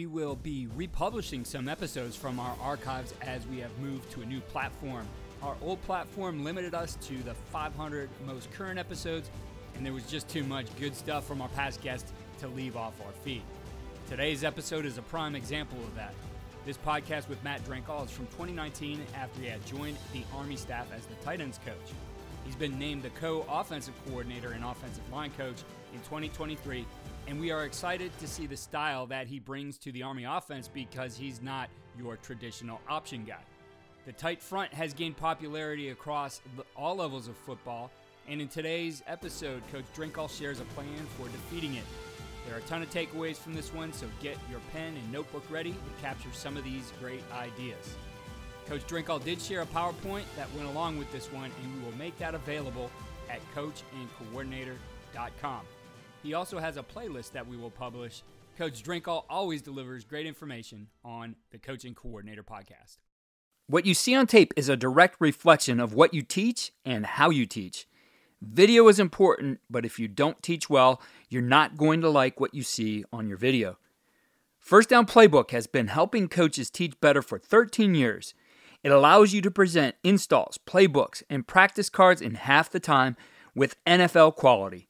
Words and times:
We 0.00 0.06
will 0.06 0.34
be 0.34 0.66
republishing 0.76 1.44
some 1.44 1.68
episodes 1.68 2.16
from 2.16 2.40
our 2.40 2.56
archives 2.62 3.12
as 3.20 3.46
we 3.48 3.58
have 3.58 3.78
moved 3.80 4.10
to 4.12 4.22
a 4.22 4.24
new 4.24 4.40
platform. 4.40 5.06
Our 5.42 5.54
old 5.60 5.82
platform 5.82 6.42
limited 6.42 6.74
us 6.74 6.96
to 7.02 7.22
the 7.22 7.34
500 7.34 8.08
most 8.26 8.50
current 8.50 8.78
episodes, 8.78 9.28
and 9.76 9.84
there 9.84 9.92
was 9.92 10.04
just 10.04 10.26
too 10.26 10.42
much 10.42 10.74
good 10.78 10.96
stuff 10.96 11.26
from 11.26 11.42
our 11.42 11.50
past 11.50 11.82
guests 11.82 12.14
to 12.38 12.48
leave 12.48 12.78
off 12.78 12.94
our 13.04 13.12
feed. 13.24 13.42
Today's 14.08 14.42
episode 14.42 14.86
is 14.86 14.96
a 14.96 15.02
prime 15.02 15.36
example 15.36 15.76
of 15.80 15.94
that. 15.96 16.14
This 16.64 16.78
podcast 16.78 17.28
with 17.28 17.44
Matt 17.44 17.62
Drinkall 17.66 18.06
is 18.06 18.10
from 18.10 18.24
2019 18.28 19.04
after 19.14 19.42
he 19.42 19.48
had 19.48 19.62
joined 19.66 19.98
the 20.14 20.22
Army 20.34 20.56
staff 20.56 20.86
as 20.96 21.04
the 21.04 21.14
tight 21.16 21.42
ends 21.42 21.60
coach. 21.66 21.92
He's 22.46 22.56
been 22.56 22.78
named 22.78 23.02
the 23.02 23.10
co 23.10 23.44
offensive 23.50 23.94
coordinator 24.06 24.52
and 24.52 24.64
offensive 24.64 25.04
line 25.12 25.30
coach 25.36 25.62
in 25.92 26.00
2023 26.00 26.86
and 27.30 27.40
we 27.40 27.50
are 27.52 27.64
excited 27.64 28.10
to 28.18 28.26
see 28.26 28.48
the 28.48 28.56
style 28.56 29.06
that 29.06 29.28
he 29.28 29.38
brings 29.38 29.78
to 29.78 29.92
the 29.92 30.02
Army 30.02 30.24
offense 30.24 30.66
because 30.66 31.16
he's 31.16 31.40
not 31.40 31.70
your 31.96 32.16
traditional 32.16 32.80
option 32.88 33.24
guy. 33.24 33.38
The 34.04 34.12
tight 34.12 34.42
front 34.42 34.74
has 34.74 34.92
gained 34.92 35.16
popularity 35.16 35.90
across 35.90 36.40
all 36.76 36.96
levels 36.96 37.28
of 37.28 37.36
football, 37.36 37.92
and 38.26 38.40
in 38.40 38.48
today's 38.48 39.04
episode, 39.06 39.62
Coach 39.70 39.84
Drinkall 39.96 40.28
shares 40.28 40.58
a 40.58 40.64
plan 40.64 41.06
for 41.16 41.28
defeating 41.28 41.74
it. 41.74 41.84
There 42.46 42.56
are 42.56 42.58
a 42.58 42.62
ton 42.62 42.82
of 42.82 42.90
takeaways 42.90 43.36
from 43.36 43.54
this 43.54 43.72
one, 43.72 43.92
so 43.92 44.08
get 44.20 44.36
your 44.50 44.58
pen 44.72 44.96
and 44.96 45.12
notebook 45.12 45.44
ready 45.48 45.70
to 45.70 46.02
capture 46.02 46.32
some 46.32 46.56
of 46.56 46.64
these 46.64 46.92
great 46.98 47.22
ideas. 47.32 47.94
Coach 48.66 48.84
Drinkall 48.88 49.22
did 49.22 49.40
share 49.40 49.62
a 49.62 49.66
PowerPoint 49.66 50.24
that 50.34 50.52
went 50.56 50.66
along 50.66 50.98
with 50.98 51.12
this 51.12 51.32
one, 51.32 51.52
and 51.62 51.76
we 51.76 51.82
will 51.84 51.96
make 51.96 52.18
that 52.18 52.34
available 52.34 52.90
at 53.28 53.38
coachandcoordinator.com. 53.54 55.60
He 56.22 56.34
also 56.34 56.58
has 56.58 56.76
a 56.76 56.82
playlist 56.82 57.32
that 57.32 57.46
we 57.46 57.56
will 57.56 57.70
publish. 57.70 58.22
Coach 58.58 58.82
Drinkall 58.82 59.24
always 59.30 59.62
delivers 59.62 60.04
great 60.04 60.26
information 60.26 60.88
on 61.02 61.34
the 61.50 61.58
Coach 61.58 61.84
and 61.84 61.96
Coordinator 61.96 62.42
podcast. 62.42 62.98
What 63.66 63.86
you 63.86 63.94
see 63.94 64.14
on 64.14 64.26
tape 64.26 64.52
is 64.56 64.68
a 64.68 64.76
direct 64.76 65.16
reflection 65.18 65.80
of 65.80 65.94
what 65.94 66.12
you 66.12 66.22
teach 66.22 66.72
and 66.84 67.06
how 67.06 67.30
you 67.30 67.46
teach. 67.46 67.86
Video 68.42 68.88
is 68.88 68.98
important, 68.98 69.60
but 69.70 69.86
if 69.86 69.98
you 69.98 70.08
don't 70.08 70.42
teach 70.42 70.68
well, 70.68 71.00
you're 71.28 71.40
not 71.40 71.76
going 71.76 72.00
to 72.02 72.10
like 72.10 72.38
what 72.38 72.54
you 72.54 72.62
see 72.62 73.04
on 73.12 73.28
your 73.28 73.38
video. 73.38 73.78
First 74.58 74.90
Down 74.90 75.06
Playbook 75.06 75.52
has 75.52 75.66
been 75.66 75.86
helping 75.86 76.28
coaches 76.28 76.70
teach 76.70 77.00
better 77.00 77.22
for 77.22 77.38
13 77.38 77.94
years. 77.94 78.34
It 78.82 78.92
allows 78.92 79.32
you 79.32 79.40
to 79.40 79.50
present 79.50 79.96
installs, 80.04 80.58
playbooks, 80.66 81.22
and 81.30 81.46
practice 81.46 81.88
cards 81.88 82.20
in 82.20 82.34
half 82.34 82.70
the 82.70 82.80
time 82.80 83.16
with 83.54 83.82
NFL 83.86 84.36
quality. 84.36 84.89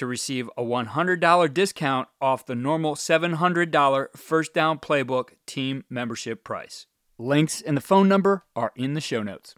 to 0.00 0.06
receive 0.06 0.48
a 0.56 0.62
$100 0.62 1.54
discount 1.54 2.08
off 2.22 2.46
the 2.46 2.54
normal 2.54 2.94
$700 2.94 4.16
First 4.16 4.54
Down 4.54 4.78
Playbook 4.78 5.32
team 5.44 5.84
membership 5.90 6.42
price. 6.42 6.86
Links 7.18 7.60
and 7.60 7.76
the 7.76 7.82
phone 7.82 8.08
number 8.08 8.46
are 8.56 8.72
in 8.74 8.94
the 8.94 9.00
show 9.02 9.22
notes. 9.22 9.54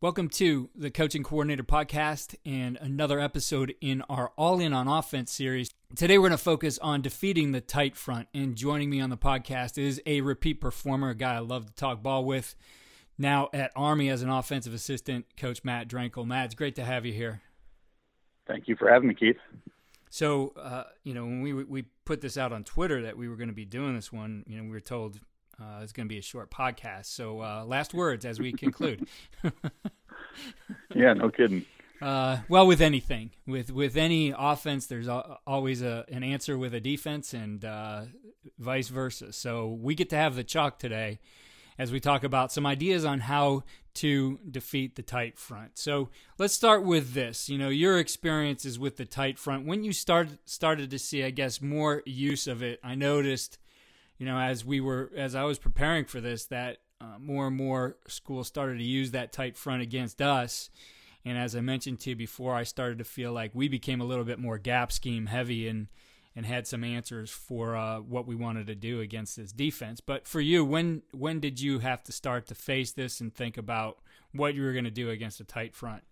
Welcome 0.00 0.28
to 0.30 0.70
the 0.76 0.92
Coach 0.92 1.16
and 1.16 1.24
Coordinator 1.24 1.64
Podcast 1.64 2.36
and 2.46 2.78
another 2.80 3.18
episode 3.18 3.74
in 3.80 4.02
our 4.02 4.30
All 4.36 4.60
In 4.60 4.72
on 4.72 4.86
Offense 4.86 5.32
series. 5.32 5.70
Today 5.96 6.18
we're 6.18 6.28
going 6.28 6.38
to 6.38 6.44
focus 6.44 6.78
on 6.78 7.02
defeating 7.02 7.50
the 7.50 7.60
tight 7.60 7.96
front. 7.96 8.28
And 8.32 8.54
joining 8.54 8.90
me 8.90 9.00
on 9.00 9.10
the 9.10 9.16
podcast 9.16 9.76
is 9.76 10.00
a 10.06 10.20
repeat 10.20 10.60
performer, 10.60 11.10
a 11.10 11.14
guy 11.16 11.34
I 11.34 11.40
love 11.40 11.66
to 11.66 11.74
talk 11.74 12.00
ball 12.00 12.24
with. 12.24 12.54
Now 13.18 13.48
at 13.52 13.72
Army 13.74 14.08
as 14.08 14.22
an 14.22 14.30
offensive 14.30 14.72
assistant, 14.72 15.26
Coach 15.36 15.64
Matt 15.64 15.88
Drinkall. 15.88 16.26
Matt, 16.26 16.46
it's 16.46 16.54
great 16.54 16.76
to 16.76 16.84
have 16.84 17.04
you 17.04 17.12
here. 17.12 17.42
Thank 18.52 18.68
you 18.68 18.76
for 18.76 18.90
having 18.90 19.08
me, 19.08 19.14
Keith. 19.14 19.38
So, 20.10 20.52
uh, 20.60 20.84
you 21.04 21.14
know, 21.14 21.24
when 21.24 21.40
we 21.40 21.54
we 21.54 21.84
put 22.04 22.20
this 22.20 22.36
out 22.36 22.52
on 22.52 22.64
Twitter 22.64 23.00
that 23.02 23.16
we 23.16 23.30
were 23.30 23.36
going 23.36 23.48
to 23.48 23.54
be 23.54 23.64
doing 23.64 23.94
this 23.94 24.12
one, 24.12 24.44
you 24.46 24.58
know, 24.58 24.64
we 24.64 24.68
were 24.68 24.80
told 24.80 25.18
uh, 25.58 25.80
it's 25.82 25.92
going 25.92 26.06
to 26.06 26.12
be 26.12 26.18
a 26.18 26.22
short 26.22 26.50
podcast. 26.50 27.06
So, 27.06 27.40
uh, 27.40 27.64
last 27.64 27.94
words 27.94 28.26
as 28.26 28.38
we 28.38 28.52
conclude. 28.52 29.08
yeah, 30.94 31.14
no 31.14 31.30
kidding. 31.30 31.64
Uh, 32.02 32.40
well, 32.50 32.66
with 32.66 32.82
anything, 32.82 33.30
with 33.46 33.72
with 33.72 33.96
any 33.96 34.34
offense, 34.36 34.86
there's 34.86 35.08
always 35.08 35.80
a 35.80 36.04
an 36.12 36.22
answer 36.22 36.58
with 36.58 36.74
a 36.74 36.80
defense, 36.80 37.32
and 37.32 37.64
uh, 37.64 38.02
vice 38.58 38.88
versa. 38.88 39.32
So 39.32 39.68
we 39.68 39.94
get 39.94 40.10
to 40.10 40.16
have 40.16 40.36
the 40.36 40.44
chalk 40.44 40.78
today, 40.78 41.20
as 41.78 41.90
we 41.90 42.00
talk 42.00 42.22
about 42.22 42.52
some 42.52 42.66
ideas 42.66 43.06
on 43.06 43.20
how 43.20 43.62
to 43.94 44.38
defeat 44.50 44.96
the 44.96 45.02
tight 45.02 45.38
front. 45.38 45.78
So 45.78 46.08
let's 46.38 46.54
start 46.54 46.84
with 46.84 47.14
this. 47.14 47.48
You 47.48 47.58
know, 47.58 47.68
your 47.68 47.98
experiences 47.98 48.78
with 48.78 48.96
the 48.96 49.04
tight 49.04 49.38
front. 49.38 49.66
When 49.66 49.84
you 49.84 49.92
started 49.92 50.38
started 50.44 50.90
to 50.90 50.98
see, 50.98 51.22
I 51.24 51.30
guess, 51.30 51.60
more 51.60 52.02
use 52.06 52.46
of 52.46 52.62
it, 52.62 52.80
I 52.82 52.94
noticed, 52.94 53.58
you 54.18 54.26
know, 54.26 54.38
as 54.38 54.64
we 54.64 54.80
were 54.80 55.10
as 55.16 55.34
I 55.34 55.44
was 55.44 55.58
preparing 55.58 56.04
for 56.04 56.20
this, 56.20 56.46
that 56.46 56.78
uh, 57.00 57.18
more 57.18 57.48
and 57.48 57.56
more 57.56 57.96
schools 58.06 58.48
started 58.48 58.78
to 58.78 58.84
use 58.84 59.10
that 59.10 59.32
tight 59.32 59.56
front 59.56 59.82
against 59.82 60.22
us. 60.22 60.70
And 61.24 61.38
as 61.38 61.54
I 61.54 61.60
mentioned 61.60 62.00
to 62.00 62.10
you 62.10 62.16
before, 62.16 62.54
I 62.54 62.64
started 62.64 62.98
to 62.98 63.04
feel 63.04 63.32
like 63.32 63.52
we 63.54 63.68
became 63.68 64.00
a 64.00 64.04
little 64.04 64.24
bit 64.24 64.38
more 64.38 64.58
gap 64.58 64.90
scheme 64.90 65.26
heavy 65.26 65.68
and 65.68 65.88
and 66.34 66.46
had 66.46 66.66
some 66.66 66.82
answers 66.82 67.30
for 67.30 67.76
uh, 67.76 68.00
what 68.00 68.26
we 68.26 68.34
wanted 68.34 68.66
to 68.66 68.74
do 68.74 69.00
against 69.00 69.36
this 69.36 69.52
defense. 69.52 70.00
But 70.00 70.26
for 70.26 70.40
you, 70.40 70.64
when 70.64 71.02
when 71.12 71.40
did 71.40 71.60
you 71.60 71.80
have 71.80 72.02
to 72.04 72.12
start 72.12 72.46
to 72.46 72.54
face 72.54 72.92
this 72.92 73.20
and 73.20 73.34
think 73.34 73.58
about 73.58 73.98
what 74.32 74.54
you 74.54 74.62
were 74.62 74.72
going 74.72 74.84
to 74.84 74.90
do 74.90 75.10
against 75.10 75.40
a 75.40 75.44
tight 75.44 75.74
front? 75.74 76.02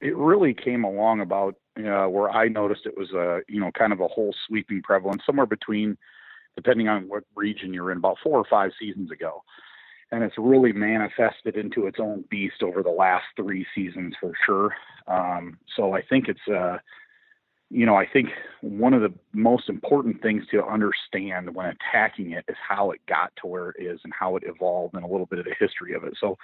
It 0.00 0.14
really 0.16 0.52
came 0.52 0.84
along 0.84 1.20
about 1.20 1.56
uh, 1.78 2.06
where 2.06 2.30
I 2.30 2.48
noticed 2.48 2.82
it 2.84 2.96
was 2.96 3.12
a 3.12 3.40
you 3.48 3.60
know 3.60 3.70
kind 3.72 3.92
of 3.92 4.00
a 4.00 4.08
whole 4.08 4.34
sweeping 4.46 4.82
prevalence 4.82 5.22
somewhere 5.24 5.46
between, 5.46 5.96
depending 6.54 6.88
on 6.88 7.08
what 7.08 7.24
region 7.34 7.72
you're 7.72 7.90
in, 7.90 7.98
about 7.98 8.18
four 8.22 8.38
or 8.38 8.46
five 8.48 8.72
seasons 8.78 9.10
ago. 9.10 9.42
And 10.12 10.22
it's 10.22 10.36
really 10.38 10.72
manifested 10.72 11.56
into 11.56 11.86
its 11.86 11.98
own 11.98 12.24
beast 12.30 12.62
over 12.62 12.80
the 12.82 12.90
last 12.90 13.24
three 13.34 13.66
seasons 13.74 14.14
for 14.20 14.32
sure. 14.44 14.72
Um, 15.08 15.58
so 15.74 15.94
I 15.94 16.02
think 16.02 16.28
it's 16.28 16.46
uh, 16.48 16.78
you 17.70 17.84
know, 17.84 17.96
I 17.96 18.06
think 18.06 18.28
one 18.60 18.94
of 18.94 19.02
the 19.02 19.12
most 19.32 19.68
important 19.68 20.22
things 20.22 20.44
to 20.52 20.64
understand 20.64 21.54
when 21.54 21.66
attacking 21.66 22.32
it 22.32 22.44
is 22.48 22.56
how 22.66 22.92
it 22.92 23.00
got 23.08 23.32
to 23.40 23.48
where 23.48 23.70
it 23.70 23.82
is 23.82 24.00
and 24.04 24.12
how 24.18 24.36
it 24.36 24.44
evolved 24.46 24.94
and 24.94 25.04
a 25.04 25.08
little 25.08 25.26
bit 25.26 25.40
of 25.40 25.44
the 25.44 25.54
history 25.58 25.94
of 25.94 26.04
it. 26.04 26.14
So 26.20 26.36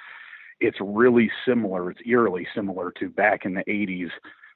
it's 0.60 0.78
really 0.80 1.30
similar, 1.46 1.90
it's 1.90 2.00
eerily 2.06 2.46
similar 2.54 2.92
to 2.98 3.08
back 3.08 3.44
in 3.44 3.54
the 3.54 3.64
80s 3.64 4.10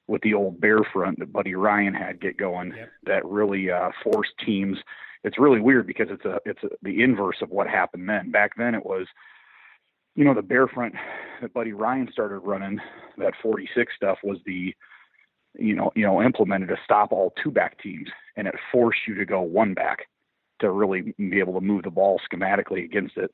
with 0.08 0.22
the 0.22 0.34
old 0.34 0.60
bear 0.60 0.78
front 0.92 1.18
that 1.18 1.32
Buddy 1.32 1.54
Ryan 1.54 1.94
had 1.94 2.20
get 2.20 2.36
going 2.36 2.72
yep. 2.76 2.90
that 3.04 3.24
really 3.24 3.70
uh, 3.70 3.90
forced 4.02 4.32
teams. 4.44 4.78
It's 5.24 5.38
really 5.38 5.60
weird 5.60 5.86
because 5.86 6.08
it's 6.10 6.24
a 6.24 6.38
it's 6.44 6.62
a, 6.62 6.68
the 6.82 7.02
inverse 7.02 7.38
of 7.42 7.50
what 7.50 7.66
happened 7.66 8.08
then. 8.08 8.30
Back 8.30 8.52
then 8.56 8.74
it 8.74 8.86
was 8.86 9.06
you 10.14 10.24
know 10.24 10.34
the 10.34 10.42
bear 10.42 10.68
front 10.68 10.94
that 11.42 11.52
Buddy 11.52 11.72
Ryan 11.72 12.08
started 12.12 12.38
running 12.38 12.78
that 13.18 13.34
46 13.42 13.92
stuff 13.96 14.18
was 14.22 14.38
the 14.46 14.74
you 15.58 15.74
know, 15.74 15.90
you 15.94 16.04
know, 16.04 16.22
implemented 16.22 16.68
to 16.68 16.76
stop 16.84 17.12
all 17.12 17.32
two 17.42 17.50
back 17.50 17.80
teams, 17.82 18.08
and 18.36 18.46
it 18.46 18.54
forced 18.72 19.00
you 19.06 19.14
to 19.14 19.24
go 19.24 19.40
one 19.40 19.74
back 19.74 20.06
to 20.60 20.70
really 20.70 21.14
be 21.18 21.38
able 21.38 21.54
to 21.54 21.60
move 21.60 21.82
the 21.82 21.90
ball 21.90 22.20
schematically 22.32 22.84
against 22.84 23.16
it. 23.16 23.30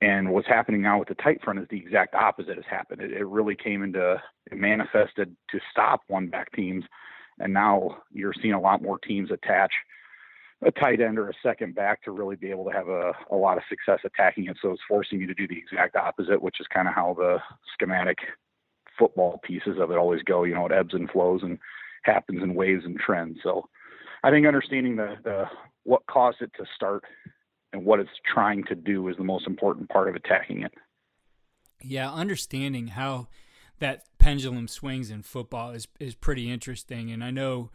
And 0.00 0.32
what's 0.32 0.48
happening 0.48 0.82
now 0.82 0.98
with 0.98 1.08
the 1.08 1.14
tight 1.14 1.42
front 1.42 1.60
is 1.60 1.66
the 1.70 1.78
exact 1.78 2.14
opposite 2.14 2.56
has 2.56 2.64
happened. 2.68 3.00
It, 3.00 3.12
it 3.12 3.24
really 3.24 3.54
came 3.56 3.82
into, 3.82 4.20
it 4.50 4.58
manifested 4.58 5.34
to 5.50 5.60
stop 5.70 6.00
one 6.08 6.28
back 6.28 6.52
teams, 6.52 6.84
and 7.38 7.52
now 7.52 7.98
you're 8.12 8.34
seeing 8.40 8.54
a 8.54 8.60
lot 8.60 8.82
more 8.82 8.98
teams 8.98 9.30
attach 9.30 9.72
a 10.64 10.70
tight 10.70 11.00
end 11.00 11.18
or 11.18 11.28
a 11.28 11.34
second 11.42 11.74
back 11.74 12.02
to 12.02 12.10
really 12.10 12.36
be 12.36 12.50
able 12.50 12.64
to 12.64 12.70
have 12.70 12.88
a, 12.88 13.12
a 13.30 13.36
lot 13.36 13.56
of 13.56 13.64
success 13.68 14.00
attacking 14.04 14.46
it. 14.46 14.56
So 14.62 14.70
it's 14.70 14.82
forcing 14.88 15.20
you 15.20 15.26
to 15.26 15.34
do 15.34 15.46
the 15.46 15.58
exact 15.58 15.96
opposite, 15.96 16.42
which 16.42 16.60
is 16.60 16.66
kind 16.72 16.88
of 16.88 16.94
how 16.94 17.14
the 17.14 17.38
schematic 17.72 18.18
football 18.98 19.40
pieces 19.42 19.78
of 19.80 19.90
it 19.90 19.98
always 19.98 20.22
go. 20.22 20.44
You 20.44 20.54
know, 20.54 20.66
it 20.66 20.72
ebbs 20.72 20.94
and 20.94 21.10
flows 21.10 21.40
and 21.42 21.58
happens 22.04 22.42
in 22.42 22.54
waves 22.54 22.84
and 22.84 22.98
trends. 22.98 23.38
So 23.42 23.68
I 24.22 24.30
think 24.30 24.46
understanding 24.46 24.96
the, 24.96 25.14
the 25.22 25.44
what 25.84 26.06
caused 26.06 26.40
it 26.40 26.50
to 26.56 26.64
start 26.74 27.04
and 27.72 27.84
what 27.84 28.00
it's 28.00 28.10
trying 28.32 28.64
to 28.64 28.74
do 28.74 29.08
is 29.08 29.16
the 29.16 29.24
most 29.24 29.46
important 29.46 29.88
part 29.88 30.08
of 30.08 30.14
attacking 30.14 30.62
it. 30.62 30.72
Yeah, 31.82 32.12
understanding 32.12 32.88
how 32.88 33.28
that 33.80 34.04
pendulum 34.18 34.68
swings 34.68 35.10
in 35.10 35.22
football 35.22 35.70
is 35.70 35.88
is 35.98 36.14
pretty 36.14 36.50
interesting. 36.50 37.10
And 37.10 37.22
I 37.22 37.30
know 37.30 37.70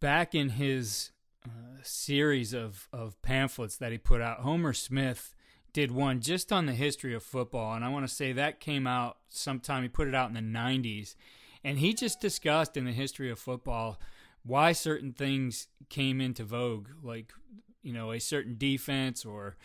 back 0.00 0.34
in 0.34 0.50
his 0.50 1.12
uh, 1.46 1.78
series 1.82 2.52
of, 2.52 2.88
of 2.92 3.20
pamphlets 3.22 3.76
that 3.76 3.92
he 3.92 3.98
put 3.98 4.20
out. 4.20 4.40
Homer 4.40 4.72
Smith 4.72 5.35
did 5.76 5.92
one 5.92 6.20
just 6.20 6.54
on 6.54 6.64
the 6.64 6.72
history 6.72 7.14
of 7.14 7.22
football, 7.22 7.74
and 7.74 7.84
I 7.84 7.90
want 7.90 8.08
to 8.08 8.14
say 8.14 8.32
that 8.32 8.60
came 8.60 8.86
out 8.86 9.18
sometime. 9.28 9.82
He 9.82 9.90
put 9.90 10.08
it 10.08 10.14
out 10.14 10.30
in 10.30 10.34
the 10.34 10.58
90s, 10.58 11.16
and 11.62 11.78
he 11.78 11.92
just 11.92 12.18
discussed 12.18 12.78
in 12.78 12.86
the 12.86 12.92
history 12.92 13.30
of 13.30 13.38
football 13.38 14.00
why 14.42 14.72
certain 14.72 15.12
things 15.12 15.68
came 15.90 16.18
into 16.18 16.44
vogue, 16.44 16.88
like 17.02 17.34
you 17.82 17.92
know 17.92 18.10
a 18.10 18.18
certain 18.18 18.56
defense 18.56 19.26
or 19.26 19.58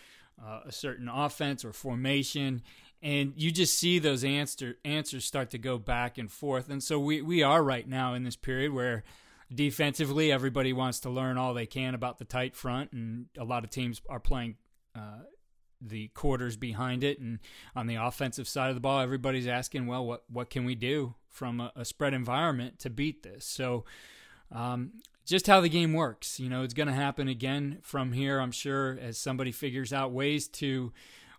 uh, 0.46 0.60
a 0.66 0.72
certain 0.74 1.08
offense 1.08 1.63
or 1.63 1.72
formation, 1.72 2.62
and 3.02 3.31
you 3.38 3.50
just 3.50 3.80
see 3.80 3.98
those 3.98 4.25
answer 4.25 4.75
answers 4.84 5.24
start 5.24 5.50
to 5.52 5.58
go 5.58 5.78
back 5.78 6.18
and 6.18 6.30
forth. 6.30 6.69
And 6.69 6.84
so 6.84 7.00
we 7.00 7.22
we 7.22 7.42
are 7.42 7.63
right 7.63 7.88
now 7.88 8.16
in 8.16 8.24
this 8.24 8.36
period 8.36 8.74
where 8.74 9.06
defensively 9.50 10.30
everybody 10.30 10.74
wants 10.74 11.00
to 11.00 11.10
learn 11.10 11.38
all 11.38 11.54
they 11.54 11.66
can 11.66 11.96
about 11.96 12.18
the 12.18 12.25
tight 12.25 12.54
front, 12.54 12.92
and 12.92 13.28
a 13.38 13.46
lot 13.46 13.63
of 13.63 13.69
teams 13.69 14.02
are 14.10 14.19
playing. 14.19 14.58
Uh, 14.94 15.19
the 15.81 16.10
quarters 16.10 16.56
behind 16.56 17.04
it, 17.04 17.19
and 17.19 17.39
on 17.75 17.88
the 17.88 17.95
offensive 17.95 18.48
side 18.48 18.69
of 18.69 18.75
the 18.75 18.81
ball, 18.81 19.00
everybody's 19.00 19.48
asking, 19.48 19.88
well, 19.88 20.06
what 20.06 20.24
what 20.30 20.50
can 20.50 20.66
we 20.66 20.75
do 20.75 21.16
from 21.30 21.60
a, 21.60 21.72
a 21.75 21.86
spread 21.86 22.13
environment 22.13 22.80
to 22.80 22.89
beat 22.89 23.24
this? 23.24 23.45
So, 23.45 23.86
um, 24.51 24.92
just 25.25 25.48
how 25.48 25.62
the 25.62 25.69
game 25.69 25.94
works. 25.94 26.39
You 26.39 26.50
know, 26.50 26.63
it's 26.63 26.74
going 26.74 26.88
to 26.88 26.94
happen 26.94 27.28
again 27.28 27.80
from 27.81 28.12
here, 28.12 28.39
I'm 28.39 28.51
sure, 28.51 28.98
as 29.01 29.18
somebody 29.18 29.51
figures 29.51 29.94
out 29.94 30.12
ways 30.12 30.48
to 30.50 30.92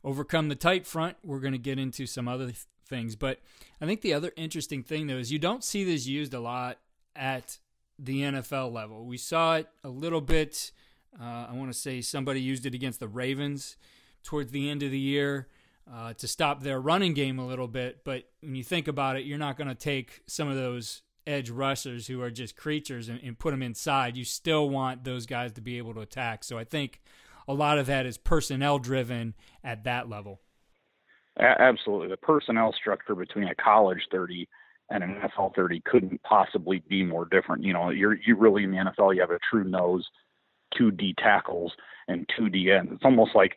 overcome 0.04 0.48
the 0.48 0.54
tight 0.54 0.86
front. 0.86 1.16
We're 1.24 1.40
going 1.40 1.52
to 1.52 1.58
get 1.58 1.78
into 1.78 2.06
some 2.06 2.28
other 2.28 2.46
th- 2.46 2.66
things. 2.88 3.16
But 3.16 3.40
I 3.80 3.86
think 3.86 4.00
the 4.00 4.14
other 4.14 4.32
interesting 4.36 4.82
thing, 4.82 5.06
though, 5.06 5.18
is 5.18 5.32
you 5.32 5.38
don't 5.38 5.64
see 5.64 5.84
this 5.84 6.06
used 6.06 6.34
a 6.34 6.40
lot 6.40 6.78
at 7.14 7.58
the 7.98 8.22
NFL 8.22 8.72
level. 8.72 9.04
We 9.04 9.18
saw 9.18 9.56
it 9.56 9.68
a 9.84 9.88
little 9.88 10.20
bit. 10.20 10.72
Uh, 11.20 11.46
I 11.50 11.52
want 11.52 11.72
to 11.72 11.78
say 11.78 12.00
somebody 12.00 12.40
used 12.40 12.66
it 12.66 12.74
against 12.74 13.00
the 13.00 13.08
Ravens 13.08 13.76
towards 14.22 14.52
the 14.52 14.70
end 14.70 14.82
of 14.82 14.90
the 14.90 14.98
year. 14.98 15.48
Uh, 15.92 16.14
to 16.14 16.28
stop 16.28 16.62
their 16.62 16.80
running 16.80 17.12
game 17.12 17.40
a 17.40 17.46
little 17.46 17.66
bit. 17.66 18.04
But 18.04 18.22
when 18.40 18.54
you 18.54 18.62
think 18.62 18.86
about 18.86 19.16
it, 19.16 19.24
you're 19.24 19.36
not 19.36 19.56
going 19.56 19.66
to 19.68 19.74
take 19.74 20.22
some 20.28 20.46
of 20.46 20.54
those 20.54 21.02
edge 21.26 21.50
rushers 21.50 22.06
who 22.06 22.22
are 22.22 22.30
just 22.30 22.56
creatures 22.56 23.08
and, 23.08 23.20
and, 23.22 23.36
put 23.36 23.50
them 23.50 23.62
inside. 23.62 24.16
You 24.16 24.24
still 24.24 24.70
want 24.70 25.02
those 25.02 25.26
guys 25.26 25.52
to 25.52 25.60
be 25.60 25.78
able 25.78 25.92
to 25.94 26.00
attack. 26.00 26.44
So 26.44 26.56
I 26.56 26.64
think 26.64 27.00
a 27.48 27.54
lot 27.54 27.78
of 27.78 27.86
that 27.86 28.06
is 28.06 28.16
personnel 28.16 28.78
driven 28.78 29.34
at 29.62 29.84
that 29.84 30.08
level. 30.08 30.40
Absolutely. 31.38 32.08
The 32.08 32.16
personnel 32.16 32.72
structure 32.72 33.14
between 33.14 33.48
a 33.48 33.54
college 33.54 34.00
30 34.10 34.48
and 34.90 35.02
an 35.02 35.20
NFL 35.20 35.54
30 35.54 35.80
couldn't 35.84 36.22
possibly 36.22 36.82
be 36.88 37.02
more 37.02 37.24
different. 37.24 37.64
You 37.64 37.72
know, 37.72 37.90
you're 37.90 38.14
you 38.14 38.36
really 38.36 38.64
in 38.64 38.70
the 38.70 38.76
NFL 38.76 39.14
you 39.14 39.20
have 39.20 39.30
a 39.30 39.38
true 39.50 39.64
nose, 39.64 40.06
two 40.76 40.90
D 40.90 41.14
tackles 41.16 41.72
and 42.08 42.28
two 42.36 42.50
D 42.50 42.70
ends. 42.70 42.92
It's 42.92 43.04
almost 43.04 43.34
like 43.34 43.56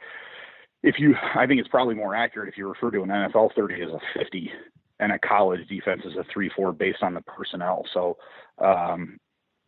if 0.86 1.00
you 1.00 1.16
I 1.36 1.48
think 1.48 1.60
it's 1.60 1.70
probably 1.70 1.96
more 1.96 2.16
accurate 2.16 2.48
if 2.48 2.58
you 2.58 2.68
refer 2.68 2.92
to 2.92 3.02
an 3.02 3.10
NFL 3.10 3.56
30 3.56 3.82
as 3.82 3.90
a 3.90 4.00
50 4.18 4.52
and 5.00 5.12
a 5.12 5.20
college 5.20 5.68
defense 5.68 6.04
is 6.06 6.16
a 6.16 6.24
three 6.32 6.50
four 6.56 6.72
based 6.72 7.02
on 7.02 7.16
the 7.16 7.22
personnel. 7.22 7.86
So 7.94 8.18
um, 8.60 9.18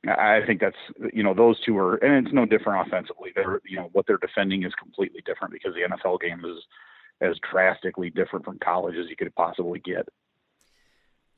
I 0.07 0.41
think 0.45 0.61
that's 0.61 0.77
you 1.11 1.23
know 1.23 1.33
those 1.33 1.59
two 1.61 1.77
are 1.77 1.95
and 1.95 2.25
it's 2.25 2.33
no 2.33 2.45
different 2.45 2.87
offensively. 2.87 3.31
They're 3.35 3.59
you 3.65 3.77
know 3.77 3.89
what 3.93 4.05
they're 4.07 4.17
defending 4.17 4.63
is 4.63 4.73
completely 4.75 5.21
different 5.25 5.53
because 5.53 5.73
the 5.73 5.95
NFL 5.95 6.21
game 6.21 6.45
is 6.45 6.63
as 7.19 7.35
drastically 7.51 8.11
different 8.11 8.45
from 8.45 8.59
college 8.59 8.95
as 8.95 9.09
you 9.09 9.15
could 9.15 9.33
possibly 9.35 9.79
get. 9.79 10.07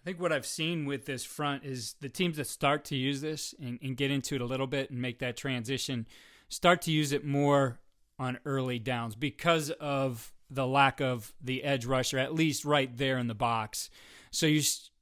I 0.02 0.06
think 0.06 0.20
what 0.20 0.34
I've 0.34 0.46
seen 0.46 0.86
with 0.86 1.06
this 1.06 1.24
front 1.24 1.64
is 1.64 1.96
the 2.02 2.10
teams 2.10 2.38
that 2.38 2.48
start 2.48 2.86
to 2.86 2.96
use 2.96 3.22
this 3.22 3.56
and, 3.62 3.80
and 3.82 3.96
get 3.96 4.12
into 4.12 4.36
it 4.36 4.42
a 4.42 4.46
little 4.46 4.68
bit 4.68 4.92
and 4.92 5.02
make 5.02 5.20
that 5.20 5.38
transition 5.38 6.06
start 6.50 6.82
to 6.84 6.92
use 6.92 7.12
it 7.12 7.26
more 7.26 7.80
on 8.20 8.38
early 8.46 8.78
downs 8.78 9.16
because 9.16 9.72
of 9.72 10.32
the 10.52 10.68
lack 10.68 11.00
of 11.00 11.34
the 11.42 11.64
edge 11.64 11.86
rusher, 11.86 12.20
at 12.20 12.36
least 12.36 12.66
right 12.66 12.96
there 12.98 13.18
in 13.18 13.28
the 13.28 13.36
box. 13.36 13.90
So 14.32 14.46
you 14.46 14.62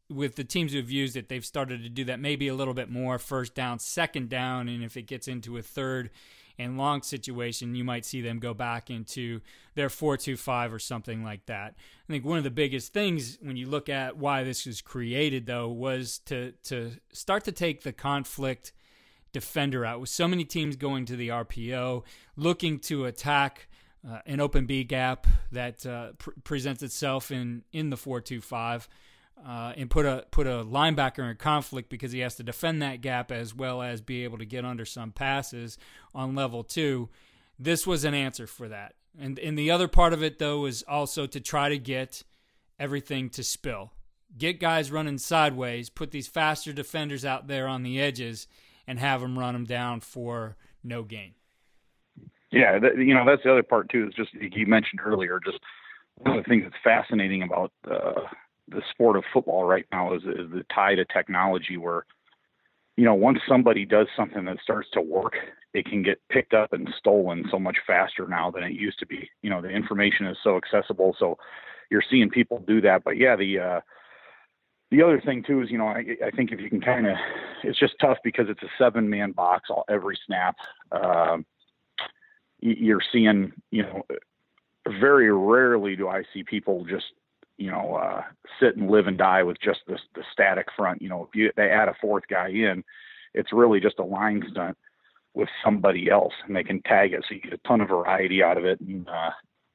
with 0.09 0.35
the 0.35 0.43
teams 0.43 0.71
who 0.71 0.77
have 0.77 0.89
used 0.89 1.17
it, 1.17 1.27
they've 1.27 1.45
started 1.45 1.83
to 1.83 1.89
do 1.89 2.05
that 2.05 2.19
maybe 2.19 2.47
a 2.47 2.55
little 2.55 2.73
bit 2.73 2.89
more 2.89 3.19
first 3.19 3.53
down, 3.53 3.79
second 3.79 4.29
down, 4.29 4.69
and 4.69 4.83
if 4.83 4.95
it 4.95 5.01
gets 5.03 5.27
into 5.27 5.57
a 5.57 5.61
third 5.61 6.09
and 6.59 6.77
long 6.77 7.01
situation, 7.01 7.75
you 7.75 7.83
might 7.83 8.05
see 8.05 8.21
them 8.21 8.39
go 8.39 8.53
back 8.53 8.89
into 8.89 9.41
their 9.75 9.89
4-2-5 9.89 10.71
or 10.71 10.79
something 10.79 11.23
like 11.23 11.45
that. 11.45 11.75
I 12.07 12.13
think 12.13 12.25
one 12.25 12.37
of 12.37 12.43
the 12.43 12.51
biggest 12.51 12.93
things 12.93 13.37
when 13.41 13.57
you 13.57 13.67
look 13.67 13.89
at 13.89 14.17
why 14.17 14.43
this 14.43 14.65
was 14.65 14.81
created 14.81 15.45
though 15.45 15.67
was 15.67 16.19
to 16.25 16.53
to 16.63 16.93
start 17.11 17.43
to 17.43 17.51
take 17.51 17.83
the 17.83 17.93
conflict 17.93 18.71
defender 19.37 19.85
out 19.85 19.99
with 19.99 20.09
so 20.09 20.27
many 20.27 20.43
teams 20.43 20.75
going 20.75 21.05
to 21.05 21.15
the 21.15 21.27
RPO, 21.27 22.03
looking 22.35 22.79
to 22.79 23.05
attack 23.05 23.67
uh, 24.07 24.17
an 24.25 24.39
open 24.39 24.65
B 24.65 24.83
gap 24.83 25.27
that 25.51 25.85
uh, 25.85 26.13
pr- 26.17 26.31
presents 26.43 26.81
itself 26.81 27.29
in 27.29 27.63
in 27.71 27.91
the 27.91 27.97
four 27.97 28.19
two 28.19 28.41
five, 28.41 28.89
uh, 29.45 29.73
and 29.77 29.91
put 29.91 30.07
a 30.07 30.25
put 30.31 30.47
a 30.47 30.63
linebacker 30.63 31.29
in 31.29 31.35
conflict 31.37 31.87
because 31.89 32.11
he 32.11 32.19
has 32.21 32.33
to 32.37 32.43
defend 32.43 32.81
that 32.81 33.01
gap 33.01 33.31
as 33.31 33.53
well 33.53 33.83
as 33.83 34.01
be 34.01 34.23
able 34.23 34.39
to 34.39 34.45
get 34.45 34.65
under 34.65 34.85
some 34.85 35.11
passes 35.11 35.77
on 36.15 36.33
level 36.33 36.63
two. 36.63 37.09
This 37.59 37.85
was 37.85 38.03
an 38.03 38.15
answer 38.15 38.47
for 38.47 38.67
that, 38.69 38.95
and 39.19 39.37
and 39.37 39.55
the 39.55 39.69
other 39.69 39.87
part 39.87 40.13
of 40.13 40.23
it 40.23 40.39
though 40.39 40.65
is 40.65 40.83
also 40.87 41.27
to 41.27 41.39
try 41.39 41.69
to 41.69 41.77
get 41.77 42.23
everything 42.79 43.29
to 43.29 43.43
spill, 43.43 43.91
get 44.35 44.59
guys 44.59 44.91
running 44.91 45.19
sideways, 45.19 45.91
put 45.91 46.09
these 46.09 46.27
faster 46.27 46.73
defenders 46.73 47.23
out 47.23 47.47
there 47.47 47.67
on 47.67 47.83
the 47.83 48.01
edges, 48.01 48.47
and 48.87 48.99
have 48.99 49.21
them 49.21 49.37
run 49.37 49.53
them 49.53 49.65
down 49.65 49.99
for 49.99 50.55
no 50.83 51.03
gain. 51.03 51.33
Yeah, 52.51 52.79
that, 52.79 52.97
you 52.97 53.13
know 53.13 53.25
that's 53.25 53.43
the 53.43 53.51
other 53.51 53.63
part 53.63 53.89
too. 53.89 54.07
Is 54.07 54.13
just 54.13 54.33
you 54.33 54.65
mentioned 54.65 55.01
earlier. 55.03 55.39
Just 55.43 55.59
one 56.15 56.37
of 56.37 56.43
the 56.43 56.49
things 56.49 56.63
that's 56.63 56.81
fascinating 56.83 57.43
about 57.43 57.71
uh, 57.89 58.21
the 58.69 58.81
sport 58.89 59.17
of 59.17 59.23
football 59.33 59.65
right 59.65 59.85
now 59.91 60.13
is, 60.13 60.23
is 60.23 60.49
the 60.51 60.65
tie 60.73 60.95
to 60.95 61.05
technology, 61.05 61.75
where 61.75 62.05
you 62.95 63.03
know 63.03 63.13
once 63.13 63.39
somebody 63.47 63.85
does 63.85 64.07
something 64.15 64.45
that 64.45 64.57
starts 64.63 64.87
to 64.93 65.01
work, 65.01 65.33
it 65.73 65.85
can 65.85 66.03
get 66.03 66.21
picked 66.29 66.53
up 66.53 66.71
and 66.71 66.89
stolen 66.97 67.43
so 67.51 67.59
much 67.59 67.77
faster 67.85 68.27
now 68.27 68.49
than 68.49 68.63
it 68.63 68.71
used 68.71 68.99
to 68.99 69.05
be. 69.05 69.29
You 69.41 69.49
know, 69.49 69.61
the 69.61 69.69
information 69.69 70.25
is 70.25 70.37
so 70.41 70.55
accessible, 70.55 71.17
so 71.19 71.37
you're 71.89 72.03
seeing 72.09 72.29
people 72.29 72.63
do 72.65 72.79
that. 72.81 73.03
But 73.03 73.17
yeah, 73.17 73.35
the 73.35 73.59
uh, 73.59 73.81
the 74.91 75.01
other 75.01 75.19
thing 75.19 75.43
too 75.43 75.61
is, 75.61 75.69
you 75.69 75.77
know, 75.77 75.87
I, 75.87 76.03
I 76.25 76.31
think 76.31 76.51
if 76.51 76.59
you 76.59 76.69
can 76.69 76.81
kind 76.81 77.07
of, 77.07 77.17
it's 77.63 77.79
just 77.79 77.95
tough 77.99 78.17
because 78.23 78.47
it's 78.49 78.63
a 78.63 78.69
seven 78.77 79.09
man 79.09 79.31
box 79.31 79.69
all, 79.69 79.85
every 79.89 80.17
snap. 80.25 80.55
Um, 80.91 81.45
you're 82.59 83.01
seeing, 83.11 83.51
you 83.71 83.83
know, 83.83 84.03
very 84.99 85.31
rarely 85.31 85.95
do 85.95 86.07
I 86.07 86.23
see 86.33 86.43
people 86.43 86.85
just, 86.85 87.05
you 87.57 87.69
know, 87.71 87.95
uh, 87.95 88.21
sit 88.59 88.77
and 88.77 88.89
live 88.89 89.07
and 89.07 89.17
die 89.17 89.43
with 89.43 89.57
just 89.61 89.79
the, 89.87 89.97
the 90.15 90.23
static 90.31 90.67
front. 90.75 91.01
You 91.01 91.09
know, 91.09 91.23
if 91.23 91.35
you, 91.35 91.51
they 91.57 91.69
add 91.69 91.89
a 91.89 91.95
fourth 91.99 92.23
guy 92.29 92.49
in, 92.49 92.83
it's 93.33 93.51
really 93.51 93.79
just 93.79 93.99
a 93.99 94.03
line 94.03 94.43
stunt 94.49 94.77
with 95.33 95.49
somebody 95.63 96.09
else, 96.09 96.33
and 96.47 96.55
they 96.55 96.63
can 96.63 96.81
tag 96.81 97.13
it, 97.13 97.23
so 97.27 97.35
you 97.35 97.41
get 97.41 97.53
a 97.53 97.67
ton 97.67 97.81
of 97.81 97.89
variety 97.89 98.41
out 98.41 98.57
of 98.57 98.65
it. 98.65 98.79
And 98.81 99.07
uh, 99.07 99.29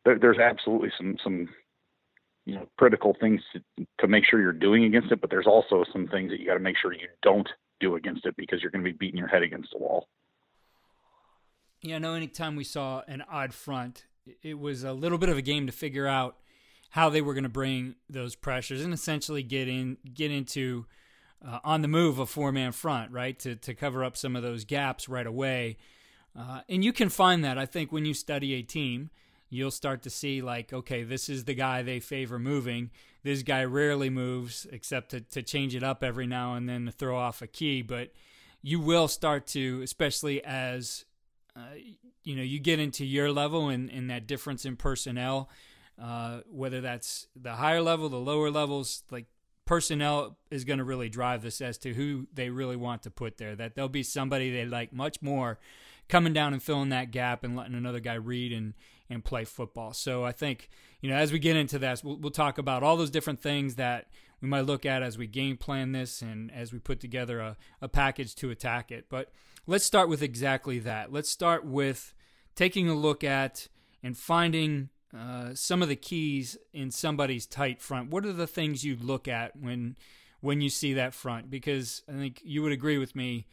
there, 0.04 0.18
there's 0.18 0.38
absolutely 0.38 0.90
some 0.96 1.16
some 1.22 1.48
you 2.44 2.54
know 2.54 2.66
critical 2.76 3.16
things 3.20 3.40
to, 3.52 3.86
to 4.00 4.08
make 4.08 4.24
sure 4.28 4.40
you're 4.40 4.52
doing 4.52 4.84
against 4.84 5.12
it, 5.12 5.20
but 5.20 5.30
there's 5.30 5.46
also 5.46 5.84
some 5.92 6.08
things 6.08 6.30
that 6.30 6.40
you 6.40 6.46
got 6.46 6.54
to 6.54 6.60
make 6.60 6.76
sure 6.80 6.92
you 6.92 7.08
don't 7.22 7.48
do 7.80 7.96
against 7.96 8.26
it 8.26 8.34
because 8.36 8.60
you're 8.62 8.70
going 8.70 8.84
to 8.84 8.90
be 8.90 8.96
beating 8.96 9.18
your 9.18 9.28
head 9.28 9.42
against 9.42 9.70
the 9.72 9.78
wall. 9.78 10.08
Yeah, 11.82 11.98
no, 11.98 12.14
anytime 12.14 12.54
we 12.54 12.64
saw 12.64 13.02
an 13.08 13.24
odd 13.30 13.52
front, 13.52 14.04
it 14.42 14.58
was 14.58 14.84
a 14.84 14.92
little 14.92 15.18
bit 15.18 15.28
of 15.28 15.36
a 15.36 15.42
game 15.42 15.66
to 15.66 15.72
figure 15.72 16.06
out 16.06 16.36
how 16.90 17.08
they 17.08 17.20
were 17.20 17.34
going 17.34 17.42
to 17.42 17.48
bring 17.48 17.96
those 18.08 18.36
pressures 18.36 18.82
and 18.82 18.92
essentially 18.92 19.42
get 19.42 19.66
in 19.66 19.96
get 20.14 20.30
into 20.30 20.86
uh, 21.46 21.58
on 21.64 21.82
the 21.82 21.88
move 21.88 22.18
a 22.18 22.26
four 22.26 22.52
man 22.52 22.72
front, 22.72 23.10
right? 23.10 23.38
To 23.40 23.56
to 23.56 23.74
cover 23.74 24.04
up 24.04 24.16
some 24.16 24.36
of 24.36 24.42
those 24.42 24.64
gaps 24.64 25.08
right 25.08 25.26
away. 25.26 25.76
Uh, 26.38 26.60
and 26.68 26.84
you 26.84 26.92
can 26.92 27.08
find 27.08 27.44
that 27.44 27.58
I 27.58 27.66
think 27.66 27.92
when 27.92 28.06
you 28.06 28.14
study 28.14 28.54
a 28.54 28.62
team, 28.62 29.10
you'll 29.52 29.70
start 29.70 30.02
to 30.02 30.10
see 30.10 30.40
like, 30.40 30.72
okay, 30.72 31.02
this 31.02 31.28
is 31.28 31.44
the 31.44 31.54
guy 31.54 31.82
they 31.82 32.00
favor 32.00 32.38
moving. 32.38 32.90
This 33.22 33.42
guy 33.42 33.64
rarely 33.64 34.10
moves 34.10 34.66
except 34.72 35.10
to, 35.10 35.20
to 35.20 35.42
change 35.42 35.74
it 35.74 35.82
up 35.82 36.02
every 36.02 36.26
now 36.26 36.54
and 36.54 36.68
then 36.68 36.86
to 36.86 36.92
throw 36.92 37.16
off 37.16 37.42
a 37.42 37.46
key. 37.46 37.82
But 37.82 38.12
you 38.62 38.80
will 38.80 39.08
start 39.08 39.46
to, 39.48 39.82
especially 39.82 40.42
as 40.42 41.04
uh, 41.54 41.60
you 42.24 42.36
know 42.36 42.42
you 42.42 42.58
get 42.58 42.78
into 42.78 43.04
your 43.04 43.30
level 43.30 43.68
and, 43.68 43.90
and 43.90 44.10
that 44.10 44.26
difference 44.26 44.64
in 44.64 44.76
personnel 44.76 45.50
uh, 46.00 46.40
whether 46.50 46.80
that's 46.80 47.26
the 47.36 47.52
higher 47.52 47.82
level 47.82 48.08
the 48.08 48.16
lower 48.16 48.50
levels 48.50 49.02
like 49.10 49.26
personnel 49.64 50.38
is 50.50 50.64
going 50.64 50.78
to 50.78 50.84
really 50.84 51.08
drive 51.08 51.42
this 51.42 51.60
as 51.60 51.78
to 51.78 51.94
who 51.94 52.26
they 52.32 52.50
really 52.50 52.76
want 52.76 53.02
to 53.02 53.10
put 53.10 53.36
there 53.38 53.54
that 53.54 53.74
there'll 53.74 53.88
be 53.88 54.02
somebody 54.02 54.50
they 54.50 54.64
like 54.64 54.92
much 54.92 55.20
more 55.20 55.58
coming 56.08 56.32
down 56.32 56.52
and 56.52 56.62
filling 56.62 56.88
that 56.88 57.10
gap 57.10 57.44
and 57.44 57.56
letting 57.56 57.74
another 57.74 58.00
guy 58.00 58.14
read 58.14 58.52
and 58.52 58.74
and 59.12 59.24
play 59.24 59.44
football 59.44 59.92
so 59.92 60.24
i 60.24 60.32
think 60.32 60.68
you 61.00 61.08
know 61.08 61.16
as 61.16 61.32
we 61.32 61.38
get 61.38 61.56
into 61.56 61.78
this 61.78 62.02
we'll, 62.02 62.16
we'll 62.16 62.30
talk 62.30 62.58
about 62.58 62.82
all 62.82 62.96
those 62.96 63.10
different 63.10 63.40
things 63.40 63.76
that 63.76 64.06
we 64.42 64.48
might 64.48 64.66
look 64.66 64.84
at 64.84 65.02
as 65.02 65.16
we 65.16 65.28
game 65.28 65.56
plan 65.56 65.92
this 65.92 66.20
and 66.20 66.50
as 66.52 66.72
we 66.72 66.80
put 66.80 67.00
together 67.00 67.38
a, 67.38 67.56
a 67.80 67.88
package 67.88 68.34
to 68.34 68.50
attack 68.50 68.90
it. 68.90 69.06
But 69.08 69.30
let's 69.66 69.84
start 69.84 70.08
with 70.08 70.20
exactly 70.20 70.80
that. 70.80 71.12
Let's 71.12 71.30
start 71.30 71.64
with 71.64 72.12
taking 72.56 72.88
a 72.88 72.94
look 72.94 73.22
at 73.22 73.68
and 74.02 74.18
finding 74.18 74.88
uh, 75.16 75.54
some 75.54 75.80
of 75.80 75.88
the 75.88 75.96
keys 75.96 76.58
in 76.72 76.90
somebody's 76.90 77.46
tight 77.46 77.80
front. 77.80 78.10
What 78.10 78.26
are 78.26 78.32
the 78.32 78.48
things 78.48 78.84
you 78.84 78.96
look 79.00 79.28
at 79.28 79.56
when 79.56 79.96
when 80.40 80.60
you 80.60 80.70
see 80.70 80.94
that 80.94 81.14
front? 81.14 81.48
Because 81.48 82.02
I 82.08 82.12
think 82.12 82.40
you 82.44 82.62
would 82.62 82.72
agree 82.72 82.98
with 82.98 83.14
me. 83.14 83.46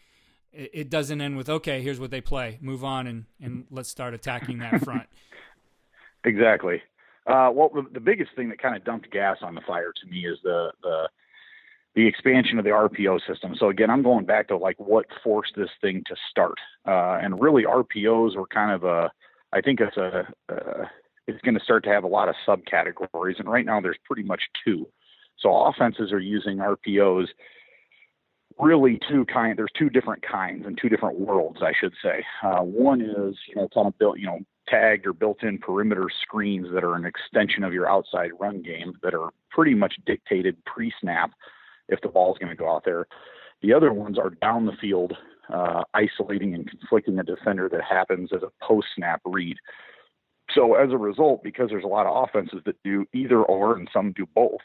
It, 0.51 0.89
doesn't 0.89 1.21
end 1.21 1.37
with 1.37 1.47
okay. 1.47 1.83
Here's 1.83 1.99
what 1.99 2.09
they 2.09 2.21
play. 2.21 2.57
Move 2.59 2.83
on 2.83 3.05
and 3.05 3.25
and 3.39 3.65
let's 3.69 3.89
start 3.89 4.15
attacking 4.15 4.57
that 4.59 4.83
front. 4.83 5.07
exactly. 6.23 6.81
Uh, 7.27 7.51
well, 7.53 7.69
the 7.91 7.99
biggest 7.99 8.31
thing 8.35 8.49
that 8.49 8.61
kind 8.61 8.75
of 8.75 8.83
dumped 8.83 9.11
gas 9.11 9.37
on 9.41 9.55
the 9.55 9.61
fire 9.61 9.93
to 9.93 10.09
me 10.09 10.25
is 10.25 10.39
the 10.43 10.71
the 10.81 11.09
the 11.95 12.07
expansion 12.07 12.57
of 12.59 12.65
the 12.65 12.71
RPO 12.71 13.19
system. 13.27 13.55
So 13.57 13.69
again, 13.69 13.89
I'm 13.89 14.03
going 14.03 14.25
back 14.25 14.47
to 14.49 14.57
like 14.57 14.77
what 14.79 15.05
forced 15.23 15.53
this 15.55 15.69
thing 15.81 16.03
to 16.07 16.15
start, 16.29 16.57
uh, 16.87 17.19
and 17.21 17.41
really 17.41 17.63
RPOs 17.63 18.35
were 18.35 18.47
kind 18.47 18.71
of 18.71 18.83
a. 18.83 19.11
I 19.51 19.61
think 19.61 19.79
it's 19.79 19.97
a, 19.97 20.27
a 20.49 20.89
it's 21.27 21.41
going 21.41 21.57
to 21.57 21.63
start 21.63 21.83
to 21.83 21.89
have 21.89 22.03
a 22.03 22.07
lot 22.07 22.29
of 22.29 22.35
subcategories. 22.47 23.39
And 23.39 23.49
right 23.49 23.65
now, 23.65 23.79
there's 23.79 23.97
pretty 24.05 24.23
much 24.23 24.41
two. 24.65 24.87
So 25.37 25.55
offenses 25.55 26.11
are 26.11 26.19
using 26.19 26.57
RPOs 26.57 27.27
really 28.59 28.99
two 29.09 29.25
kind. 29.25 29.57
There's 29.57 29.71
two 29.77 29.89
different 29.89 30.23
kinds 30.23 30.65
and 30.65 30.77
two 30.79 30.89
different 30.89 31.19
worlds, 31.19 31.59
I 31.61 31.71
should 31.79 31.93
say. 32.03 32.25
Uh, 32.43 32.61
one 32.61 33.01
is 33.01 33.35
you 33.47 33.55
know 33.55 33.69
kind 33.73 33.87
of 33.87 33.97
built 33.97 34.19
you 34.19 34.25
know 34.25 34.39
tagged 34.69 35.07
or 35.07 35.13
built-in 35.13 35.57
perimeter 35.57 36.07
screens 36.21 36.67
that 36.73 36.83
are 36.83 36.95
an 36.95 37.05
extension 37.05 37.63
of 37.63 37.73
your 37.73 37.89
outside 37.89 38.31
run 38.39 38.61
game 38.61 38.93
that 39.03 39.13
are 39.13 39.29
pretty 39.49 39.73
much 39.73 39.95
dictated 40.05 40.63
pre-snap 40.65 41.31
if 41.87 41.99
the 42.01 42.07
ball 42.07 42.33
is 42.33 42.39
going 42.39 42.49
to 42.49 42.55
go 42.55 42.69
out 42.69 42.83
there. 42.85 43.07
The 43.61 43.73
other 43.73 43.91
ones 43.91 44.17
are 44.17 44.29
down 44.29 44.65
the 44.65 44.77
field, 44.79 45.17
uh, 45.51 45.83
isolating 45.93 46.53
and 46.53 46.69
conflicting 46.69 47.19
a 47.19 47.23
defender 47.23 47.67
that 47.69 47.83
happens 47.83 48.29
as 48.33 48.43
a 48.43 48.65
post-snap 48.65 49.21
read. 49.25 49.57
So 50.53 50.75
as 50.75 50.91
a 50.91 50.97
result, 50.97 51.43
because 51.43 51.69
there's 51.69 51.83
a 51.83 51.87
lot 51.87 52.05
of 52.05 52.27
offenses 52.27 52.61
that 52.65 52.81
do 52.83 53.05
either 53.13 53.41
or 53.41 53.75
and 53.77 53.89
some 53.91 54.13
do 54.13 54.25
both, 54.33 54.61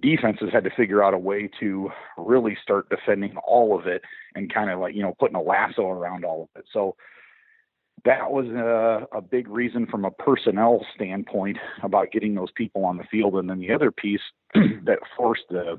defenses 0.00 0.48
had 0.52 0.64
to 0.64 0.70
figure 0.70 1.02
out 1.02 1.14
a 1.14 1.18
way 1.18 1.48
to 1.60 1.90
really 2.16 2.56
start 2.62 2.88
defending 2.88 3.36
all 3.46 3.78
of 3.78 3.86
it 3.86 4.02
and 4.34 4.52
kind 4.52 4.70
of 4.70 4.80
like, 4.80 4.94
you 4.94 5.02
know, 5.02 5.14
putting 5.18 5.36
a 5.36 5.42
lasso 5.42 5.88
around 5.88 6.24
all 6.24 6.42
of 6.42 6.60
it. 6.60 6.66
So 6.72 6.96
that 8.06 8.30
was 8.30 8.46
a, 8.46 9.06
a 9.16 9.20
big 9.20 9.48
reason 9.48 9.86
from 9.86 10.04
a 10.04 10.10
personnel 10.10 10.84
standpoint 10.94 11.58
about 11.82 12.10
getting 12.12 12.34
those 12.34 12.50
people 12.54 12.84
on 12.84 12.96
the 12.96 13.04
field. 13.04 13.34
And 13.34 13.50
then 13.50 13.58
the 13.58 13.72
other 13.72 13.90
piece 13.90 14.20
that 14.54 14.98
forced 15.16 15.44
the 15.50 15.78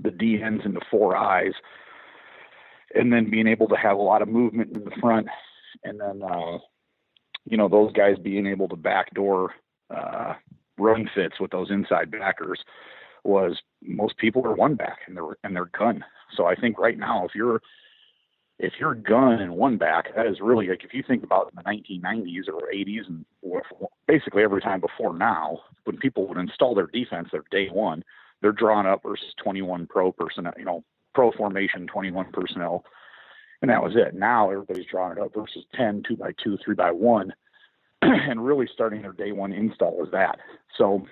the 0.00 0.10
D 0.12 0.40
ends 0.40 0.62
into 0.64 0.80
four 0.90 1.16
eyes 1.16 1.54
and 2.94 3.12
then 3.12 3.30
being 3.30 3.48
able 3.48 3.66
to 3.66 3.76
have 3.76 3.96
a 3.96 4.02
lot 4.02 4.22
of 4.22 4.28
movement 4.28 4.76
in 4.76 4.84
the 4.84 4.92
front 5.00 5.26
and 5.82 6.00
then 6.00 6.22
uh, 6.22 6.58
you 7.48 7.56
know, 7.56 7.68
those 7.68 7.92
guys 7.92 8.16
being 8.22 8.46
able 8.46 8.68
to 8.68 8.76
backdoor 8.76 9.54
uh, 9.94 10.34
run 10.76 11.08
fits 11.14 11.40
with 11.40 11.50
those 11.50 11.70
inside 11.70 12.10
backers 12.10 12.60
was 13.24 13.58
most 13.82 14.16
people 14.18 14.46
are 14.46 14.54
one 14.54 14.74
back 14.74 14.98
and 15.06 15.16
they're 15.16 15.36
and 15.42 15.56
they're 15.56 15.70
gun. 15.78 16.04
So 16.36 16.46
I 16.46 16.54
think 16.54 16.78
right 16.78 16.98
now 16.98 17.24
if 17.24 17.34
you're 17.34 17.60
if 18.58 18.74
you're 18.80 18.94
gun 18.94 19.40
and 19.40 19.56
one 19.56 19.76
back, 19.76 20.14
that 20.16 20.26
is 20.26 20.40
really 20.40 20.68
like 20.68 20.84
if 20.84 20.92
you 20.92 21.02
think 21.06 21.22
about 21.22 21.54
the 21.54 21.62
1990s 21.62 22.48
or 22.48 22.68
80s 22.72 23.06
and 23.06 23.24
basically 24.06 24.42
every 24.42 24.60
time 24.60 24.80
before 24.80 25.16
now, 25.16 25.60
when 25.84 25.96
people 25.96 26.26
would 26.26 26.38
install 26.38 26.74
their 26.74 26.88
defense, 26.88 27.28
their 27.30 27.44
day 27.50 27.68
one, 27.68 28.02
they're 28.40 28.52
drawn 28.52 28.86
up 28.86 29.02
versus 29.02 29.32
21 29.42 29.86
pro 29.86 30.12
personnel, 30.12 30.54
you 30.58 30.64
know, 30.64 30.84
pro 31.14 31.30
formation 31.32 31.86
21 31.86 32.26
personnel 32.32 32.84
and 33.60 33.70
that 33.70 33.82
was 33.82 33.94
it. 33.96 34.14
Now 34.14 34.50
everybody's 34.50 34.86
drawing 34.86 35.18
it 35.18 35.22
up 35.22 35.34
versus 35.34 35.64
10, 35.74 36.04
two 36.06 36.16
by 36.16 36.32
two, 36.42 36.58
three 36.64 36.74
by 36.74 36.90
one, 36.90 37.32
and 38.02 38.44
really 38.44 38.68
starting 38.72 39.02
their 39.02 39.12
day 39.12 39.32
one 39.32 39.52
install 39.52 40.04
is 40.04 40.10
that. 40.12 40.38
So 40.76 41.06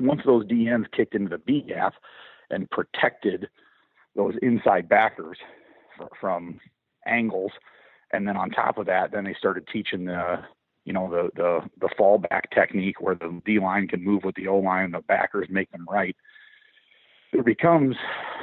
once 0.00 0.22
those 0.24 0.46
D 0.46 0.68
ends 0.68 0.88
kicked 0.96 1.14
into 1.14 1.28
the 1.28 1.38
B 1.38 1.62
gap 1.66 1.94
and 2.50 2.70
protected 2.70 3.48
those 4.16 4.34
inside 4.42 4.88
backers 4.88 5.38
from 6.20 6.60
angles, 7.06 7.52
and 8.12 8.26
then 8.26 8.36
on 8.36 8.50
top 8.50 8.78
of 8.78 8.86
that, 8.86 9.12
then 9.12 9.24
they 9.24 9.34
started 9.34 9.66
teaching 9.72 10.04
the 10.04 10.36
you 10.84 10.92
know 10.92 11.10
the 11.10 11.30
the 11.36 11.60
the 11.80 11.94
fallback 11.98 12.50
technique 12.54 13.00
where 13.00 13.14
the 13.14 13.40
D 13.44 13.58
line 13.58 13.88
can 13.88 14.02
move 14.02 14.24
with 14.24 14.34
the 14.34 14.48
O 14.48 14.58
line, 14.58 14.92
the 14.92 15.00
backers 15.00 15.48
make 15.50 15.70
them 15.70 15.86
right. 15.88 16.16
There 17.32 17.42
becomes 17.42 17.96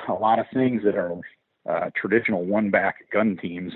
a 0.07 0.13
lot 0.13 0.39
of 0.39 0.45
things 0.53 0.83
that 0.83 0.95
are 0.95 1.13
uh, 1.67 1.89
traditional 1.95 2.45
one 2.45 2.69
back 2.69 3.09
gun 3.11 3.37
teams 3.41 3.73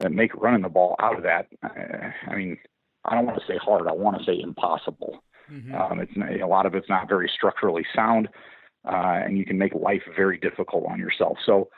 that 0.00 0.12
make 0.12 0.34
running 0.34 0.62
the 0.62 0.68
ball 0.68 0.96
out 1.00 1.16
of 1.16 1.22
that. 1.22 1.46
Uh, 1.62 2.10
I 2.30 2.34
mean, 2.34 2.58
I 3.04 3.14
don't 3.14 3.26
want 3.26 3.38
to 3.38 3.46
say 3.46 3.58
hard. 3.58 3.86
I 3.88 3.92
want 3.92 4.18
to 4.18 4.24
say 4.24 4.38
impossible. 4.40 5.22
Mm-hmm. 5.50 5.74
Um, 5.74 6.00
it's 6.00 6.42
a 6.42 6.46
lot 6.46 6.66
of 6.66 6.74
it's 6.74 6.88
not 6.88 7.08
very 7.08 7.30
structurally 7.34 7.84
sound, 7.94 8.28
uh, 8.86 9.20
and 9.24 9.36
you 9.36 9.44
can 9.44 9.58
make 9.58 9.74
life 9.74 10.02
very 10.16 10.38
difficult 10.38 10.84
on 10.88 10.98
yourself. 10.98 11.38
So, 11.44 11.68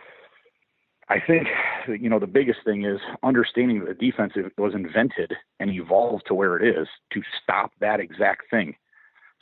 I 1.08 1.20
think 1.24 1.46
you 1.88 2.08
know 2.08 2.18
the 2.18 2.26
biggest 2.26 2.60
thing 2.64 2.84
is 2.84 3.00
understanding 3.22 3.80
that 3.80 3.88
the 3.98 4.10
defense 4.10 4.32
was 4.58 4.74
invented 4.74 5.34
and 5.60 5.70
evolved 5.70 6.24
to 6.26 6.34
where 6.34 6.56
it 6.56 6.76
is 6.76 6.88
to 7.12 7.22
stop 7.42 7.72
that 7.80 8.00
exact 8.00 8.50
thing. 8.50 8.74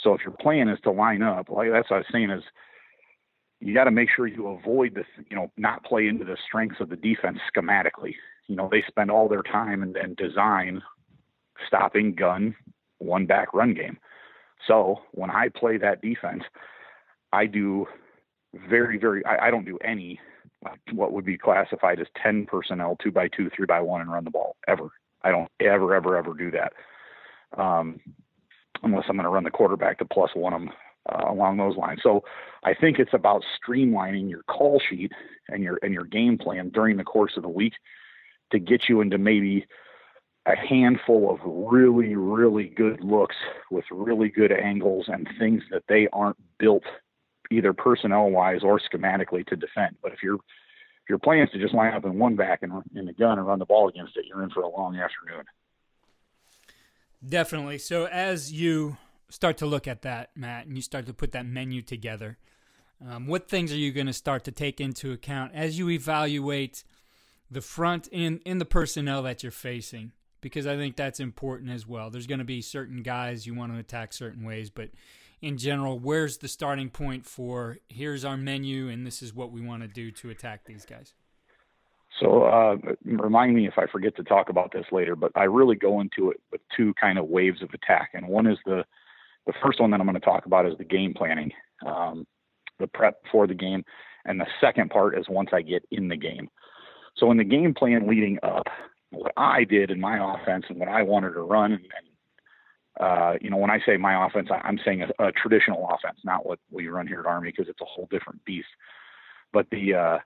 So 0.00 0.12
if 0.12 0.21
your 0.23 0.33
plan 0.33 0.68
is 0.68 0.78
to 0.85 0.90
line 0.90 1.23
up, 1.23 1.49
like 1.49 1.71
that's 1.71 1.90
what 1.90 1.97
I 1.97 2.00
was 2.00 2.06
saying 2.12 2.30
is 2.30 2.42
you 3.61 3.73
got 3.73 3.85
to 3.85 3.90
make 3.90 4.11
sure 4.14 4.26
you 4.26 4.49
avoid 4.49 4.94
this, 4.94 5.06
you 5.30 5.37
know, 5.37 5.50
not 5.56 5.85
play 5.85 6.06
into 6.06 6.25
the 6.25 6.37
strengths 6.47 6.80
of 6.80 6.90
the 6.90 6.97
defense 6.97 7.38
schematically. 7.54 8.14
You 8.47 8.56
know, 8.56 8.68
they 8.71 8.85
spend 8.87 9.11
all 9.11 9.28
their 9.28 9.42
time 9.42 9.83
and, 9.83 9.97
and 9.97 10.16
design 10.16 10.83
stopping 11.66 12.14
gun 12.14 12.54
one 12.99 13.25
back 13.25 13.54
run 13.54 13.73
game. 13.73 13.99
So 14.66 15.00
when 15.12 15.30
I 15.30 15.49
play 15.49 15.78
that 15.78 16.02
defense, 16.02 16.42
I 17.33 17.47
do 17.47 17.87
very, 18.68 18.99
very, 18.99 19.25
I, 19.25 19.47
I 19.47 19.50
don't 19.50 19.64
do 19.64 19.78
any 19.78 20.21
what 20.92 21.12
would 21.12 21.25
be 21.25 21.38
classified 21.38 22.00
as 22.00 22.06
10 22.23 22.47
personnel, 22.47 22.97
two 23.02 23.11
by 23.11 23.28
two, 23.28 23.50
three 23.54 23.66
by 23.66 23.80
one, 23.80 24.00
and 24.00 24.11
run 24.11 24.25
the 24.25 24.30
ball 24.30 24.56
ever. 24.66 24.88
I 25.23 25.30
don't 25.30 25.50
ever, 25.61 25.94
ever, 25.94 26.16
ever 26.16 26.35
do 26.35 26.50
that. 26.50 26.73
Um, 27.56 28.00
unless 28.83 29.04
I'm 29.09 29.16
going 29.16 29.25
to 29.25 29.30
run 29.30 29.44
the 29.44 29.50
quarterback 29.50 29.99
to 29.99 30.04
plus 30.04 30.30
one 30.35 30.52
them 30.52 30.71
uh, 31.11 31.25
along 31.28 31.56
those 31.56 31.76
lines. 31.76 32.00
So 32.02 32.25
I 32.64 32.75
think 32.75 32.99
it's 32.99 33.14
about 33.14 33.42
streamlining 33.59 34.28
your 34.30 34.42
call 34.44 34.80
sheet 34.88 35.12
and 35.49 35.62
your 35.62 35.78
and 35.83 35.92
your 35.92 36.04
game 36.04 36.38
plan 36.38 36.71
during 36.71 36.97
the 36.97 37.04
course 37.04 37.33
of 37.37 37.42
the 37.42 37.49
week 37.49 37.75
to 38.52 38.59
get 38.59 38.88
you 38.88 39.00
into 39.00 39.18
maybe 39.18 39.66
a 40.47 40.56
handful 40.56 41.30
of 41.30 41.40
really 41.44 42.14
really 42.16 42.68
good 42.68 43.02
looks 43.02 43.37
with 43.71 43.85
really 43.90 44.28
good 44.28 44.52
angles 44.52 45.06
and 45.09 45.28
things 45.38 45.62
that 45.71 45.85
they 45.88 46.09
aren't 46.12 46.37
built 46.59 46.85
either 47.50 47.72
personnel 47.72 48.30
wise 48.30 48.60
or 48.62 48.80
schematically 48.80 49.46
to 49.46 49.56
defend. 49.56 49.96
But 50.02 50.12
if 50.12 50.22
you're 50.22 50.36
if 50.36 51.10
your 51.10 51.18
plan 51.18 51.40
is 51.40 51.50
to 51.50 51.58
just 51.58 51.74
line 51.74 51.92
up 51.92 52.04
in 52.06 52.18
one 52.18 52.34
back 52.34 52.62
and 52.62 52.72
in 52.94 53.04
the 53.04 53.12
gun 53.12 53.38
and 53.38 53.46
run 53.46 53.58
the 53.58 53.66
ball 53.66 53.88
against 53.88 54.16
it, 54.16 54.24
you're 54.26 54.42
in 54.42 54.48
for 54.48 54.62
a 54.62 54.68
long 54.68 54.96
afternoon. 54.96 55.44
Definitely. 57.26 57.76
So 57.78 58.06
as 58.06 58.52
you 58.52 58.96
start 59.28 59.58
to 59.58 59.66
look 59.66 59.86
at 59.86 60.02
that, 60.02 60.30
Matt, 60.34 60.66
and 60.66 60.76
you 60.76 60.82
start 60.82 61.04
to 61.06 61.12
put 61.12 61.32
that 61.32 61.44
menu 61.44 61.82
together, 61.82 62.38
um, 63.06 63.26
what 63.26 63.48
things 63.48 63.70
are 63.72 63.76
you 63.76 63.92
going 63.92 64.06
to 64.06 64.14
start 64.14 64.44
to 64.44 64.52
take 64.52 64.80
into 64.80 65.12
account 65.12 65.52
as 65.54 65.78
you 65.78 65.90
evaluate 65.90 66.84
the 67.50 67.60
front 67.60 68.08
and 68.12 68.40
in 68.46 68.58
the 68.58 68.64
personnel 68.64 69.22
that 69.22 69.42
you're 69.42 69.52
facing? 69.52 70.12
Because 70.40 70.66
I 70.66 70.76
think 70.76 70.96
that's 70.96 71.20
important 71.20 71.70
as 71.70 71.86
well. 71.86 72.08
There's 72.08 72.26
going 72.26 72.38
to 72.38 72.44
be 72.44 72.62
certain 72.62 73.02
guys 73.02 73.46
you 73.46 73.54
want 73.54 73.72
to 73.72 73.78
attack 73.78 74.12
certain 74.12 74.44
ways, 74.44 74.70
but 74.70 74.90
in 75.44 75.58
general, 75.58 75.98
where's 75.98 76.38
the 76.38 76.48
starting 76.48 76.88
point 76.88 77.26
for 77.26 77.76
here's 77.88 78.24
our 78.24 78.36
menu 78.36 78.88
and 78.88 79.06
this 79.06 79.22
is 79.22 79.34
what 79.34 79.52
we 79.52 79.60
want 79.60 79.82
to 79.82 79.88
do 79.88 80.10
to 80.10 80.30
attack 80.30 80.64
these 80.64 80.86
guys? 80.86 81.12
So 82.18 82.44
uh, 82.44 82.76
remind 83.04 83.54
me 83.54 83.66
if 83.66 83.74
I 83.76 83.86
forget 83.86 84.16
to 84.16 84.22
talk 84.22 84.48
about 84.48 84.72
this 84.72 84.86
later, 84.90 85.14
but 85.14 85.32
I 85.34 85.44
really 85.44 85.76
go 85.76 86.00
into 86.00 86.30
it 86.30 86.40
with 86.50 86.62
two 86.74 86.94
kind 86.98 87.18
of 87.18 87.26
waves 87.26 87.60
of 87.60 87.68
attack, 87.74 88.10
and 88.14 88.26
one 88.26 88.46
is 88.46 88.56
the 88.64 88.84
the 89.46 89.52
first 89.62 89.80
one 89.80 89.90
that 89.90 90.00
I'm 90.00 90.06
going 90.06 90.18
to 90.18 90.24
talk 90.24 90.46
about 90.46 90.64
is 90.64 90.78
the 90.78 90.84
game 90.84 91.12
planning, 91.12 91.50
um, 91.84 92.26
the 92.78 92.86
prep 92.86 93.16
for 93.30 93.46
the 93.46 93.52
game. 93.52 93.84
And 94.24 94.40
the 94.40 94.46
second 94.58 94.88
part 94.88 95.18
is 95.18 95.26
once 95.28 95.50
I 95.52 95.60
get 95.60 95.84
in 95.90 96.08
the 96.08 96.16
game. 96.16 96.48
So 97.18 97.30
in 97.30 97.36
the 97.36 97.44
game 97.44 97.74
plan 97.74 98.08
leading 98.08 98.38
up, 98.42 98.66
what 99.10 99.32
I 99.36 99.64
did 99.64 99.90
in 99.90 100.00
my 100.00 100.34
offense 100.34 100.64
and 100.70 100.78
what 100.78 100.88
I 100.88 101.02
wanted 101.02 101.34
to 101.34 101.42
run, 101.42 101.72
and, 101.72 101.82
uh, 103.00 103.34
you 103.40 103.50
know, 103.50 103.56
when 103.56 103.70
I 103.70 103.80
say 103.84 103.96
my 103.96 104.26
offense, 104.26 104.48
I, 104.50 104.68
am 104.68 104.78
saying 104.84 105.02
a, 105.02 105.26
a, 105.26 105.32
traditional 105.32 105.88
offense, 105.88 106.20
not 106.24 106.46
what 106.46 106.60
we 106.70 106.86
run 106.86 107.06
here 107.06 107.20
at 107.20 107.26
Army 107.26 107.50
because 107.50 107.68
it's 107.68 107.80
a 107.80 107.86
whole 107.86 108.06
different 108.10 108.44
beast. 108.44 108.68
But 109.52 109.66
the, 109.70 109.94
uh, 109.94 110.18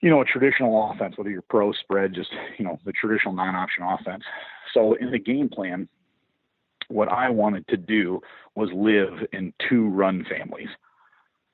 you 0.00 0.08
know, 0.08 0.20
a 0.20 0.24
traditional 0.24 0.90
offense, 0.90 1.18
whether 1.18 1.30
you're 1.30 1.42
pro 1.42 1.72
spread, 1.72 2.14
just 2.14 2.30
you 2.58 2.64
know, 2.64 2.78
the 2.84 2.92
traditional 2.92 3.34
non-option 3.34 3.82
offense. 3.82 4.24
So 4.72 4.94
in 4.94 5.10
the 5.10 5.18
game 5.18 5.48
plan, 5.48 5.88
what 6.88 7.08
I 7.08 7.28
wanted 7.28 7.66
to 7.68 7.76
do 7.76 8.20
was 8.54 8.70
live 8.72 9.26
in 9.32 9.52
two 9.68 9.88
run 9.88 10.24
families. 10.28 10.68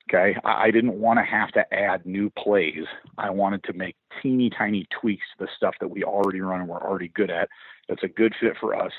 Okay. 0.09 0.37
I 0.45 0.71
didn't 0.71 0.93
want 0.93 1.19
to 1.19 1.23
have 1.23 1.51
to 1.51 1.73
add 1.73 2.05
new 2.05 2.29
plays. 2.29 2.85
I 3.17 3.29
wanted 3.29 3.63
to 3.65 3.73
make 3.73 3.97
teeny 4.21 4.49
tiny 4.49 4.87
tweaks 5.01 5.25
to 5.37 5.45
the 5.45 5.51
stuff 5.57 5.75
that 5.81 5.89
we 5.89 6.03
already 6.03 6.39
run 6.39 6.61
and 6.61 6.69
we're 6.69 6.81
already 6.81 7.09
good 7.09 7.29
at. 7.29 7.49
That's 7.89 8.03
a 8.03 8.07
good 8.07 8.33
fit 8.39 8.53
for 8.57 8.73
us 8.73 8.93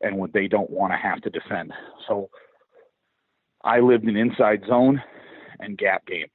and 0.00 0.16
what 0.16 0.32
they 0.32 0.48
don't 0.48 0.70
want 0.70 0.92
to 0.92 0.96
have 0.96 1.20
to 1.22 1.30
defend. 1.30 1.72
So 2.08 2.30
I 3.62 3.80
lived 3.80 4.04
in 4.04 4.16
inside 4.16 4.62
zone 4.66 5.02
and 5.60 5.78
gap 5.78 6.06
game. 6.06 6.26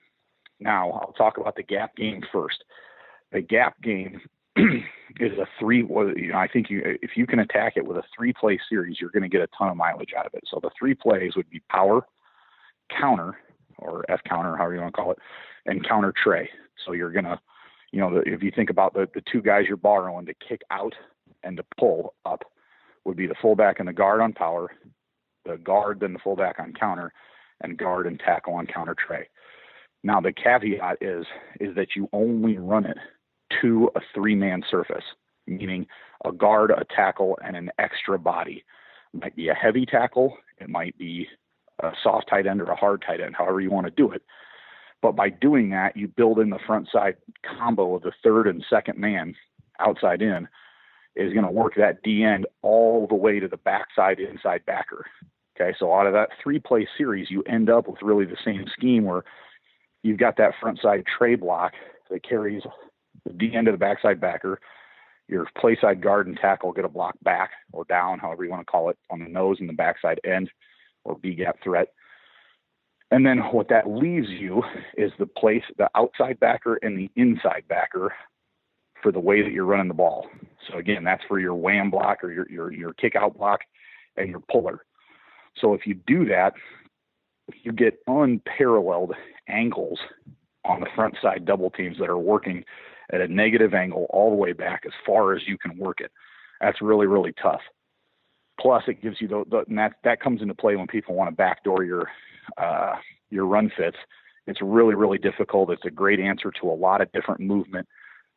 Now 0.59 0.91
I'll 0.91 1.13
talk 1.13 1.37
about 1.37 1.55
the 1.55 1.63
gap 1.63 1.95
game 1.95 2.21
first. 2.31 2.63
The 3.31 3.41
gap 3.41 3.79
game 3.81 4.21
is 4.57 5.37
a 5.37 5.45
three. 5.59 5.79
You 5.79 6.29
know, 6.31 6.37
I 6.37 6.47
think 6.47 6.69
you 6.69 6.81
if 7.01 7.11
you 7.15 7.27
can 7.27 7.39
attack 7.39 7.73
it 7.75 7.85
with 7.85 7.97
a 7.97 8.03
three 8.15 8.33
play 8.33 8.59
series, 8.69 8.97
you're 8.99 9.11
going 9.11 9.23
to 9.23 9.29
get 9.29 9.41
a 9.41 9.47
ton 9.57 9.69
of 9.69 9.77
mileage 9.77 10.13
out 10.17 10.25
of 10.25 10.33
it. 10.33 10.43
So 10.49 10.59
the 10.61 10.71
three 10.77 10.95
plays 10.95 11.35
would 11.35 11.49
be 11.49 11.61
power, 11.69 12.05
counter, 12.89 13.37
or 13.77 14.03
F 14.09 14.19
counter, 14.27 14.57
however 14.57 14.73
you 14.73 14.81
want 14.81 14.93
to 14.93 15.01
call 15.01 15.11
it, 15.11 15.19
and 15.65 15.87
counter 15.87 16.13
tray. 16.21 16.49
So 16.85 16.93
you're 16.93 17.11
gonna, 17.11 17.39
you 17.91 17.99
know, 17.99 18.21
if 18.25 18.41
you 18.41 18.51
think 18.53 18.69
about 18.69 18.93
the 18.93 19.07
the 19.13 19.21
two 19.31 19.41
guys 19.41 19.65
you're 19.67 19.77
borrowing 19.77 20.25
to 20.25 20.33
kick 20.33 20.61
out 20.71 20.93
and 21.43 21.55
to 21.57 21.63
pull 21.77 22.15
up, 22.25 22.43
would 23.09 23.17
be 23.17 23.27
the 23.27 23.35
fullback 23.41 23.79
and 23.79 23.87
the 23.87 23.93
guard 23.93 24.21
on 24.21 24.31
power, 24.31 24.71
the 25.43 25.57
guard 25.57 25.99
then 25.99 26.13
the 26.13 26.19
fullback 26.19 26.59
on 26.59 26.73
counter, 26.73 27.11
and 27.61 27.75
guard 27.75 28.05
and 28.05 28.19
tackle 28.19 28.53
on 28.53 28.67
counter 28.67 28.95
tray. 28.95 29.27
Now 30.03 30.21
the 30.21 30.31
caveat 30.31 30.99
is 31.01 31.25
is 31.59 31.75
that 31.75 31.95
you 31.95 32.07
only 32.13 32.59
run 32.59 32.85
it 32.85 32.97
to 33.61 33.89
a 33.95 33.99
three 34.13 34.35
man 34.35 34.63
surface, 34.69 35.03
meaning 35.47 35.87
a 36.23 36.31
guard, 36.31 36.69
a 36.69 36.85
tackle, 36.95 37.37
and 37.43 37.57
an 37.57 37.71
extra 37.79 38.19
body. 38.19 38.63
It 39.15 39.21
might 39.21 39.35
be 39.35 39.49
a 39.49 39.55
heavy 39.55 39.87
tackle, 39.87 40.37
it 40.59 40.69
might 40.69 40.95
be 40.99 41.27
a 41.81 41.91
soft 42.03 42.29
tight 42.29 42.45
end 42.45 42.61
or 42.61 42.65
a 42.65 42.75
hard 42.75 43.03
tight 43.05 43.21
end, 43.21 43.35
however 43.35 43.59
you 43.59 43.71
want 43.71 43.87
to 43.87 43.91
do 43.91 44.11
it. 44.11 44.21
But 45.01 45.15
by 45.15 45.29
doing 45.29 45.71
that, 45.71 45.97
you 45.97 46.07
build 46.09 46.39
in 46.39 46.51
the 46.51 46.59
front 46.67 46.89
side 46.91 47.15
combo 47.57 47.95
of 47.95 48.03
the 48.03 48.11
third 48.23 48.45
and 48.47 48.63
second 48.69 48.99
man 48.99 49.33
outside 49.79 50.21
in 50.21 50.47
is 51.15 51.33
going 51.33 51.45
to 51.45 51.51
work 51.51 51.73
that 51.75 52.01
D 52.03 52.23
end 52.23 52.45
all 52.61 53.07
the 53.07 53.15
way 53.15 53.39
to 53.39 53.47
the 53.47 53.57
backside 53.57 54.19
inside 54.19 54.65
backer. 54.65 55.05
Okay, 55.59 55.75
so 55.77 55.93
out 55.93 56.07
of 56.07 56.13
that 56.13 56.29
three 56.41 56.59
play 56.59 56.87
series, 56.97 57.29
you 57.29 57.43
end 57.43 57.69
up 57.69 57.87
with 57.87 58.01
really 58.01 58.25
the 58.25 58.37
same 58.45 58.65
scheme 58.73 59.03
where 59.03 59.23
you've 60.03 60.19
got 60.19 60.37
that 60.37 60.53
front 60.61 60.79
side 60.81 61.03
tray 61.17 61.35
block 61.35 61.73
that 62.09 62.23
carries 62.23 62.63
the 63.25 63.33
D 63.33 63.53
end 63.53 63.67
of 63.67 63.73
the 63.73 63.77
backside 63.77 64.21
backer. 64.21 64.59
Your 65.27 65.47
play 65.57 65.77
side 65.79 66.01
guard 66.01 66.27
and 66.27 66.37
tackle 66.37 66.71
get 66.71 66.85
a 66.85 66.89
block 66.89 67.15
back 67.21 67.51
or 67.73 67.83
down, 67.85 68.19
however 68.19 68.43
you 68.43 68.49
want 68.49 68.65
to 68.65 68.71
call 68.71 68.89
it, 68.89 68.97
on 69.09 69.19
the 69.19 69.29
nose 69.29 69.57
and 69.59 69.69
the 69.69 69.73
backside 69.73 70.19
end 70.23 70.49
or 71.03 71.17
B 71.17 71.35
gap 71.35 71.57
threat. 71.63 71.89
And 73.11 73.25
then 73.25 73.39
what 73.51 73.69
that 73.69 73.89
leaves 73.89 74.29
you 74.29 74.63
is 74.97 75.11
the 75.19 75.25
place, 75.25 75.63
the 75.77 75.89
outside 75.95 76.39
backer 76.39 76.79
and 76.81 76.97
the 76.97 77.09
inside 77.15 77.63
backer 77.67 78.13
for 79.01 79.11
the 79.11 79.19
way 79.19 79.41
that 79.41 79.51
you're 79.51 79.65
running 79.65 79.87
the 79.87 79.93
ball. 79.93 80.27
So 80.69 80.77
again, 80.77 81.03
that's 81.03 81.23
for 81.27 81.39
your 81.39 81.55
wham 81.55 81.89
block 81.89 82.23
or 82.23 82.31
your 82.31 82.49
your 82.49 82.71
your 82.71 82.93
kick 82.93 83.15
out 83.15 83.37
block 83.37 83.61
and 84.17 84.29
your 84.29 84.41
puller. 84.51 84.85
So 85.57 85.73
if 85.73 85.85
you 85.85 85.95
do 85.95 86.25
that, 86.25 86.53
you 87.63 87.71
get 87.71 87.99
unparalleled 88.07 89.13
angles 89.47 89.99
on 90.65 90.81
the 90.81 90.87
front 90.95 91.15
side 91.21 91.45
double 91.45 91.69
teams 91.71 91.97
that 91.99 92.09
are 92.09 92.17
working 92.17 92.63
at 93.11 93.21
a 93.21 93.27
negative 93.27 93.73
angle 93.73 94.05
all 94.11 94.29
the 94.29 94.35
way 94.35 94.53
back 94.53 94.83
as 94.85 94.93
far 95.05 95.33
as 95.33 95.41
you 95.47 95.57
can 95.57 95.77
work 95.77 96.01
it. 96.01 96.11
That's 96.61 96.81
really 96.81 97.07
really 97.07 97.33
tough. 97.41 97.61
Plus, 98.59 98.83
it 98.87 99.01
gives 99.01 99.21
you 99.21 99.27
the, 99.27 99.43
the 99.49 99.63
and 99.69 99.77
that 99.77 99.93
that 100.03 100.21
comes 100.21 100.41
into 100.41 100.53
play 100.53 100.75
when 100.75 100.87
people 100.87 101.15
want 101.15 101.29
to 101.29 101.35
backdoor 101.35 101.83
your 101.83 102.09
uh, 102.57 102.95
your 103.29 103.45
run 103.45 103.71
fits. 103.75 103.97
It's 104.45 104.61
really 104.61 104.95
really 104.95 105.17
difficult. 105.17 105.71
It's 105.71 105.85
a 105.85 105.91
great 105.91 106.19
answer 106.19 106.51
to 106.61 106.69
a 106.69 106.73
lot 106.73 107.01
of 107.01 107.11
different 107.13 107.41
movement 107.41 107.87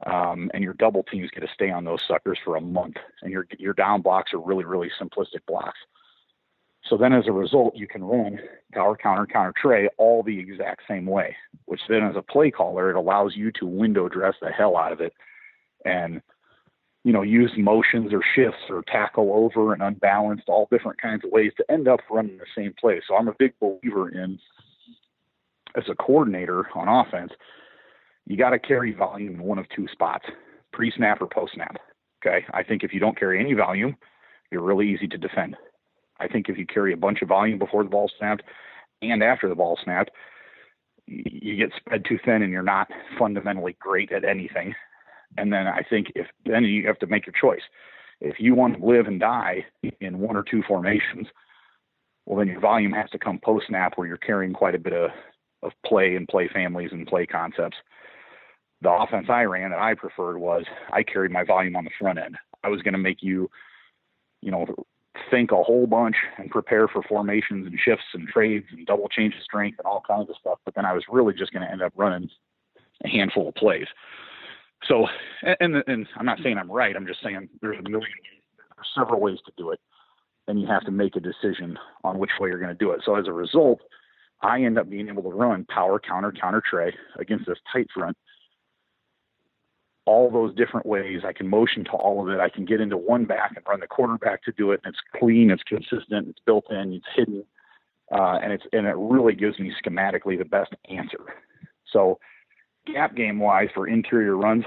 um, 0.06 0.50
and 0.54 0.64
your 0.64 0.74
double 0.74 1.02
teams 1.02 1.30
get 1.30 1.40
to 1.40 1.48
stay 1.54 1.70
on 1.70 1.84
those 1.84 2.02
suckers 2.06 2.38
for 2.44 2.56
a 2.56 2.60
month, 2.60 2.96
and 3.22 3.30
your 3.30 3.46
your 3.58 3.72
down 3.72 4.02
blocks 4.02 4.32
are 4.32 4.40
really 4.40 4.64
really 4.64 4.90
simplistic 5.00 5.44
blocks. 5.46 5.78
So 6.88 6.96
then, 6.96 7.12
as 7.12 7.28
a 7.28 7.32
result, 7.32 7.76
you 7.76 7.86
can 7.86 8.02
run 8.02 8.40
power 8.72 8.96
counter 8.96 9.26
counter 9.26 9.54
tray 9.56 9.88
all 9.98 10.22
the 10.22 10.38
exact 10.38 10.82
same 10.88 11.06
way, 11.06 11.36
which 11.66 11.80
then, 11.88 12.02
as 12.02 12.16
a 12.16 12.22
play 12.22 12.50
caller, 12.50 12.90
it 12.90 12.96
allows 12.96 13.36
you 13.36 13.52
to 13.52 13.66
window 13.66 14.08
dress 14.08 14.34
the 14.42 14.50
hell 14.50 14.76
out 14.76 14.92
of 14.92 15.00
it, 15.00 15.12
and 15.84 16.20
you 17.04 17.12
know 17.12 17.22
use 17.22 17.52
motions 17.56 18.12
or 18.12 18.22
shifts 18.34 18.68
or 18.68 18.82
tackle 18.82 19.32
over 19.32 19.72
and 19.72 19.82
unbalanced, 19.82 20.48
all 20.48 20.68
different 20.70 21.00
kinds 21.00 21.24
of 21.24 21.30
ways 21.30 21.52
to 21.56 21.70
end 21.70 21.86
up 21.86 22.00
running 22.10 22.38
the 22.38 22.46
same 22.56 22.74
play. 22.78 23.00
So 23.06 23.14
I'm 23.14 23.28
a 23.28 23.34
big 23.38 23.52
believer 23.60 24.08
in 24.08 24.38
as 25.76 25.84
a 25.88 25.94
coordinator 25.94 26.68
on 26.74 26.88
offense 26.88 27.32
you 28.26 28.36
got 28.36 28.50
to 28.50 28.58
carry 28.58 28.92
volume 28.92 29.34
in 29.34 29.42
one 29.42 29.58
of 29.58 29.66
two 29.74 29.86
spots 29.92 30.26
pre 30.72 30.90
snap 30.90 31.20
or 31.20 31.26
post 31.26 31.54
snap. 31.54 31.76
Okay. 32.24 32.44
I 32.52 32.62
think 32.62 32.82
if 32.82 32.92
you 32.92 33.00
don't 33.00 33.18
carry 33.18 33.40
any 33.40 33.54
volume, 33.54 33.96
you're 34.50 34.62
really 34.62 34.88
easy 34.88 35.08
to 35.08 35.18
defend. 35.18 35.56
I 36.20 36.28
think 36.28 36.48
if 36.48 36.56
you 36.56 36.66
carry 36.66 36.92
a 36.92 36.96
bunch 36.96 37.22
of 37.22 37.28
volume 37.28 37.58
before 37.58 37.82
the 37.82 37.90
ball 37.90 38.10
snapped 38.18 38.42
and 39.00 39.22
after 39.22 39.48
the 39.48 39.54
ball 39.54 39.78
snapped, 39.82 40.10
you 41.06 41.56
get 41.56 41.72
spread 41.76 42.04
too 42.04 42.18
thin 42.24 42.42
and 42.42 42.52
you're 42.52 42.62
not 42.62 42.88
fundamentally 43.18 43.76
great 43.80 44.12
at 44.12 44.24
anything. 44.24 44.74
And 45.36 45.52
then 45.52 45.66
I 45.66 45.82
think 45.88 46.12
if 46.14 46.26
then 46.44 46.64
you 46.64 46.86
have 46.86 46.98
to 47.00 47.06
make 47.06 47.26
your 47.26 47.34
choice. 47.38 47.62
If 48.20 48.38
you 48.38 48.54
want 48.54 48.78
to 48.78 48.86
live 48.86 49.08
and 49.08 49.18
die 49.18 49.66
in 50.00 50.20
one 50.20 50.36
or 50.36 50.44
two 50.44 50.62
formations, 50.62 51.26
well, 52.24 52.38
then 52.38 52.46
your 52.46 52.60
volume 52.60 52.92
has 52.92 53.10
to 53.10 53.18
come 53.18 53.40
post 53.42 53.66
snap 53.66 53.94
where 53.96 54.06
you're 54.06 54.16
carrying 54.16 54.52
quite 54.52 54.76
a 54.76 54.78
bit 54.78 54.92
of, 54.92 55.10
of 55.64 55.72
play 55.84 56.14
and 56.14 56.28
play 56.28 56.48
families 56.48 56.90
and 56.92 57.06
play 57.06 57.26
concepts 57.26 57.78
the 58.82 58.90
offense 58.90 59.26
I 59.28 59.44
ran 59.44 59.70
that 59.70 59.78
I 59.78 59.94
preferred 59.94 60.38
was 60.38 60.64
I 60.92 61.02
carried 61.02 61.30
my 61.30 61.44
volume 61.44 61.76
on 61.76 61.84
the 61.84 61.90
front 61.98 62.18
end. 62.18 62.36
I 62.64 62.68
was 62.68 62.82
going 62.82 62.92
to 62.92 62.98
make 62.98 63.22
you, 63.22 63.48
you 64.40 64.50
know, 64.50 64.66
think 65.30 65.52
a 65.52 65.62
whole 65.62 65.86
bunch 65.86 66.16
and 66.38 66.50
prepare 66.50 66.88
for 66.88 67.02
formations 67.02 67.66
and 67.66 67.78
shifts 67.78 68.04
and 68.14 68.26
trades 68.28 68.66
and 68.72 68.86
double 68.86 69.08
change 69.08 69.34
of 69.34 69.42
strength 69.42 69.78
and 69.78 69.86
all 69.86 70.02
kinds 70.06 70.28
of 70.30 70.36
stuff. 70.40 70.58
But 70.64 70.74
then 70.74 70.84
I 70.84 70.92
was 70.92 71.04
really 71.08 71.34
just 71.34 71.52
going 71.52 71.64
to 71.64 71.70
end 71.70 71.82
up 71.82 71.92
running 71.96 72.28
a 73.04 73.08
handful 73.08 73.48
of 73.48 73.54
plays. 73.54 73.86
So, 74.88 75.06
and, 75.60 75.76
and 75.86 76.06
I'm 76.16 76.26
not 76.26 76.38
saying 76.42 76.58
I'm 76.58 76.70
right. 76.70 76.96
I'm 76.96 77.06
just 77.06 77.22
saying 77.22 77.48
there's 77.60 77.78
a 77.78 77.88
million, 77.88 78.10
there's 78.76 78.88
several 78.96 79.20
ways 79.20 79.38
to 79.46 79.52
do 79.56 79.70
it, 79.70 79.80
and 80.48 80.60
you 80.60 80.66
have 80.66 80.84
to 80.86 80.90
make 80.90 81.14
a 81.14 81.20
decision 81.20 81.78
on 82.02 82.18
which 82.18 82.30
way 82.40 82.48
you're 82.48 82.58
going 82.58 82.76
to 82.76 82.84
do 82.84 82.90
it. 82.90 83.02
So 83.04 83.14
as 83.14 83.28
a 83.28 83.32
result, 83.32 83.80
I 84.40 84.62
end 84.62 84.76
up 84.76 84.90
being 84.90 85.08
able 85.08 85.22
to 85.22 85.28
run 85.28 85.66
power 85.66 86.00
counter 86.00 86.32
counter 86.32 86.62
tray 86.68 86.92
against 87.16 87.46
this 87.46 87.58
tight 87.72 87.86
front 87.94 88.16
all 90.04 90.30
those 90.30 90.54
different 90.54 90.86
ways. 90.86 91.20
I 91.24 91.32
can 91.32 91.48
motion 91.48 91.84
to 91.84 91.92
all 91.92 92.22
of 92.22 92.32
it. 92.32 92.40
I 92.40 92.48
can 92.48 92.64
get 92.64 92.80
into 92.80 92.96
one 92.96 93.24
back 93.24 93.52
and 93.56 93.64
run 93.68 93.80
the 93.80 93.86
quarterback 93.86 94.42
to 94.44 94.52
do 94.52 94.72
it. 94.72 94.80
And 94.84 94.92
it's 94.94 95.02
clean, 95.18 95.50
it's 95.50 95.62
consistent, 95.62 96.28
it's 96.28 96.40
built 96.44 96.64
in, 96.70 96.94
it's 96.94 97.06
hidden, 97.14 97.44
uh, 98.10 98.38
and 98.42 98.52
it's 98.52 98.64
and 98.72 98.86
it 98.86 98.96
really 98.96 99.34
gives 99.34 99.58
me 99.58 99.72
schematically 99.84 100.36
the 100.36 100.44
best 100.44 100.74
answer. 100.90 101.20
So, 101.90 102.18
gap 102.86 103.14
game 103.14 103.38
wise 103.38 103.68
for 103.74 103.86
interior 103.86 104.36
runs, 104.36 104.64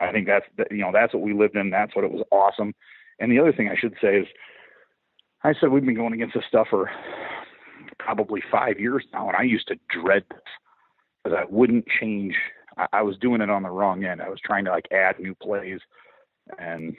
I 0.00 0.10
think 0.10 0.26
that's 0.26 0.46
you 0.70 0.78
know 0.78 0.90
that's 0.92 1.14
what 1.14 1.22
we 1.22 1.32
lived 1.32 1.56
in. 1.56 1.70
That's 1.70 1.94
what 1.94 2.04
it 2.04 2.10
was 2.10 2.24
awesome. 2.30 2.74
And 3.20 3.30
the 3.30 3.38
other 3.38 3.52
thing 3.52 3.68
I 3.68 3.76
should 3.76 3.94
say 4.02 4.16
is, 4.16 4.26
I 5.44 5.54
said 5.54 5.70
we've 5.70 5.84
been 5.84 5.94
going 5.94 6.12
against 6.12 6.34
this 6.34 6.44
stuff 6.48 6.68
for 6.70 6.90
probably 7.98 8.42
five 8.50 8.80
years 8.80 9.04
now, 9.12 9.28
and 9.28 9.36
I 9.36 9.42
used 9.42 9.68
to 9.68 9.76
dread 9.88 10.24
this 10.30 10.40
because 11.22 11.38
I 11.40 11.44
wouldn't 11.48 11.86
change 12.00 12.34
I, 12.76 12.86
I 12.92 13.02
was 13.02 13.16
doing 13.18 13.40
it 13.40 13.50
on 13.50 13.62
the 13.62 13.70
wrong 13.70 14.04
end. 14.04 14.22
I 14.22 14.28
was 14.28 14.40
trying 14.44 14.64
to 14.66 14.70
like 14.70 14.88
add 14.92 15.18
new 15.18 15.34
plays, 15.34 15.80
and 16.58 16.96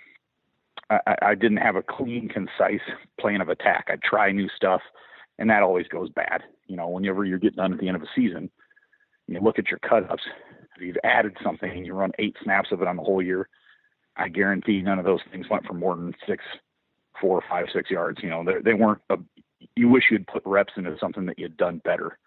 I, 0.89 1.15
I 1.21 1.36
didn't 1.36 1.57
have 1.57 1.75
a 1.75 1.83
clean, 1.83 2.29
concise 2.29 2.81
plan 3.19 3.41
of 3.41 3.49
attack. 3.49 3.88
I'd 3.89 4.01
try 4.01 4.31
new 4.31 4.49
stuff, 4.55 4.81
and 5.39 5.49
that 5.49 5.63
always 5.63 5.88
goes 5.88 6.09
bad. 6.09 6.43
You 6.67 6.77
know, 6.77 6.88
whenever 6.89 7.25
you're 7.25 7.39
getting 7.39 7.57
done 7.57 7.73
at 7.73 7.79
the 7.79 7.88
end 7.88 7.97
of 7.97 8.03
a 8.03 8.07
season, 8.15 8.49
you 9.27 9.39
look 9.39 9.59
at 9.59 9.69
your 9.69 9.79
cutups. 9.79 10.21
If 10.75 10.81
you've 10.81 10.97
added 11.03 11.38
something 11.43 11.69
and 11.69 11.86
you 11.86 11.93
run 11.93 12.12
eight 12.19 12.36
snaps 12.43 12.71
of 12.71 12.81
it 12.81 12.88
on 12.88 12.97
the 12.97 13.03
whole 13.03 13.21
year, 13.21 13.47
I 14.17 14.27
guarantee 14.27 14.81
none 14.81 14.99
of 14.99 15.05
those 15.05 15.21
things 15.31 15.49
went 15.49 15.65
for 15.65 15.73
more 15.73 15.95
than 15.95 16.13
six, 16.27 16.43
four, 17.19 17.43
five, 17.49 17.67
six 17.73 17.89
yards. 17.89 18.19
You 18.23 18.29
know, 18.29 18.43
they, 18.43 18.62
they 18.63 18.73
weren't. 18.73 19.01
A, 19.09 19.17
you 19.75 19.88
wish 19.88 20.05
you'd 20.12 20.27
put 20.27 20.43
reps 20.45 20.73
into 20.77 20.97
something 20.99 21.25
that 21.25 21.39
you'd 21.39 21.57
done 21.57 21.81
better, 21.83 22.17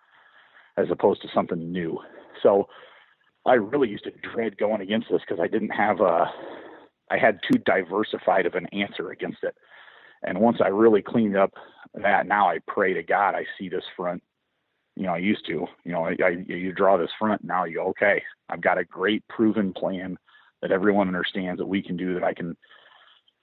as 0.76 0.86
opposed 0.90 1.22
to 1.22 1.28
something 1.34 1.70
new. 1.70 1.98
So 2.42 2.68
I 3.46 3.54
really 3.54 3.88
used 3.88 4.04
to 4.04 4.12
dread 4.32 4.58
going 4.58 4.80
against 4.80 5.08
this 5.10 5.20
because 5.20 5.40
I 5.42 5.48
didn't 5.48 5.70
have 5.70 6.00
a, 6.00 6.32
I 7.10 7.18
had 7.18 7.38
too 7.50 7.58
diversified 7.58 8.46
of 8.46 8.54
an 8.54 8.66
answer 8.72 9.10
against 9.10 9.38
it. 9.42 9.54
And 10.22 10.40
once 10.40 10.58
I 10.64 10.68
really 10.68 11.02
cleaned 11.02 11.36
up 11.36 11.52
that, 11.94 12.26
now 12.26 12.48
I 12.48 12.58
pray 12.66 12.94
to 12.94 13.02
God 13.02 13.34
I 13.34 13.44
see 13.58 13.68
this 13.68 13.84
front. 13.96 14.22
You 14.96 15.04
know, 15.04 15.14
I 15.14 15.18
used 15.18 15.46
to. 15.46 15.66
You 15.84 15.92
know, 15.92 16.06
I, 16.06 16.16
I, 16.24 16.28
you 16.46 16.72
draw 16.72 16.96
this 16.96 17.10
front. 17.18 17.44
Now 17.44 17.64
you 17.64 17.76
go, 17.76 17.88
okay, 17.88 18.22
I've 18.48 18.62
got 18.62 18.78
a 18.78 18.84
great 18.84 19.26
proven 19.28 19.72
plan 19.72 20.16
that 20.62 20.72
everyone 20.72 21.06
understands 21.06 21.58
that 21.58 21.66
we 21.66 21.82
can 21.82 21.96
do. 21.96 22.14
That 22.14 22.24
I 22.24 22.32
can 22.32 22.56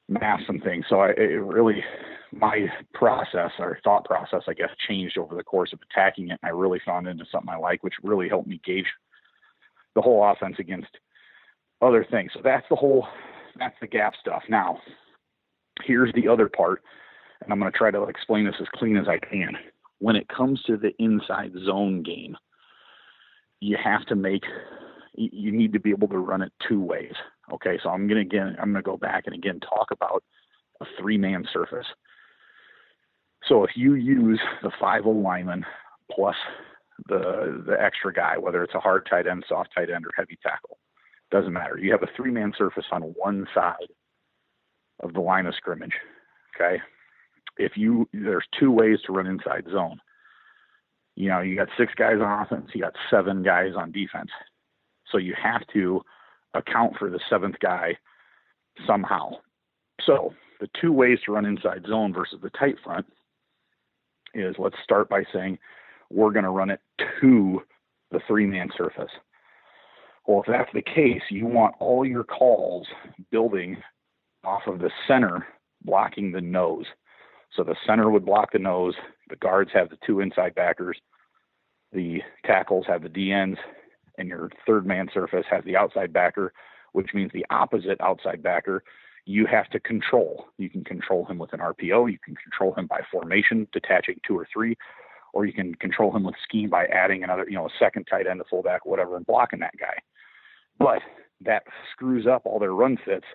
mask 0.09 0.45
some 0.47 0.59
things. 0.59 0.85
So 0.89 0.99
I, 1.01 1.09
it 1.09 1.41
really, 1.41 1.83
my 2.31 2.67
process 2.93 3.51
or 3.59 3.79
thought 3.83 4.03
process, 4.05 4.41
I 4.47 4.53
guess, 4.53 4.71
changed 4.87 5.17
over 5.17 5.35
the 5.35 5.43
course 5.43 5.71
of 5.73 5.79
attacking 5.91 6.29
it. 6.29 6.39
And 6.41 6.49
I 6.49 6.49
really 6.49 6.81
found 6.85 7.07
into 7.07 7.25
something 7.31 7.53
I 7.53 7.57
like, 7.57 7.83
which 7.83 7.93
really 8.03 8.27
helped 8.27 8.47
me 8.47 8.59
gauge 8.65 8.87
the 9.95 10.01
whole 10.01 10.29
offense 10.29 10.56
against 10.60 10.89
other 11.82 12.06
things. 12.10 12.32
So 12.34 12.41
that's 12.43 12.65
the 12.69 12.75
whole, 12.75 13.08
that's 13.58 13.75
the 13.82 13.88
gap 13.88 14.13
stuff. 14.19 14.43
Now, 14.49 14.79
here's 15.84 16.13
the 16.13 16.27
other 16.27 16.49
part, 16.49 16.82
and 17.41 17.51
I'm 17.51 17.60
going 17.60 17.71
to 17.71 17.77
try 17.77 17.91
to 17.91 18.03
explain 18.03 18.45
this 18.45 18.56
as 18.62 18.67
clean 18.73 18.97
as 18.97 19.08
I 19.08 19.17
can. 19.19 19.53
When 19.99 20.15
it 20.15 20.27
comes 20.27 20.62
to 20.63 20.77
the 20.77 20.91
inside 20.99 21.53
zone 21.65 22.03
game, 22.03 22.36
you 23.60 23.77
have 23.82 24.06
to 24.08 24.15
make, 24.15 24.43
you 25.15 25.51
need 25.51 25.73
to 25.73 25.79
be 25.79 25.91
able 25.91 26.10
to 26.10 26.17
run 26.17 26.41
it 26.41 26.51
two 26.67 26.82
ways. 26.82 27.13
Okay, 27.53 27.79
so 27.82 27.89
I'm 27.89 28.08
going 28.08 28.27
to 28.27 28.36
again, 28.36 28.56
I'm 28.60 28.71
going 28.71 28.84
to 28.84 28.89
go 28.89 28.97
back 28.97 29.23
and 29.25 29.36
again 29.36 29.60
talk 29.60 29.91
about 29.91 30.23
a 30.82 30.86
three 30.99 31.17
man 31.17 31.45
surface. 31.51 31.86
So 33.47 33.63
if 33.63 33.71
you 33.75 33.95
use 33.95 34.39
the 34.62 34.71
five 34.79 35.06
lineman 35.06 35.65
plus 36.12 36.36
the 37.07 37.63
the 37.65 37.81
extra 37.81 38.13
guy, 38.13 38.37
whether 38.37 38.63
it's 38.63 38.75
a 38.75 38.79
hard 38.79 39.07
tight 39.09 39.27
end, 39.27 39.43
soft 39.47 39.69
tight 39.75 39.89
end, 39.89 40.05
or 40.05 40.11
heavy 40.15 40.37
tackle, 40.41 40.77
doesn't 41.31 41.53
matter. 41.53 41.77
You 41.77 41.91
have 41.91 42.03
a 42.03 42.09
three 42.15 42.31
man 42.31 42.53
surface 42.57 42.85
on 42.91 43.01
one 43.01 43.47
side 43.53 43.89
of 45.01 45.13
the 45.13 45.19
line 45.19 45.45
of 45.45 45.55
scrimmage. 45.55 45.93
Okay. 46.55 46.81
If 47.57 47.73
you 47.75 48.07
there's 48.13 48.45
two 48.59 48.71
ways 48.71 48.99
to 49.05 49.13
run 49.13 49.27
inside 49.27 49.65
zone. 49.71 49.99
You 51.15 51.29
know, 51.29 51.41
you 51.41 51.55
got 51.55 51.67
six 51.77 51.93
guys 51.93 52.17
on 52.19 52.41
offense, 52.41 52.71
you 52.73 52.81
got 52.81 52.95
seven 53.11 53.43
guys 53.43 53.73
on 53.77 53.91
defense. 53.91 54.31
So 55.11 55.19
you 55.19 55.35
have 55.41 55.61
to 55.73 56.01
account 56.55 56.93
for 56.97 57.09
the 57.09 57.19
seventh 57.29 57.55
guy 57.59 57.97
somehow. 58.87 59.33
So 60.01 60.33
the 60.59 60.67
two 60.79 60.91
ways 60.91 61.19
to 61.25 61.33
run 61.33 61.45
inside 61.45 61.85
zone 61.87 62.13
versus 62.13 62.39
the 62.41 62.49
tight 62.51 62.75
front 62.83 63.05
is 64.33 64.55
let's 64.57 64.77
start 64.83 65.09
by 65.09 65.23
saying 65.31 65.59
we're 66.09 66.31
going 66.31 66.43
to 66.43 66.49
run 66.49 66.69
it 66.69 66.79
to 67.21 67.61
the 68.11 68.19
three 68.27 68.45
man 68.45 68.69
surface. 68.77 69.11
Well, 70.27 70.41
if 70.41 70.47
that's 70.47 70.71
the 70.73 70.81
case, 70.81 71.21
you 71.29 71.45
want 71.45 71.75
all 71.79 72.05
your 72.05 72.23
calls 72.23 72.87
building 73.31 73.77
off 74.43 74.61
of 74.67 74.79
the 74.79 74.91
center 75.07 75.45
blocking 75.83 76.31
the 76.31 76.41
nose. 76.41 76.85
So 77.55 77.63
the 77.63 77.75
center 77.85 78.09
would 78.09 78.25
block 78.25 78.51
the 78.53 78.59
nose, 78.59 78.95
the 79.29 79.35
guards 79.35 79.71
have 79.73 79.89
the 79.89 79.97
two 80.05 80.21
inside 80.21 80.55
backers, 80.55 80.97
the 81.91 82.21
tackles 82.45 82.85
have 82.87 83.03
the 83.03 83.09
DNs, 83.09 83.57
and 84.17 84.27
your 84.27 84.49
third 84.65 84.85
man 84.85 85.07
surface 85.13 85.45
has 85.51 85.63
the 85.65 85.75
outside 85.75 86.13
backer, 86.13 86.53
which 86.93 87.13
means 87.13 87.31
the 87.33 87.45
opposite 87.49 87.99
outside 88.01 88.41
backer 88.41 88.83
you 89.25 89.45
have 89.45 89.69
to 89.69 89.79
control. 89.79 90.45
You 90.57 90.69
can 90.69 90.83
control 90.83 91.25
him 91.25 91.37
with 91.37 91.53
an 91.53 91.59
RPO, 91.59 92.11
you 92.11 92.19
can 92.23 92.35
control 92.35 92.73
him 92.73 92.87
by 92.87 93.01
formation, 93.11 93.67
detaching 93.71 94.19
two 94.27 94.37
or 94.37 94.47
three, 94.51 94.77
or 95.34 95.46
you 95.46 95.54
can 95.54 95.76
control 95.76 96.15
him 96.15 96.24
with 96.24 96.36
scheme 96.43 96.69
by 96.69 96.86
adding 96.86 97.24
another, 97.24 97.46
you 97.48 97.56
know, 97.56 97.65
a 97.65 97.78
second 97.80 98.06
tight 98.06 98.28
end, 98.28 98.39
a 98.39 98.43
fullback, 98.46 98.86
whatever, 98.86 99.17
and 99.17 99.26
blocking 99.26 99.60
that 99.60 99.74
guy. 99.80 99.98
But 100.80 101.00
that 101.41 101.63
screws 101.91 102.26
up 102.28 102.43
all 102.46 102.60
their 102.60 102.74
run 102.74 102.98
fits 103.04 103.26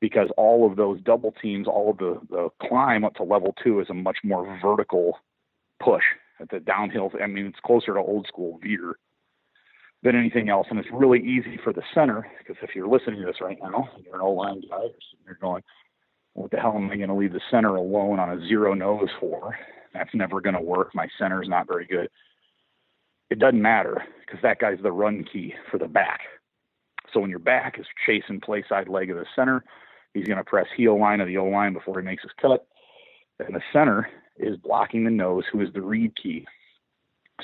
because 0.00 0.28
all 0.36 0.70
of 0.70 0.76
those 0.76 1.00
double 1.00 1.32
teams, 1.42 1.66
all 1.66 1.90
of 1.90 1.98
the, 1.98 2.20
the 2.30 2.48
climb 2.68 3.04
up 3.04 3.14
to 3.14 3.24
level 3.24 3.54
two 3.62 3.80
is 3.80 3.90
a 3.90 3.94
much 3.94 4.18
more 4.22 4.58
vertical 4.62 5.18
push 5.82 6.04
at 6.40 6.50
the 6.50 6.60
downhill. 6.60 7.10
I 7.22 7.26
mean, 7.26 7.46
it's 7.46 7.58
closer 7.64 7.94
to 7.94 8.00
old 8.00 8.26
school 8.28 8.60
veer 8.62 8.96
than 10.02 10.14
anything 10.14 10.48
else. 10.48 10.68
And 10.70 10.78
it's 10.78 10.88
really 10.92 11.18
easy 11.18 11.58
for 11.62 11.72
the 11.72 11.82
center 11.94 12.26
because 12.38 12.56
if 12.62 12.76
you're 12.76 12.88
listening 12.88 13.20
to 13.20 13.26
this 13.26 13.40
right 13.40 13.58
now, 13.60 13.88
you're 14.04 14.14
an 14.14 14.20
O 14.20 14.30
line 14.32 14.62
guy, 14.70 14.84
you're 15.24 15.38
going, 15.40 15.62
what 16.34 16.50
the 16.50 16.58
hell 16.58 16.74
am 16.76 16.90
I 16.90 16.96
going 16.96 17.08
to 17.08 17.14
leave 17.14 17.32
the 17.32 17.40
center 17.50 17.74
alone 17.74 18.20
on 18.20 18.30
a 18.30 18.46
zero 18.46 18.74
nose 18.74 19.08
for? 19.18 19.58
That's 19.94 20.14
never 20.14 20.40
going 20.40 20.54
to 20.54 20.60
work. 20.60 20.94
My 20.94 21.08
center 21.18 21.42
is 21.42 21.48
not 21.48 21.66
very 21.66 21.86
good. 21.86 22.08
It 23.30 23.38
doesn't 23.38 23.60
matter 23.60 24.02
because 24.20 24.40
that 24.42 24.58
guy's 24.58 24.78
the 24.82 24.92
run 24.92 25.24
key 25.30 25.54
for 25.70 25.78
the 25.78 25.88
back. 25.88 26.20
So 27.12 27.20
when 27.20 27.30
your 27.30 27.38
back 27.38 27.78
is 27.78 27.86
chasing 28.06 28.40
play 28.40 28.64
side 28.68 28.88
leg 28.88 29.10
of 29.10 29.16
the 29.16 29.26
center, 29.34 29.64
he's 30.14 30.26
going 30.26 30.38
to 30.38 30.44
press 30.44 30.66
heel 30.76 30.98
line 30.98 31.20
of 31.20 31.26
the 31.26 31.38
O 31.38 31.46
line 31.46 31.72
before 31.72 31.98
he 32.00 32.04
makes 32.04 32.22
his 32.22 32.32
cut. 32.40 32.66
And 33.38 33.54
the 33.54 33.62
center 33.72 34.08
is 34.36 34.56
blocking 34.56 35.04
the 35.04 35.10
nose, 35.10 35.44
who 35.50 35.60
is 35.60 35.72
the 35.72 35.82
read 35.82 36.12
key. 36.16 36.46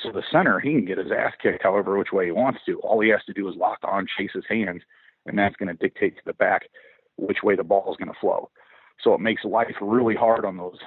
So 0.03 0.11
the 0.11 0.23
center, 0.33 0.59
he 0.59 0.73
can 0.73 0.85
get 0.85 0.99
his 0.99 1.13
ass 1.13 1.33
kicked 1.41 1.63
however 1.63 1.97
which 1.97 2.13
way 2.13 2.27
he 2.27 2.33
wants 2.33 2.61
to. 2.67 2.81
All 2.81 3.01
he 3.01 3.11
has 3.11 3.25
to 3.27 3.33
do 3.33 3.49
is 3.49 3.57
lock 3.57 3.79
on, 3.85 4.07
chase 4.19 4.33
his 4.35 4.45
hands, 4.49 4.83
and 5.27 5.39
that's 5.39 5.57
going 5.57 5.69
to 5.69 5.75
dictate 5.75 6.17
to 6.17 6.23
the 6.27 6.35
back 6.35 6.63
which 7.17 7.39
way 7.43 7.55
the 7.55 7.63
ball 7.63 7.91
is 7.93 7.97
going 7.97 8.13
to 8.13 8.21
flow. 8.21 8.51
So 9.03 9.15
it 9.15 9.21
makes 9.21 9.45
life 9.45 9.75
really 9.81 10.17
hard 10.17 10.45
on 10.45 10.57
those 10.57 10.79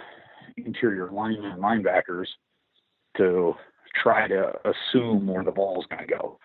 interior 0.58 1.10
linemen 1.12 1.52
and 1.52 1.62
linebackers 1.62 2.28
to 3.18 3.54
try 4.02 4.28
to 4.28 4.54
assume 4.66 5.28
where 5.28 5.44
the 5.44 5.52
ball 5.52 5.80
is 5.80 5.88
going 5.88 6.06
to 6.08 6.14
go. 6.14 6.40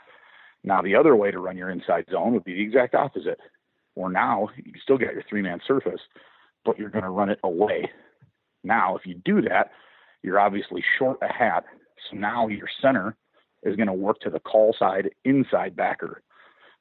Now 0.64 0.80
the 0.80 0.94
other 0.94 1.16
way 1.16 1.30
to 1.30 1.38
run 1.38 1.56
your 1.56 1.70
inside 1.70 2.06
zone 2.10 2.32
would 2.34 2.44
be 2.44 2.54
the 2.54 2.62
exact 2.62 2.94
opposite. 2.94 3.38
Or 3.94 4.10
now 4.10 4.48
you 4.56 4.72
still 4.82 4.98
got 4.98 5.12
your 5.12 5.24
three 5.28 5.42
man 5.42 5.60
surface, 5.66 6.00
but 6.64 6.78
you're 6.78 6.88
going 6.88 7.04
to 7.04 7.10
run 7.10 7.28
it 7.28 7.40
away. 7.44 7.90
Now, 8.64 8.96
if 8.96 9.04
you 9.04 9.14
do 9.24 9.42
that, 9.42 9.72
you're 10.22 10.38
obviously 10.38 10.84
short 10.98 11.18
a 11.20 11.30
hat 11.30 11.64
so 12.10 12.16
now 12.16 12.48
your 12.48 12.68
center 12.80 13.16
is 13.62 13.76
going 13.76 13.86
to 13.86 13.92
work 13.92 14.20
to 14.20 14.30
the 14.30 14.40
call 14.40 14.74
side 14.78 15.10
inside 15.24 15.76
backer. 15.76 16.22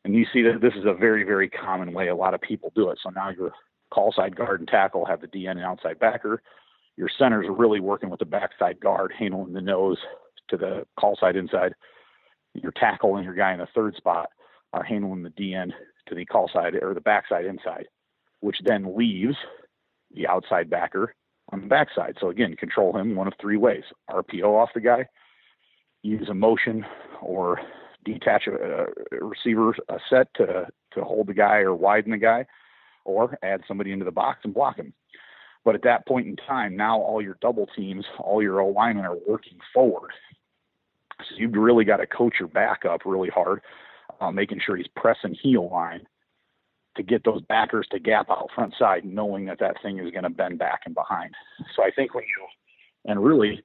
And 0.04 0.16
you 0.16 0.26
see 0.34 0.42
that 0.44 0.62
this 0.62 0.74
is 0.74 0.86
a 0.86 0.94
very, 0.94 1.24
very 1.24 1.50
common 1.50 1.94
way 1.94 2.08
a 2.08 2.16
lot 2.16 2.34
of 2.34 2.42
people 2.42 2.72
do 2.76 2.90
it. 2.90 3.00
So 3.04 3.10
now 3.10 3.30
your 3.30 3.52
call 3.92 4.12
side 4.12 4.36
guard 4.36 4.62
and 4.62 4.68
tackle 4.68 5.06
have 5.06 5.22
the 5.22 5.28
DN 5.28 5.52
and 5.52 5.62
outside 5.62 6.00
backer. 6.00 6.42
Your 6.98 7.10
centers 7.18 7.48
are 7.48 7.54
really 7.54 7.80
working 7.80 8.10
with 8.10 8.20
the 8.20 8.26
backside 8.26 8.80
guard, 8.80 9.14
handling 9.18 9.54
the 9.54 9.62
nose 9.62 9.98
to 10.50 10.58
the 10.58 10.86
call 11.00 11.18
side 11.20 11.36
inside. 11.36 11.74
Your 12.54 12.74
tackle 12.74 13.16
and 13.16 13.26
your 13.26 13.34
guy 13.34 13.54
in 13.54 13.60
the 13.60 13.68
third 13.74 13.96
spot 13.96 14.30
are 14.74 14.84
handling 14.84 15.24
the 15.24 15.30
DN 15.30 15.72
to 16.08 16.16
the 16.16 16.26
call 16.26 16.50
side 16.52 16.76
or 16.82 16.94
the 16.94 17.02
backside 17.02 17.46
inside, 17.46 17.88
which 18.42 18.58
then 18.66 18.96
leaves 18.96 19.36
the 20.14 20.28
outside 20.28 20.70
backer 20.70 21.16
on 21.52 21.62
the 21.62 21.68
backside. 21.68 22.18
So 22.20 22.30
again, 22.30 22.56
control 22.56 22.96
him 22.98 23.16
one 23.16 23.28
of 23.28 23.34
three 23.40 23.58
ways: 23.58 23.84
RPO 24.10 24.44
off 24.44 24.70
the 24.74 24.82
guy, 24.82 25.08
use 26.04 26.28
a 26.30 26.34
motion, 26.34 26.86
or 27.22 27.62
detach 28.04 28.48
a, 28.48 28.86
a 29.16 29.24
receiver 29.24 29.76
a 29.90 30.00
set 30.10 30.34
to 30.36 30.68
to 30.94 31.04
hold 31.04 31.28
the 31.28 31.34
guy 31.34 31.60
or 31.60 31.74
widen 31.74 32.12
the 32.12 32.18
guy, 32.18 32.46
or 33.06 33.38
add 33.44 33.62
somebody 33.68 33.92
into 33.92 34.06
the 34.06 34.12
box 34.12 34.40
and 34.44 34.54
block 34.54 34.78
him. 34.78 34.94
But 35.64 35.76
at 35.76 35.84
that 35.84 36.08
point 36.08 36.28
in 36.28 36.36
time, 36.36 36.76
now 36.76 37.00
all 37.00 37.22
your 37.22 37.38
double 37.42 37.68
teams, 37.76 38.06
all 38.20 38.42
your 38.42 38.62
O 38.62 38.70
linemen 38.70 39.06
are 39.06 39.18
working 39.28 39.60
forward. 39.74 40.12
So 41.20 41.36
you've 41.38 41.54
really 41.54 41.86
got 41.86 41.98
to 41.98 42.08
coach 42.08 42.36
your 42.40 42.50
back 42.50 42.84
up 42.86 43.02
really 43.06 43.30
hard, 43.30 43.62
uh, 44.20 44.32
making 44.32 44.60
sure 44.66 44.76
he's 44.76 44.88
pressing 44.96 45.36
heel 45.36 45.70
line 45.70 46.02
to 46.98 47.04
get 47.04 47.24
those 47.24 47.42
backers 47.44 47.88
to 47.92 48.00
gap 48.00 48.30
out 48.30 48.50
front 48.54 48.74
side, 48.78 49.06
knowing 49.06 49.46
that 49.46 49.60
that 49.60 49.76
thing 49.82 50.00
is 50.00 50.12
going 50.12 50.24
to 50.24 50.30
bend 50.30 50.60
back 50.60 50.82
and 50.86 50.96
behind. 50.96 51.34
So 51.76 51.84
I 51.84 51.92
think 51.92 52.14
when 52.14 52.24
you, 52.24 52.48
and 53.06 53.24
really, 53.24 53.64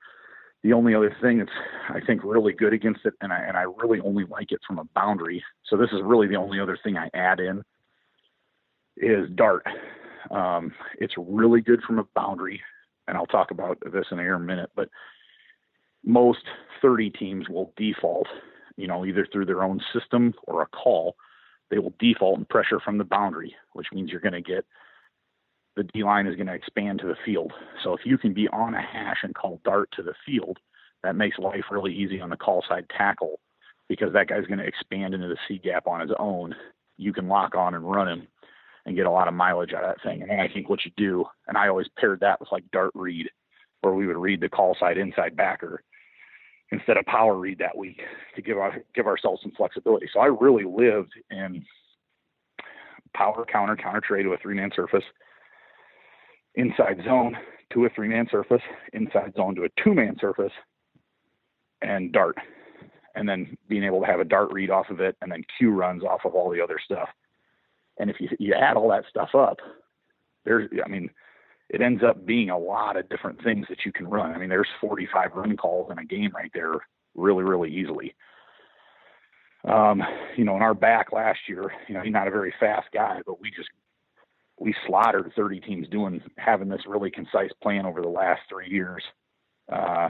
the 0.62 0.72
only 0.72 0.94
other 0.94 1.14
thing 1.20 1.38
that's 1.38 1.50
I 1.88 2.00
think 2.04 2.22
really 2.24 2.52
good 2.52 2.72
against 2.72 3.00
it, 3.04 3.14
and 3.20 3.32
I 3.32 3.38
and 3.38 3.56
I 3.56 3.62
really 3.62 4.00
only 4.00 4.24
like 4.24 4.52
it 4.52 4.61
from 4.66 4.78
a 4.78 4.85
boundary. 4.94 5.42
So 5.64 5.76
this 5.76 5.90
is 5.92 6.00
really 6.02 6.26
the 6.26 6.37
only 6.37 6.61
other 6.61 6.78
thing 6.82 6.96
I 6.96 7.09
add 7.14 7.40
in 7.40 7.62
is 8.96 9.28
dart. 9.35 9.64
Um, 10.31 10.73
it's 10.99 11.15
really 11.17 11.61
good 11.61 11.83
from 11.83 11.99
a 11.99 12.07
boundary, 12.15 12.61
and 13.07 13.17
I'll 13.17 13.27
talk 13.27 13.51
about 13.51 13.79
this 13.93 14.07
in 14.11 14.19
a 14.19 14.39
minute. 14.39 14.71
But 14.75 14.89
most 16.05 16.45
30 16.83 17.11
teams 17.11 17.49
will 17.49 17.73
default, 17.77 18.29
you 18.77 18.87
know, 18.87 19.05
either 19.05 19.27
through 19.31 19.47
their 19.47 19.62
own 19.62 19.81
system 19.93 20.35
or 20.47 20.62
a 20.62 20.67
call 20.67 21.17
they 21.71 21.79
will 21.79 21.95
default 21.99 22.39
and 22.39 22.49
pressure 22.49 22.81
from 22.81 22.99
the 22.99 23.05
boundary, 23.05 23.55
which 23.73 23.89
means 23.93 24.11
you're 24.11 24.21
going 24.21 24.33
to 24.33 24.41
get 24.41 24.65
the 25.77 25.83
D 25.83 26.05
line 26.05 26.27
is 26.27 26.37
going 26.37 26.47
to 26.47 26.55
expand 26.55 27.01
to 27.01 27.07
the 27.07 27.17
field. 27.25 27.53
So 27.85 27.93
if 27.93 28.01
you 28.05 28.17
can 28.17 28.33
be 28.33 28.49
on 28.49 28.75
a 28.75 28.81
hash 28.81 29.19
and 29.23 29.35
call 29.35 29.61
dart 29.65 29.91
to 29.97 30.03
the 30.03 30.15
field, 30.25 30.59
that 31.03 31.17
makes 31.17 31.39
life 31.39 31.65
really 31.71 31.95
easy 31.95 32.21
on 32.21 32.31
the 32.31 32.37
call 32.37 32.65
side 32.67 32.87
tackle 32.97 33.41
because 33.89 34.12
that 34.15 34.29
guy's 34.29 34.47
going 34.47 34.59
to 34.59 34.67
expand 34.67 35.12
into 35.12 35.29
the 35.29 35.37
C 35.47 35.59
gap 35.62 35.87
on 35.87 36.01
his 36.01 36.11
own. 36.19 36.55
You 36.97 37.12
can 37.12 37.29
lock 37.29 37.55
on 37.55 37.75
and 37.75 37.89
run 37.89 38.09
him 38.09 38.29
and 38.87 38.96
get 38.96 39.07
a 39.07 39.11
lot 39.11 39.29
of 39.29 39.35
mileage 39.35 39.75
out 39.75 39.85
of 39.85 39.94
that 39.94 40.03
thing. 40.09 40.22
And 40.22 40.31
then 40.31 40.40
I 40.40 40.49
think 40.49 40.70
what 40.70 40.85
you 40.85 40.92
do, 40.96 41.25
and 41.49 41.59
I 41.59 41.68
always 41.68 41.88
paired 41.99 42.20
that 42.20 42.40
with 42.40 42.53
like 42.53 42.64
dart 42.72 42.92
read, 42.94 43.29
where 43.83 43.94
we 43.94 44.07
would 44.07 44.16
read 44.16 44.40
the 44.40 44.49
call 44.49 44.77
side 44.79 44.96
inside 44.96 45.37
backer 45.37 45.83
instead 46.72 46.96
of 46.96 47.05
power 47.07 47.37
read 47.37 47.59
that 47.59 47.77
week 47.77 48.01
to 48.35 48.42
give 48.42 48.59
our 48.59 48.83
give 48.94 49.07
ourselves 49.07 49.42
some 49.42 49.53
flexibility. 49.57 50.09
So 50.12 50.20
I 50.20 50.27
really 50.27 50.64
lived 50.64 51.12
in 51.31 51.64
power 53.14 53.44
counter 53.44 53.77
counter 53.77 54.01
tray 54.01 54.22
to 54.22 54.33
a 54.33 54.38
three 54.38 54.55
man 54.55 54.70
surface, 54.75 55.05
inside 56.55 57.01
zone 57.05 57.37
to 57.72 57.85
a 57.87 57.90
three 57.90 58.09
man 58.09 58.29
surface, 58.31 58.62
inside 58.92 59.35
zone 59.37 59.57
to 59.57 59.64
a 59.64 59.83
two 59.83 59.94
man 59.94 60.16
surface, 60.20 60.53
and 61.83 62.12
dart, 62.12 62.37
and 63.16 63.29
then 63.29 63.57
being 63.68 63.85
able 63.85 64.01
to 64.01 64.07
have 64.07 64.20
a 64.20 64.25
dart 64.25 64.53
read 64.53 64.70
off 64.70 64.90
of 64.90 65.01
it, 65.01 65.16
and 65.22 65.31
then 65.31 65.42
Q 65.59 65.70
runs 65.70 66.05
off 66.05 66.20
of 66.25 66.35
all 66.35 66.51
the 66.51 66.61
other 66.61 66.79
stuff. 66.85 67.09
And 67.98 68.11
if 68.11 68.16
you 68.20 68.28
you 68.38 68.54
add 68.54 68.76
all 68.76 68.90
that 68.90 69.04
stuff 69.09 69.30
up, 69.35 69.59
there's 70.44 70.68
I 70.85 70.88
mean 70.88 71.11
it 71.68 71.80
ends 71.80 72.02
up 72.02 72.24
being 72.24 72.50
a 72.50 72.59
lot 72.59 72.96
of 72.96 73.09
different 73.09 73.42
things 73.42 73.66
that 73.68 73.85
you 73.85 73.92
can 73.92 74.09
run. 74.09 74.32
I 74.32 74.38
mean, 74.38 74.48
there's 74.48 74.68
45 74.80 75.32
run 75.35 75.56
calls 75.56 75.90
in 75.90 75.98
a 75.98 76.04
game 76.04 76.30
right 76.32 76.50
there, 76.54 76.74
really, 77.16 77.42
really 77.42 77.74
easily. 77.74 78.14
Um, 79.64 80.00
you 80.37 80.44
know, 80.44 80.54
in 80.54 80.62
our 80.62 80.74
back 80.74 81.12
last 81.12 81.40
year, 81.48 81.72
you 81.88 81.94
know, 81.94 82.02
he's 82.02 82.12
not 82.12 82.28
a 82.28 82.30
very 82.30 82.54
fast 82.61 82.87
guy, 82.94 83.20
but 83.26 83.40
we 83.40 83.50
just 83.50 83.68
we 84.59 84.74
slaughtered 84.87 85.32
30 85.35 85.61
teams 85.61 85.88
doing 85.88 86.22
having 86.38 86.68
this 86.68 86.87
really 86.87 87.11
concise 87.11 87.50
plan 87.62 87.85
over 87.85 88.00
the 88.00 88.09
last 88.09 88.42
three 88.48 88.70
years. 88.70 89.02
Uh, 89.70 90.09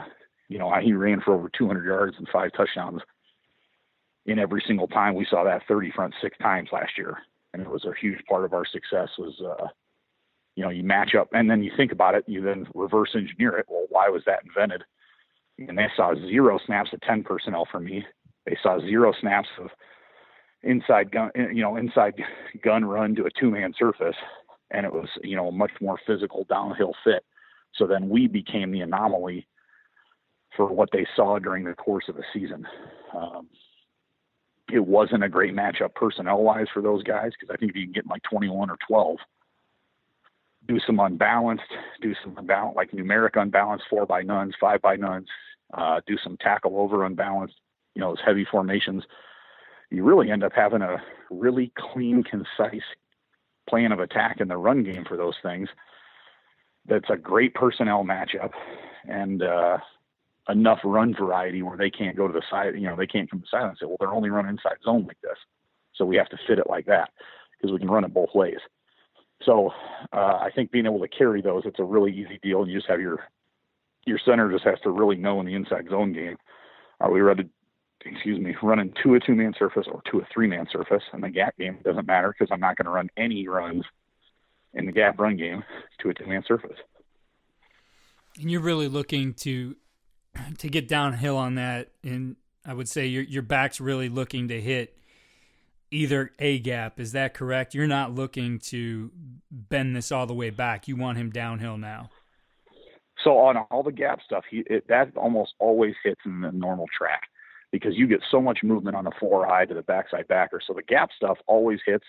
you 0.48 0.58
know, 0.58 0.72
he 0.80 0.92
ran 0.92 1.20
for 1.20 1.34
over 1.34 1.50
200 1.56 1.84
yards 1.84 2.16
and 2.18 2.28
five 2.28 2.52
touchdowns 2.52 3.00
in 4.26 4.38
every 4.38 4.62
single 4.66 4.88
time 4.88 5.14
we 5.14 5.26
saw 5.28 5.42
that 5.44 5.62
30 5.66 5.90
front 5.92 6.14
six 6.20 6.36
times 6.38 6.68
last 6.70 6.92
year, 6.98 7.18
and 7.56 7.66
it 7.66 7.72
was 7.72 7.86
a 7.86 7.98
huge 7.98 8.22
part 8.28 8.44
of 8.44 8.52
our 8.52 8.66
success. 8.66 9.08
Was 9.18 9.40
uh, 9.40 9.68
you 10.56 10.64
know, 10.64 10.70
you 10.70 10.82
match 10.82 11.14
up, 11.14 11.28
and 11.32 11.50
then 11.50 11.62
you 11.62 11.72
think 11.74 11.90
about 11.90 12.14
it, 12.14 12.24
you 12.26 12.42
then 12.42 12.66
reverse 12.74 13.10
engineer 13.14 13.56
it. 13.58 13.66
Well, 13.68 13.86
why 13.88 14.08
was 14.08 14.22
that 14.26 14.42
invented? 14.44 14.84
And 15.58 15.78
they 15.78 15.88
saw 15.96 16.14
zero 16.14 16.58
snaps 16.66 16.90
of 16.92 17.00
10 17.00 17.22
personnel 17.24 17.66
for 17.70 17.80
me. 17.80 18.04
They 18.44 18.56
saw 18.62 18.78
zero 18.80 19.12
snaps 19.20 19.48
of 19.58 19.70
inside 20.62 21.10
gun, 21.10 21.30
you 21.34 21.62
know, 21.62 21.76
inside 21.76 22.14
gun 22.62 22.84
run 22.84 23.14
to 23.16 23.24
a 23.24 23.30
two 23.40 23.50
man 23.50 23.72
surface. 23.78 24.16
And 24.70 24.84
it 24.84 24.92
was, 24.92 25.08
you 25.22 25.36
know, 25.36 25.48
a 25.48 25.52
much 25.52 25.72
more 25.80 25.98
physical 26.06 26.44
downhill 26.48 26.92
fit. 27.04 27.24
So 27.74 27.86
then 27.86 28.08
we 28.08 28.26
became 28.26 28.70
the 28.70 28.80
anomaly 28.80 29.46
for 30.56 30.66
what 30.66 30.90
they 30.92 31.06
saw 31.14 31.38
during 31.38 31.64
the 31.64 31.74
course 31.74 32.04
of 32.08 32.16
the 32.16 32.24
season. 32.32 32.66
Um, 33.14 33.48
it 34.72 34.84
wasn't 34.84 35.24
a 35.24 35.28
great 35.28 35.54
matchup 35.54 35.94
personnel 35.94 36.42
wise 36.42 36.66
for 36.72 36.82
those 36.82 37.02
guys 37.02 37.32
because 37.38 37.52
I 37.52 37.56
think 37.56 37.70
if 37.70 37.76
you 37.76 37.84
can 37.84 37.92
get 37.92 38.06
like 38.06 38.22
21 38.22 38.70
or 38.70 38.76
12, 38.88 39.18
do 40.66 40.80
some 40.84 40.98
unbalanced, 40.98 41.72
do 42.00 42.14
some 42.22 42.36
unbalanced, 42.36 42.76
like 42.76 42.90
numeric 42.90 43.40
unbalanced 43.40 43.86
four 43.88 44.06
by 44.06 44.22
nuns, 44.22 44.54
five 44.60 44.82
by 44.82 44.96
nuns, 44.96 45.28
uh, 45.74 46.00
do 46.06 46.16
some 46.22 46.36
tackle 46.38 46.78
over 46.78 47.04
unbalanced, 47.04 47.54
you 47.94 48.00
know, 48.00 48.10
those 48.10 48.24
heavy 48.24 48.44
formations. 48.50 49.04
You 49.90 50.02
really 50.02 50.30
end 50.30 50.42
up 50.42 50.52
having 50.54 50.82
a 50.82 51.02
really 51.30 51.72
clean, 51.76 52.24
concise 52.24 52.82
plan 53.68 53.92
of 53.92 54.00
attack 54.00 54.40
in 54.40 54.48
the 54.48 54.56
run 54.56 54.82
game 54.82 55.04
for 55.04 55.16
those 55.16 55.36
things. 55.42 55.68
That's 56.86 57.10
a 57.10 57.16
great 57.16 57.54
personnel 57.54 58.04
matchup 58.04 58.52
and 59.08 59.42
uh, 59.42 59.78
enough 60.48 60.78
run 60.84 61.14
variety 61.14 61.62
where 61.62 61.76
they 61.76 61.90
can't 61.90 62.16
go 62.16 62.26
to 62.26 62.32
the 62.32 62.42
side, 62.48 62.74
you 62.74 62.88
know, 62.88 62.96
they 62.96 63.06
can't 63.06 63.30
come 63.30 63.40
to 63.40 63.44
the 63.44 63.56
side 63.58 63.68
and 63.68 63.76
say, 63.78 63.86
well, 63.86 63.96
they're 63.98 64.12
only 64.12 64.30
running 64.30 64.52
inside 64.52 64.78
zone 64.84 65.06
like 65.06 65.20
this. 65.22 65.38
So 65.94 66.04
we 66.04 66.16
have 66.16 66.28
to 66.28 66.38
fit 66.46 66.58
it 66.58 66.68
like 66.68 66.86
that 66.86 67.10
because 67.52 67.72
we 67.72 67.78
can 67.78 67.90
run 67.90 68.04
it 68.04 68.14
both 68.14 68.34
ways. 68.34 68.58
So 69.44 69.70
uh, 70.12 70.38
I 70.40 70.50
think 70.54 70.70
being 70.70 70.86
able 70.86 71.00
to 71.00 71.08
carry 71.08 71.42
those, 71.42 71.62
it's 71.66 71.78
a 71.78 71.84
really 71.84 72.12
easy 72.12 72.38
deal. 72.42 72.62
And 72.62 72.70
You 72.70 72.78
just 72.78 72.90
have 72.90 73.00
your 73.00 73.20
your 74.06 74.18
center 74.24 74.50
just 74.52 74.64
has 74.64 74.78
to 74.84 74.90
really 74.90 75.16
know 75.16 75.40
in 75.40 75.46
the 75.46 75.54
inside 75.54 75.88
zone 75.90 76.12
game. 76.12 76.36
Are 77.00 77.10
we 77.10 77.20
ready? 77.20 77.48
Excuse 78.04 78.38
me, 78.38 78.54
running 78.62 78.94
to 79.02 79.14
a 79.14 79.20
two 79.20 79.34
man 79.34 79.52
surface 79.58 79.86
or 79.90 80.00
to 80.10 80.20
a 80.20 80.28
three 80.32 80.46
man 80.46 80.66
surface? 80.70 81.02
And 81.12 81.22
the 81.22 81.28
gap 81.28 81.56
game 81.58 81.78
doesn't 81.84 82.06
matter 82.06 82.32
because 82.32 82.52
I'm 82.52 82.60
not 82.60 82.76
going 82.76 82.84
to 82.86 82.92
run 82.92 83.10
any 83.16 83.48
runs 83.48 83.84
in 84.74 84.86
the 84.86 84.92
gap 84.92 85.18
run 85.18 85.36
game 85.36 85.64
to 86.00 86.10
a 86.10 86.14
two 86.14 86.26
man 86.26 86.44
surface. 86.46 86.78
And 88.40 88.50
you're 88.50 88.60
really 88.60 88.88
looking 88.88 89.34
to 89.34 89.76
to 90.58 90.68
get 90.68 90.88
downhill 90.88 91.36
on 91.36 91.54
that, 91.56 91.90
and 92.02 92.36
I 92.64 92.74
would 92.74 92.88
say 92.88 93.06
your 93.06 93.22
your 93.22 93.42
back's 93.42 93.80
really 93.80 94.08
looking 94.08 94.48
to 94.48 94.60
hit 94.60 94.96
either 95.90 96.32
a 96.38 96.58
gap. 96.58 96.98
Is 96.98 97.12
that 97.12 97.34
correct? 97.34 97.74
You're 97.74 97.86
not 97.86 98.14
looking 98.14 98.58
to 98.60 99.10
bend 99.50 99.94
this 99.94 100.10
all 100.10 100.26
the 100.26 100.34
way 100.34 100.50
back. 100.50 100.88
You 100.88 100.96
want 100.96 101.18
him 101.18 101.30
downhill 101.30 101.78
now. 101.78 102.10
So 103.24 103.38
on 103.38 103.56
all 103.56 103.82
the 103.82 103.92
gap 103.92 104.20
stuff, 104.24 104.44
he 104.50 104.62
it, 104.66 104.86
that 104.88 105.16
almost 105.16 105.54
always 105.58 105.94
hits 106.04 106.20
in 106.24 106.42
the 106.42 106.52
normal 106.52 106.86
track 106.96 107.22
because 107.72 107.96
you 107.96 108.06
get 108.06 108.20
so 108.30 108.40
much 108.40 108.60
movement 108.62 108.96
on 108.96 109.04
the 109.04 109.12
four 109.18 109.50
eye 109.50 109.64
to 109.64 109.74
the 109.74 109.82
backside 109.82 110.28
backer. 110.28 110.60
So 110.64 110.74
the 110.74 110.82
gap 110.82 111.10
stuff 111.16 111.38
always 111.46 111.80
hits. 111.84 112.04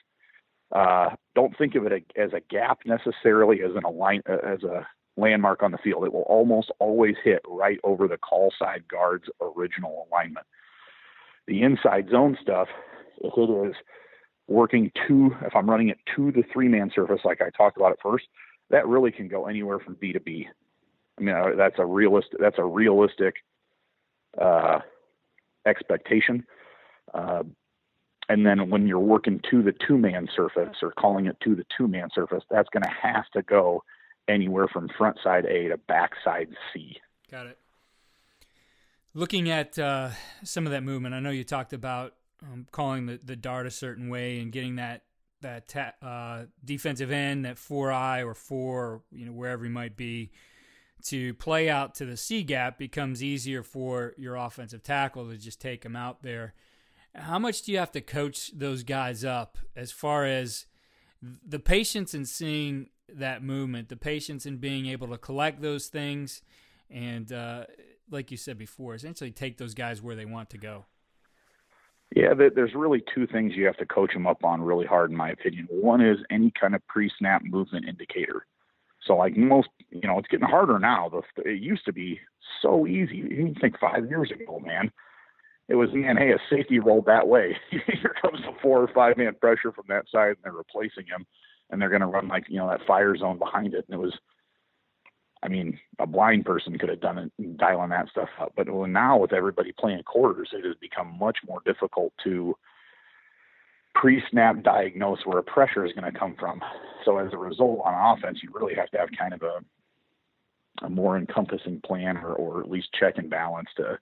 Uh, 0.72 1.12
don't 1.34 1.58
think 1.58 1.76
of 1.76 1.86
it 1.86 2.04
as 2.18 2.34
a 2.34 2.42
gap 2.50 2.80
necessarily 2.86 3.62
as 3.64 3.72
an 3.76 3.84
align 3.86 4.22
uh, 4.30 4.38
as 4.46 4.64
a 4.64 4.86
landmark 5.18 5.64
on 5.64 5.72
the 5.72 5.78
field. 5.80 6.06
It 6.06 6.14
will 6.14 6.22
almost 6.22 6.72
always 6.80 7.16
hit 7.24 7.42
right 7.48 7.80
over 7.84 8.08
the 8.08 8.18
call 8.18 8.54
side 8.58 8.84
guard's 8.90 9.26
original 9.42 10.08
alignment. 10.10 10.46
The 11.48 11.64
inside 11.64 12.10
zone 12.10 12.38
stuff 12.42 12.68
if 13.22 13.34
it 13.36 13.70
is 13.70 13.76
working 14.48 14.92
two, 15.08 15.32
if 15.42 15.56
I'm 15.56 15.70
running 15.70 15.90
it 15.90 15.98
to 16.16 16.32
the 16.32 16.44
three 16.54 16.68
man 16.68 16.92
surface, 16.94 17.22
like 17.26 17.42
I 17.42 17.50
talked 17.50 17.78
about 17.78 17.92
at 17.92 18.02
first, 18.02 18.26
that 18.70 18.88
really 18.88 19.12
can 19.12 19.28
go 19.28 19.48
anywhere 19.48 19.80
from 19.80 19.96
B 20.00 20.14
to 20.14 20.20
B. 20.20 20.48
I 21.18 21.22
mean, 21.22 21.36
uh, 21.36 21.50
that's 21.58 21.80
a 21.80 21.86
realistic, 21.86 22.40
that's 22.40 22.60
a 22.60 22.66
realistic 22.66 23.36
uh, 24.40 24.80
expectation. 25.66 26.46
Uh, 27.14 27.44
and 28.30 28.46
then 28.46 28.70
when 28.70 28.88
you're 28.88 29.00
working 29.00 29.42
to 29.50 29.64
the 29.64 29.74
two 29.88 29.98
man 29.98 30.28
surface 30.36 30.78
or 30.82 30.92
calling 30.92 31.26
it 31.26 31.38
to 31.44 31.56
the 31.56 31.66
two 31.76 31.88
man 31.88 32.10
surface, 32.14 32.44
that's 32.50 32.70
going 32.70 32.84
to 32.84 32.90
have 33.02 33.26
to 33.34 33.42
go 33.42 33.84
anywhere 34.28 34.68
from 34.68 34.90
front 34.98 35.18
side 35.24 35.46
A 35.46 35.70
to 35.70 35.78
back 35.78 36.12
side 36.24 36.50
C. 36.74 36.98
Got 37.32 37.48
it. 37.48 37.58
Looking 39.14 39.50
at 39.50 39.80
uh, 39.80 40.10
some 40.44 40.66
of 40.66 40.72
that 40.72 40.84
movement, 40.84 41.16
I 41.16 41.20
know 41.20 41.32
you 41.32 41.44
talked 41.44 41.74
about 41.74 42.14
um, 42.44 42.68
calling 42.72 43.08
the, 43.08 43.20
the 43.24 43.36
dart 43.36 43.66
a 43.66 43.72
certain 43.72 44.10
way 44.10 44.40
and 44.40 44.52
getting 44.52 44.76
that 44.76 45.04
that 45.42 45.68
ta- 45.68 45.94
uh, 46.02 46.46
defensive 46.64 47.12
end, 47.12 47.46
that 47.46 47.58
four 47.58 47.92
eye 47.92 48.24
or 48.24 48.34
four, 48.34 49.04
you 49.12 49.26
know, 49.26 49.32
wherever 49.32 49.64
he 49.64 49.70
might 49.70 49.96
be, 49.96 50.32
to 51.06 51.34
play 51.36 51.70
out 51.70 51.96
to 51.96 52.06
the 52.06 52.18
C 52.18 52.44
gap 52.44 52.78
becomes 52.78 53.24
easier 53.24 53.62
for 53.62 54.14
your 54.18 54.36
offensive 54.36 54.82
tackle 54.82 55.30
to 55.30 55.38
just 55.38 55.62
take 55.62 55.86
him 55.86 55.96
out 55.96 56.24
there. 56.24 56.54
How 57.14 57.40
much 57.40 57.64
do 57.64 57.72
you 57.72 57.78
have 57.78 57.92
to 57.92 58.02
coach 58.02 58.52
those 58.54 58.84
guys 58.84 59.24
up 59.24 59.58
as 59.76 59.92
far 59.92 60.26
as 60.26 60.66
the 61.22 61.60
patience 61.60 62.14
in 62.14 62.26
seeing 62.26 62.90
that 63.14 63.44
movement, 63.44 63.90
the 63.90 63.98
patience 63.98 64.46
in 64.46 64.58
being 64.58 64.86
able 64.88 65.08
to 65.08 65.18
collect 65.18 65.62
those 65.62 65.88
things, 65.88 66.42
and 66.90 67.32
uh, 67.32 67.66
like 68.10 68.32
you 68.32 68.38
said 68.38 68.58
before, 68.58 68.96
essentially 68.96 69.32
take 69.32 69.58
those 69.58 69.74
guys 69.74 70.02
where 70.02 70.16
they 70.16 70.26
want 70.26 70.50
to 70.52 70.58
go? 70.58 70.86
Yeah, 72.16 72.34
there's 72.34 72.74
really 72.74 73.04
two 73.14 73.28
things 73.28 73.54
you 73.56 73.66
have 73.66 73.78
to 73.78 73.86
coach 73.86 74.14
them 74.14 74.26
up 74.26 74.46
on 74.46 74.62
really 74.62 74.86
hard, 74.86 75.12
in 75.12 75.18
my 75.18 75.30
opinion. 75.30 75.68
One 75.70 76.02
is 76.02 76.18
any 76.32 76.54
kind 76.58 76.74
of 76.74 76.86
pre-snap 76.88 77.44
movement 77.44 77.86
indicator. 77.86 78.46
So, 79.06 79.18
like 79.18 79.36
most, 79.36 79.68
you 79.90 80.08
know, 80.08 80.18
it's 80.18 80.28
getting 80.30 80.48
harder 80.48 80.80
now. 80.80 81.12
It 81.38 81.62
used 81.62 81.86
to 81.86 81.94
be 81.94 82.20
so 82.62 82.88
easy. 82.88 83.18
You 83.18 83.54
think 83.60 83.78
five 83.80 84.10
years 84.10 84.32
ago, 84.32 84.60
man, 84.60 84.92
it 85.68 85.76
was 85.76 85.90
man, 85.94 86.16
hey, 86.18 86.32
a 86.32 86.40
safety 86.50 86.80
rolled 86.80 87.06
that 87.08 87.28
way. 87.28 87.58
Here 87.70 88.16
comes 88.22 88.40
a 88.48 88.62
four 88.62 88.82
or 88.82 88.88
five 88.94 89.18
man 89.18 89.36
pressure 89.40 89.72
from 89.72 89.86
that 89.90 90.06
side, 90.10 90.30
and 90.30 90.38
they're 90.44 90.54
replacing 90.54 91.06
him, 91.06 91.26
and 91.70 91.82
they're 91.82 91.90
going 91.90 92.02
to 92.02 92.08
run 92.08 92.28
like 92.28 92.46
you 92.48 92.58
know 92.58 92.70
that 92.70 92.86
fire 92.86 93.16
zone 93.16 93.38
behind 93.38 93.74
it. 93.74 93.86
And 93.88 94.00
it 94.00 94.04
was 94.04 94.14
I 95.44 95.50
mean, 95.50 95.80
a 96.00 96.08
blind 96.08 96.46
person 96.46 96.78
could 96.78 96.90
have 96.90 97.00
done 97.00 97.18
it, 97.18 97.58
dialing 97.58 97.92
that 97.92 98.10
stuff 98.10 98.30
up. 98.40 98.54
But 98.56 98.68
now 98.68 99.18
with 99.18 99.34
everybody 99.34 99.72
playing 99.72 100.04
quarters, 100.04 100.50
it 100.52 100.66
has 100.66 100.76
become 100.82 101.18
much 101.20 101.38
more 101.48 101.62
difficult 101.64 102.12
to 102.24 102.56
pre-snap 103.94 104.64
diagnose 104.64 105.20
where 105.26 105.40
a 105.40 105.44
pressure 105.44 105.86
is 105.86 105.94
going 105.94 106.12
to 106.12 106.20
come 106.20 106.36
from. 106.40 106.62
So 107.06 107.18
as 107.18 107.34
a 107.34 107.38
result, 107.38 107.82
on 107.86 108.18
offense, 108.18 108.40
you 108.42 108.50
really 108.54 108.76
have 108.76 108.90
to 108.92 108.98
have 108.98 109.10
kind 109.18 109.34
of 109.34 109.42
a 109.44 109.60
a 110.84 110.90
more 110.90 111.18
encompassing 111.18 111.82
plan, 111.84 112.18
or, 112.18 112.34
or 112.34 112.62
at 112.62 112.70
least 112.70 112.90
check 113.00 113.18
and 113.18 113.32
balance 113.32 113.70
to 113.78 113.98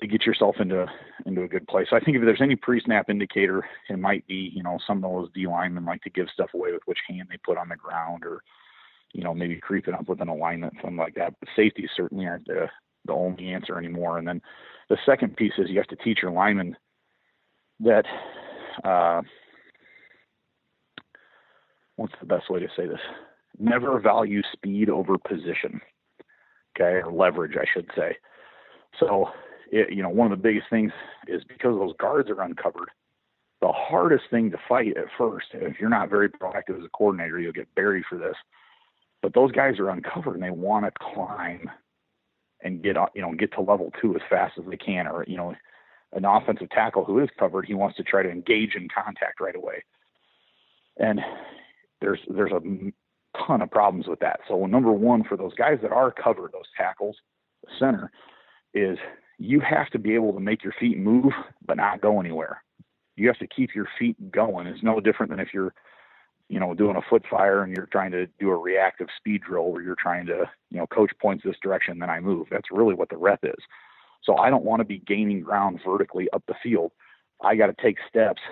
to 0.00 0.06
get 0.06 0.24
yourself 0.24 0.56
into 0.60 0.86
into 1.26 1.42
a 1.42 1.48
good 1.48 1.66
place. 1.66 1.88
I 1.92 2.00
think 2.00 2.16
if 2.16 2.22
there's 2.24 2.40
any 2.40 2.56
pre-snap 2.56 3.10
indicator, 3.10 3.64
it 3.88 3.98
might 3.98 4.26
be 4.26 4.52
you 4.54 4.62
know 4.62 4.78
some 4.86 5.02
of 5.04 5.10
those 5.10 5.30
D 5.34 5.46
linemen 5.46 5.84
like 5.84 6.02
to 6.02 6.10
give 6.10 6.28
stuff 6.32 6.50
away 6.54 6.72
with 6.72 6.82
which 6.86 6.98
hand 7.08 7.28
they 7.30 7.38
put 7.38 7.58
on 7.58 7.68
the 7.68 7.76
ground, 7.76 8.24
or 8.24 8.42
you 9.12 9.24
know, 9.24 9.34
maybe 9.34 9.56
creeping 9.56 9.94
up 9.94 10.08
with 10.08 10.20
an 10.20 10.28
alignment, 10.28 10.74
something 10.80 10.96
like 10.96 11.14
that. 11.14 11.34
But 11.40 11.48
safeties 11.56 11.90
certainly 11.96 12.26
aren't 12.26 12.46
the, 12.46 12.68
the 13.06 13.12
only 13.12 13.48
answer 13.48 13.78
anymore. 13.78 14.18
And 14.18 14.28
then 14.28 14.40
the 14.88 14.98
second 15.06 15.36
piece 15.36 15.52
is 15.58 15.70
you 15.70 15.78
have 15.78 15.86
to 15.86 15.96
teach 15.96 16.20
your 16.22 16.30
linemen 16.30 16.76
that, 17.80 18.04
uh, 18.84 19.22
what's 21.96 22.14
the 22.20 22.26
best 22.26 22.50
way 22.50 22.60
to 22.60 22.68
say 22.76 22.86
this? 22.86 23.00
Never 23.58 23.98
value 23.98 24.42
speed 24.52 24.90
over 24.90 25.16
position. 25.18 25.80
Okay, 26.76 27.00
or 27.02 27.10
leverage, 27.10 27.56
I 27.56 27.64
should 27.72 27.90
say. 27.96 28.16
So, 29.00 29.30
it, 29.70 29.92
you 29.92 30.02
know, 30.02 30.08
one 30.08 30.30
of 30.30 30.38
the 30.38 30.42
biggest 30.42 30.66
things 30.70 30.92
is 31.26 31.42
because 31.44 31.76
those 31.76 31.94
guards 31.98 32.30
are 32.30 32.40
uncovered. 32.40 32.90
The 33.60 33.72
hardest 33.72 34.24
thing 34.30 34.50
to 34.52 34.58
fight 34.68 34.96
at 34.96 35.06
first, 35.16 35.46
if 35.52 35.80
you're 35.80 35.90
not 35.90 36.10
very 36.10 36.28
proactive 36.28 36.78
as 36.78 36.84
a 36.84 36.90
coordinator, 36.96 37.40
you'll 37.40 37.52
get 37.52 37.74
buried 37.74 38.04
for 38.08 38.16
this 38.16 38.36
but 39.22 39.34
those 39.34 39.52
guys 39.52 39.78
are 39.78 39.90
uncovered 39.90 40.34
and 40.34 40.42
they 40.42 40.50
want 40.50 40.84
to 40.84 40.92
climb 41.00 41.70
and 42.62 42.82
get 42.82 42.96
you 43.14 43.22
know 43.22 43.34
get 43.34 43.52
to 43.52 43.60
level 43.60 43.92
two 44.00 44.14
as 44.14 44.22
fast 44.28 44.58
as 44.58 44.64
they 44.68 44.76
can, 44.76 45.06
or 45.06 45.24
you 45.26 45.36
know, 45.36 45.54
an 46.12 46.24
offensive 46.24 46.70
tackle 46.70 47.04
who 47.04 47.18
is 47.20 47.28
covered, 47.38 47.66
he 47.66 47.74
wants 47.74 47.96
to 47.96 48.02
try 48.02 48.22
to 48.22 48.30
engage 48.30 48.74
in 48.74 48.88
contact 48.88 49.40
right 49.40 49.56
away. 49.56 49.84
And 50.98 51.20
there's 52.00 52.20
there's 52.28 52.52
a 52.52 52.60
ton 53.46 53.62
of 53.62 53.70
problems 53.70 54.06
with 54.06 54.20
that. 54.20 54.40
So 54.48 54.66
number 54.66 54.92
one, 54.92 55.24
for 55.24 55.36
those 55.36 55.54
guys 55.54 55.78
that 55.82 55.92
are 55.92 56.10
covered, 56.10 56.52
those 56.52 56.68
tackles, 56.76 57.16
the 57.64 57.70
center, 57.78 58.10
is 58.74 58.98
you 59.38 59.60
have 59.60 59.88
to 59.90 59.98
be 59.98 60.14
able 60.14 60.32
to 60.32 60.40
make 60.40 60.64
your 60.64 60.74
feet 60.78 60.98
move 60.98 61.32
but 61.66 61.76
not 61.76 62.00
go 62.00 62.20
anywhere. 62.20 62.62
You 63.16 63.28
have 63.28 63.38
to 63.38 63.46
keep 63.46 63.74
your 63.74 63.88
feet 63.98 64.30
going. 64.30 64.66
It's 64.66 64.82
no 64.82 65.00
different 65.00 65.30
than 65.30 65.40
if 65.40 65.48
you're, 65.52 65.74
you 66.48 66.60
know, 66.60 66.74
doing 66.74 66.96
a 66.96 67.02
foot 67.08 67.24
fire 67.30 67.62
and 67.62 67.74
you're 67.76 67.86
trying 67.86 68.12
to 68.12 68.26
do 68.38 68.50
a 68.50 68.56
reactive 68.56 69.08
speed 69.16 69.42
drill 69.42 69.72
where 69.72 69.82
you're 69.82 69.96
trying 69.96 70.26
to, 70.26 70.44
you 70.70 70.78
know, 70.78 70.86
coach 70.88 71.12
points 71.20 71.44
this 71.44 71.56
direction, 71.62 71.98
then 71.98 72.10
I 72.10 72.20
move. 72.20 72.48
That's 72.50 72.70
really 72.70 72.94
what 72.94 73.08
the 73.10 73.16
rep 73.16 73.40
is. 73.42 73.64
So 74.24 74.36
I 74.36 74.50
don't 74.50 74.64
want 74.64 74.80
to 74.80 74.84
be 74.84 74.98
gaining 75.00 75.40
ground 75.40 75.80
vertically 75.84 76.28
up 76.32 76.42
the 76.46 76.54
field. 76.62 76.92
I 77.42 77.56
got 77.56 77.66
to 77.66 77.82
take 77.82 77.98
steps 78.08 78.42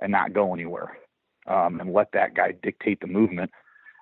and 0.00 0.10
not 0.10 0.32
go 0.32 0.52
anywhere 0.54 0.96
um, 1.46 1.80
and 1.80 1.92
let 1.92 2.08
that 2.12 2.34
guy 2.34 2.54
dictate 2.62 3.00
the 3.00 3.06
movement. 3.06 3.50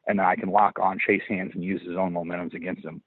And 0.07 0.18
then 0.18 0.26
I 0.26 0.37
can 0.37 0.50
lock 0.50 0.79
on, 0.81 0.98
chase 0.98 1.22
hands, 1.29 1.53
and 1.55 1.62
use 1.62 1.83
his 1.87 1.96
own 1.96 2.12
momentums 2.12 2.55
against 2.55 2.85
him. 2.85 3.03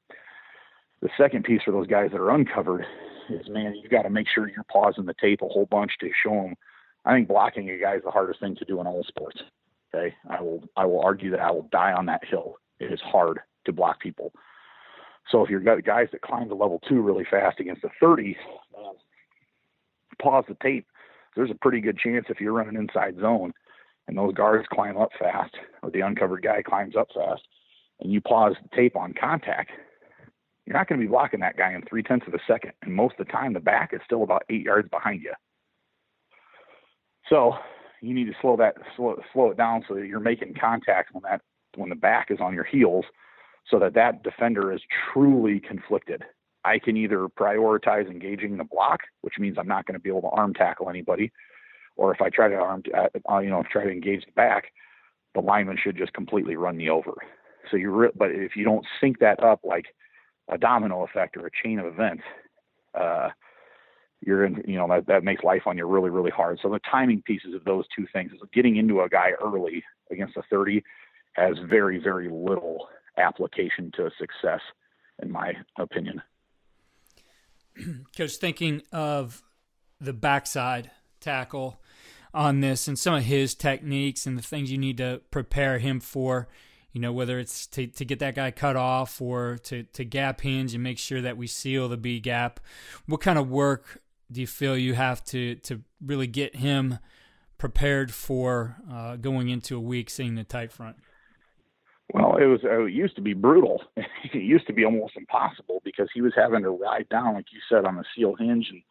The 1.04 1.10
second 1.18 1.44
piece 1.44 1.62
for 1.66 1.72
those 1.72 1.86
guys 1.86 2.12
that 2.12 2.22
are 2.22 2.32
uncovered 2.32 2.86
is, 3.30 3.50
man, 3.50 3.76
you've 3.76 3.92
got 3.92 4.04
to 4.04 4.10
make 4.10 4.26
sure 4.34 4.48
you're 4.48 4.64
pausing 4.72 5.06
the 5.06 5.14
tape 5.20 5.42
a 5.42 5.50
whole 5.50 5.66
bunch 5.66 5.92
to 6.00 6.10
show 6.24 6.32
them. 6.32 6.56
I 7.04 7.14
think 7.14 7.28
blocking 7.28 7.70
a 7.70 7.78
guy 7.78 7.98
is 7.98 8.04
the 8.06 8.10
hardest 8.10 8.40
thing 8.40 8.56
to 8.56 8.64
do 8.64 8.80
in 8.80 8.88
all 8.88 9.04
sports. 9.06 9.42
Okay, 9.94 10.16
I 10.30 10.42
will 10.42 10.64
I 10.78 10.86
will 10.86 11.02
argue 11.02 11.30
that 11.32 11.42
I 11.42 11.52
will 11.52 11.68
die 11.74 11.92
on 11.92 12.06
that 12.06 12.24
hill. 12.26 12.56
It 12.80 12.94
is 12.94 13.02
hard 13.02 13.42
to 13.66 13.74
block 13.74 14.00
people. 14.00 14.32
So 15.30 15.44
if 15.44 15.50
you've 15.50 15.66
got 15.66 15.84
guys 15.84 16.08
that 16.14 16.22
climb 16.22 16.48
to 16.48 16.56
level 16.56 16.80
two 16.88 17.02
really 17.02 17.26
fast 17.30 17.60
against 17.60 17.84
a 17.84 17.90
30, 18.00 18.38
um, 18.78 18.96
pause 20.22 20.46
the 20.48 20.56
tape. 20.64 20.88
There's 21.36 21.52
a 21.52 21.56
pretty 21.56 21.82
good 21.82 21.98
chance 21.98 22.28
if 22.30 22.40
you're 22.40 22.54
running 22.54 22.76
inside 22.76 23.18
zone 23.20 23.52
and 24.08 24.18
those 24.18 24.34
guards 24.34 24.68
climb 24.72 24.98
up 24.98 25.10
fast, 25.20 25.54
or 25.82 25.92
the 25.92 26.02
uncovered 26.02 26.44
guy 26.44 26.62
climbs 26.62 26.96
up 26.96 27.10
fast, 27.14 27.42
and 28.00 28.12
you 28.12 28.22
pause 28.22 28.54
the 28.62 28.76
tape 28.76 28.96
on 28.96 29.14
contact, 29.14 29.72
you're 30.66 30.78
not 30.78 30.88
going 30.88 31.00
to 31.00 31.06
be 31.06 31.10
blocking 31.10 31.42
that 31.42 31.58
guy 31.58 31.74
in 31.74 31.82
three 31.84 32.04
tenths 32.04 32.28
of 32.28 32.34
a 32.34 32.40
second. 32.48 32.72
And 32.82 32.94
most 32.94 33.16
of 33.20 33.26
the 33.26 33.32
time, 33.32 33.54
the 33.54 33.60
back 33.60 33.92
is 33.94 34.00
still 34.06 34.24
about 34.24 34.44
eight 34.50 34.64
yards 34.64 34.90
behind 34.90 35.22
you. 35.22 35.34
So 37.30 37.54
you 38.02 38.14
need 38.14 38.26
to 38.26 38.34
slow 38.42 38.58
that 38.58 38.76
slow, 38.96 39.16
slow 39.32 39.52
it 39.52 39.58
down 39.58 39.84
so 39.88 39.96
that 39.96 40.08
you're 40.08 40.20
making 40.20 40.56
contact 40.60 41.14
when 41.14 41.24
that 41.24 41.42
when 41.76 41.90
the 41.90 41.96
back 41.96 42.28
is 42.30 42.40
on 42.40 42.54
your 42.54 42.64
heels, 42.64 43.06
so 43.70 43.80
that 43.80 43.94
that 43.96 44.24
defender 44.24 44.72
is 44.72 44.82
truly 45.12 45.60
conflicted. 45.60 46.24
I 46.66 46.80
can 46.80 46.96
either 46.96 47.28
prioritize 47.28 48.10
engaging 48.10 48.58
the 48.58 48.64
block, 48.64 49.02
which 49.22 49.36
means 49.40 49.58
I'm 49.58 49.68
not 49.68 49.86
going 49.86 49.96
to 49.96 50.00
be 50.00 50.10
able 50.10 50.22
to 50.22 50.30
arm 50.30 50.54
tackle 50.54 50.90
anybody, 50.90 51.32
or 51.96 52.14
if 52.14 52.22
I 52.22 52.30
try 52.30 52.48
to 52.48 52.56
arm, 52.56 52.84
uh, 52.96 53.40
you 53.40 53.50
know, 53.50 53.64
try 53.70 53.84
to 53.84 53.92
engage 53.92 54.26
the 54.26 54.32
back, 54.34 54.66
the 55.34 55.42
lineman 55.42 55.78
should 55.82 55.98
just 55.98 56.14
completely 56.14 56.56
run 56.56 56.78
me 56.78 56.90
over. 56.90 57.14
So 57.70 57.78
you, 57.78 57.92
re- 57.92 58.12
but 58.16 58.32
if 58.32 58.56
you 58.56 58.64
don't 58.64 58.86
sync 59.02 59.20
that 59.20 59.42
up 59.44 59.62
like 59.64 59.88
a 60.50 60.58
domino 60.58 61.04
effect 61.04 61.38
or 61.38 61.48
a 61.48 61.52
chain 61.64 61.80
of 61.80 61.86
events, 61.86 62.24
uh, 63.00 63.30
you're 64.26 64.46
in, 64.46 64.64
you 64.66 64.78
know, 64.78 64.88
that, 64.88 65.08
that 65.08 65.24
makes 65.24 65.44
life 65.44 65.64
on 65.66 65.78
you 65.78 65.86
really, 65.86 66.10
really 66.10 66.32
hard. 66.32 66.60
So 66.62 66.70
the 66.70 66.80
timing 66.90 67.22
pieces 67.24 67.54
of 67.54 67.64
those 67.66 67.86
two 67.96 68.06
things 68.14 68.32
is 68.32 68.40
getting 68.54 68.78
into 68.78 69.02
a 69.02 69.10
guy 69.10 69.32
early 69.44 69.84
against 70.12 70.38
a 70.38 70.44
30 70.50 70.84
has 71.34 71.58
very, 71.68 71.98
very 71.98 72.30
little 72.30 72.88
application 73.18 73.92
to 73.96 74.10
success, 74.18 74.62
in 75.22 75.32
my 75.32 75.54
opinion. 75.78 76.22
Coach, 78.18 78.38
thinking 78.38 78.82
of 78.92 79.44
the 80.00 80.14
backside 80.14 80.92
tackle 81.20 81.82
on 82.34 82.62
this 82.62 82.88
and 82.88 82.98
some 82.98 83.14
of 83.14 83.24
his 83.24 83.56
techniques 83.56 84.26
and 84.26 84.38
the 84.38 84.42
things 84.42 84.72
you 84.72 84.78
need 84.78 84.98
to 84.98 85.22
prepare 85.32 85.80
him 85.80 86.00
for, 86.00 86.48
you 86.94 87.02
know, 87.02 87.12
whether 87.12 87.40
it's 87.40 87.66
to, 87.68 87.88
to 87.88 88.06
get 88.06 88.20
that 88.20 88.36
guy 88.36 88.52
cut 88.52 88.76
off 88.76 89.20
or 89.20 89.58
to, 89.64 89.84
to 89.84 90.06
gap 90.06 90.42
hinge 90.42 90.74
and 90.74 90.84
make 90.84 91.00
sure 91.00 91.22
that 91.22 91.36
we 91.38 91.48
seal 91.48 91.90
the 91.90 91.98
B 91.98 92.20
gap. 92.20 92.60
What 93.08 93.20
kind 93.20 93.40
of 93.40 93.50
work 93.50 94.02
do 94.32 94.40
you 94.40 94.48
feel 94.48 94.78
you 94.78 94.94
have 94.94 95.24
to, 95.26 95.56
to 95.56 95.82
really 96.06 96.28
get 96.28 96.56
him 96.56 97.00
prepared 97.58 98.14
for 98.14 98.78
uh, 98.92 99.16
going 99.16 99.50
into 99.50 99.76
a 99.76 99.80
week 99.80 100.10
seeing 100.10 100.36
the 100.36 100.44
tight 100.44 100.72
front? 100.72 100.98
Well, 102.14 102.38
it 102.38 102.46
was 102.46 102.60
uh, 102.64 102.84
it 102.84 102.94
used 102.94 103.16
to 103.16 103.22
be 103.22 103.34
brutal. 103.34 103.82
it 103.98 104.36
used 104.36 104.68
to 104.68 104.74
be 104.74 104.86
almost 104.86 105.18
impossible 105.18 105.82
because 105.84 106.10
he 106.14 106.22
was 106.22 106.34
having 106.36 106.62
to 106.62 106.70
ride 106.70 107.10
down, 107.10 107.34
like 107.34 107.46
you 107.52 107.60
said, 107.68 107.86
on 107.86 107.96
the 107.96 108.04
seal 108.16 108.36
hinge 108.36 108.68
and 108.70 108.82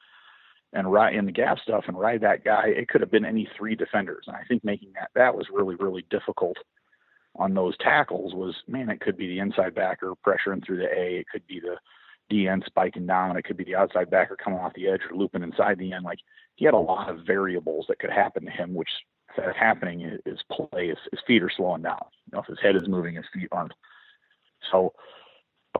and 0.73 0.91
ride 0.91 1.15
in 1.15 1.27
the 1.27 1.33
gap 1.33 1.59
stuff 1.59 1.85
and 1.87 1.99
ride 1.99 2.23
that 2.23 2.45
guy. 2.45 2.69
It 2.69 2.89
could 2.89 3.03
have 3.03 3.11
been 3.11 3.27
any 3.27 3.49
three 3.57 3.77
defenders, 3.77 4.25
and 4.27 4.35
I 4.35 4.43
think 4.49 4.65
making 4.65 4.93
that 4.95 5.11
that 5.15 5.37
was 5.37 5.47
really 5.53 5.77
really 5.77 6.05
difficult 6.11 6.57
on 7.37 7.55
those 7.55 7.77
tackles. 7.79 8.35
Was 8.35 8.55
man, 8.69 8.91
it 8.91 9.01
could 9.01 9.17
be 9.17 9.29
the 9.29 9.39
inside 9.39 9.75
backer 9.75 10.13
pressuring 10.27 10.65
through 10.65 10.79
the 10.79 10.93
A. 10.93 11.17
It 11.19 11.27
could 11.33 11.47
be 11.47 11.61
the 11.61 11.77
D 12.31 12.49
end 12.49 12.65
spiking 12.67 13.07
down. 13.07 13.37
It 13.37 13.45
could 13.45 13.57
be 13.57 13.65
the 13.65 13.77
outside 13.77 14.11
backer 14.11 14.37
coming 14.37 14.59
off 14.59 14.75
the 14.75 14.89
edge 14.89 15.01
or 15.11 15.17
looping 15.17 15.43
inside 15.43 15.79
the 15.79 15.93
end. 15.93 16.05
Like 16.05 16.19
he 16.57 16.65
had 16.65 16.75
a 16.75 16.79
lot 16.79 17.09
of 17.09 17.27
variables 17.27 17.87
that 17.89 17.99
could 17.99 18.11
happen 18.11 18.45
to 18.45 18.51
him, 18.51 18.75
which 18.75 18.91
that's 19.37 19.57
happening 19.57 20.19
is 20.27 20.41
play. 20.51 20.89
His, 20.89 20.99
his 21.11 21.21
feet 21.27 21.43
are 21.43 21.51
slowing 21.55 21.83
down. 21.83 22.05
You 22.27 22.37
know, 22.37 22.41
if 22.41 22.47
his 22.47 22.61
head 22.61 22.77
is 22.77 22.87
moving, 22.87 23.15
his 23.15 23.25
feet 23.33 23.49
aren't. 23.51 23.73
So 24.71 24.93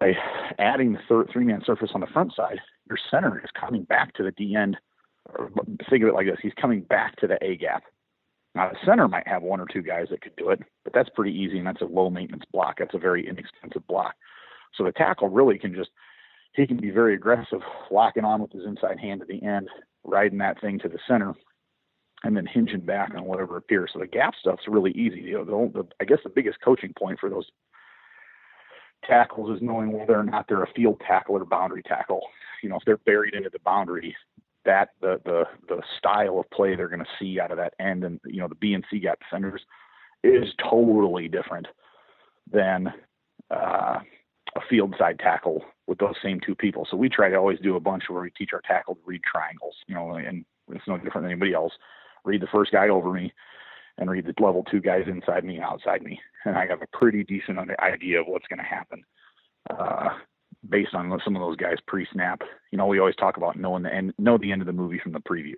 by 0.01 0.15
adding 0.59 0.93
the 0.93 1.01
third 1.09 1.29
three-man 1.31 1.63
surface 1.67 1.91
on 1.95 2.01
the 2.01 2.07
front 2.07 2.35
side, 2.35 2.61
your 2.89 2.99
center 3.11 3.41
is 3.45 3.51
coming 3.59 3.85
back 3.85 4.15
to 4.15 4.23
the 4.23 4.33
D 4.33 4.57
end. 4.57 4.79
Think 5.89 6.03
of 6.03 6.09
it 6.09 6.15
like 6.15 6.27
this: 6.27 6.39
he's 6.43 6.55
coming 6.61 6.81
back 6.81 7.17
to 7.17 7.27
the 7.27 7.39
A 7.45 7.57
gap. 7.57 7.85
Now 8.55 8.71
the 8.71 8.77
center 8.85 9.09
might 9.09 9.27
have 9.27 9.43
one 9.43 9.61
or 9.61 9.67
two 9.67 9.83
guys 9.83 10.09
that 10.11 10.23
could 10.23 10.37
do 10.37 10.51
it, 10.51 10.61
but 10.85 10.93
that's 10.93 11.09
pretty 11.11 11.37
easy, 11.37 11.59
and 11.59 11.67
that's 11.67 11.81
a 11.81 11.87
low 11.87 12.11
maintenance 12.11 12.45
block. 12.53 12.77
That's 12.79 12.95
a 12.95 12.99
very 12.99 13.27
inexpensive 13.27 13.87
block. 13.87 14.15
So 14.75 14.85
the 14.85 14.93
tackle 14.93 15.29
really 15.29 15.59
can 15.59 15.75
just 15.75 15.91
he 16.55 16.67
can 16.67 16.77
be 16.77 16.91
very 16.91 17.15
aggressive, 17.15 17.61
locking 17.91 18.25
on 18.25 18.43
with 18.43 18.53
his 18.53 18.67
inside 18.67 19.01
hand 19.01 19.23
at 19.23 19.29
the 19.29 19.43
end, 19.43 19.69
riding 20.05 20.39
that 20.39 20.61
thing 20.61 20.79
to 20.81 20.89
the 20.89 20.99
center, 21.09 21.35
and 22.25 22.37
then 22.37 22.47
hinging 22.47 22.81
back 22.81 23.15
on 23.17 23.25
whatever 23.25 23.57
appears. 23.57 23.91
So 23.93 24.01
the 24.01 24.07
gap 24.07 24.35
stuff's 24.39 24.69
really 24.69 24.93
easy. 24.93 25.21
You 25.21 25.45
know, 25.45 25.69
the, 25.73 25.83
the, 25.83 25.89
I 26.01 26.05
guess 26.05 26.19
the 26.23 26.31
biggest 26.31 26.59
coaching 26.63 26.93
point 26.99 27.19
for 27.19 27.31
those 27.31 27.47
tackles 29.07 29.57
is 29.57 29.63
knowing 29.63 29.93
whether 29.93 30.19
or 30.19 30.25
not 30.25 30.47
they're 30.47 30.63
a 30.63 30.73
field 30.75 31.01
tackle 31.07 31.37
or 31.37 31.45
boundary 31.45 31.83
tackle. 31.83 32.21
You 32.63 32.69
know, 32.69 32.77
if 32.77 32.83
they're 32.85 32.99
buried 32.99 33.35
into 33.35 33.51
the 33.51 33.59
boundary, 33.61 34.15
that 34.65 34.91
the 35.01 35.21
the 35.25 35.45
the 35.69 35.83
style 35.99 36.39
of 36.39 36.51
play 36.51 36.75
they're 36.75 36.89
going 36.89 37.05
to 37.05 37.11
see 37.19 37.41
out 37.41 37.51
of 37.51 37.59
that 37.59 37.75
end, 37.81 38.05
and 38.05 38.21
you 38.25 38.41
know, 38.41 38.49
the 38.49 38.55
B 38.55 38.75
and 38.75 38.85
C 38.91 38.99
gap 38.99 39.19
defenders 39.21 39.63
is 40.23 40.49
totally 40.63 41.29
different 41.29 41.67
than 42.51 42.93
uh, 43.51 43.99
a 44.55 44.61
field 44.69 44.95
side 44.99 45.19
tackle 45.19 45.65
with 45.87 45.99
those 45.99 46.15
same 46.23 46.41
two 46.41 46.55
people. 46.55 46.87
So 46.91 46.97
we 46.97 47.09
try 47.09 47.29
to 47.29 47.37
always 47.37 47.59
do 47.61 47.77
a 47.77 47.81
bunch 47.81 48.05
where 48.09 48.23
we 48.23 48.31
teach 48.31 48.51
our 48.53 48.63
tackle 48.67 48.95
to 48.95 49.01
read 49.05 49.23
triangles. 49.25 49.75
You 49.87 49.95
know, 49.95 50.13
and 50.15 50.45
it's 50.71 50.87
no 50.87 50.97
different 50.97 51.25
than 51.25 51.33
anybody 51.33 51.55
else 51.55 51.73
read 52.25 52.41
the 52.41 52.49
first 52.53 52.73
guy 52.73 52.89
over 52.89 53.13
me 53.13 53.33
and 53.99 54.11
read 54.11 54.25
the 54.25 54.35
level 54.43 54.65
two 54.65 54.81
guys 54.81 55.05
inside 55.07 55.45
me 55.45 55.57
and 55.57 55.65
outside 55.65 56.03
me. 56.03 56.21
And 56.45 56.57
I 56.57 56.67
have 56.67 56.83
a 56.83 56.97
pretty 56.97 57.25
decent 57.25 57.59
idea 57.79 58.21
of 58.21 58.27
what's 58.27 58.47
going 58.47 58.59
to 58.59 58.65
happen 58.65 59.05
uh, 59.71 60.11
based 60.69 60.95
on 60.95 61.21
some 61.25 61.37
of 61.37 61.43
those 61.43 61.57
guys 61.57 61.77
pre-snap. 61.87 62.43
You 62.71 62.79
know, 62.79 62.87
we 62.87 62.99
always 62.99 63.17
talk 63.17 63.37
about 63.37 63.57
knowing 63.57 63.83
the 63.83 63.93
end, 63.93 64.15
know 64.19 64.39
the 64.39 64.53
end 64.53 64.63
of 64.63 64.67
the 64.67 64.73
movie 64.73 65.01
from 65.03 65.13
the 65.13 65.21
preview. 65.21 65.55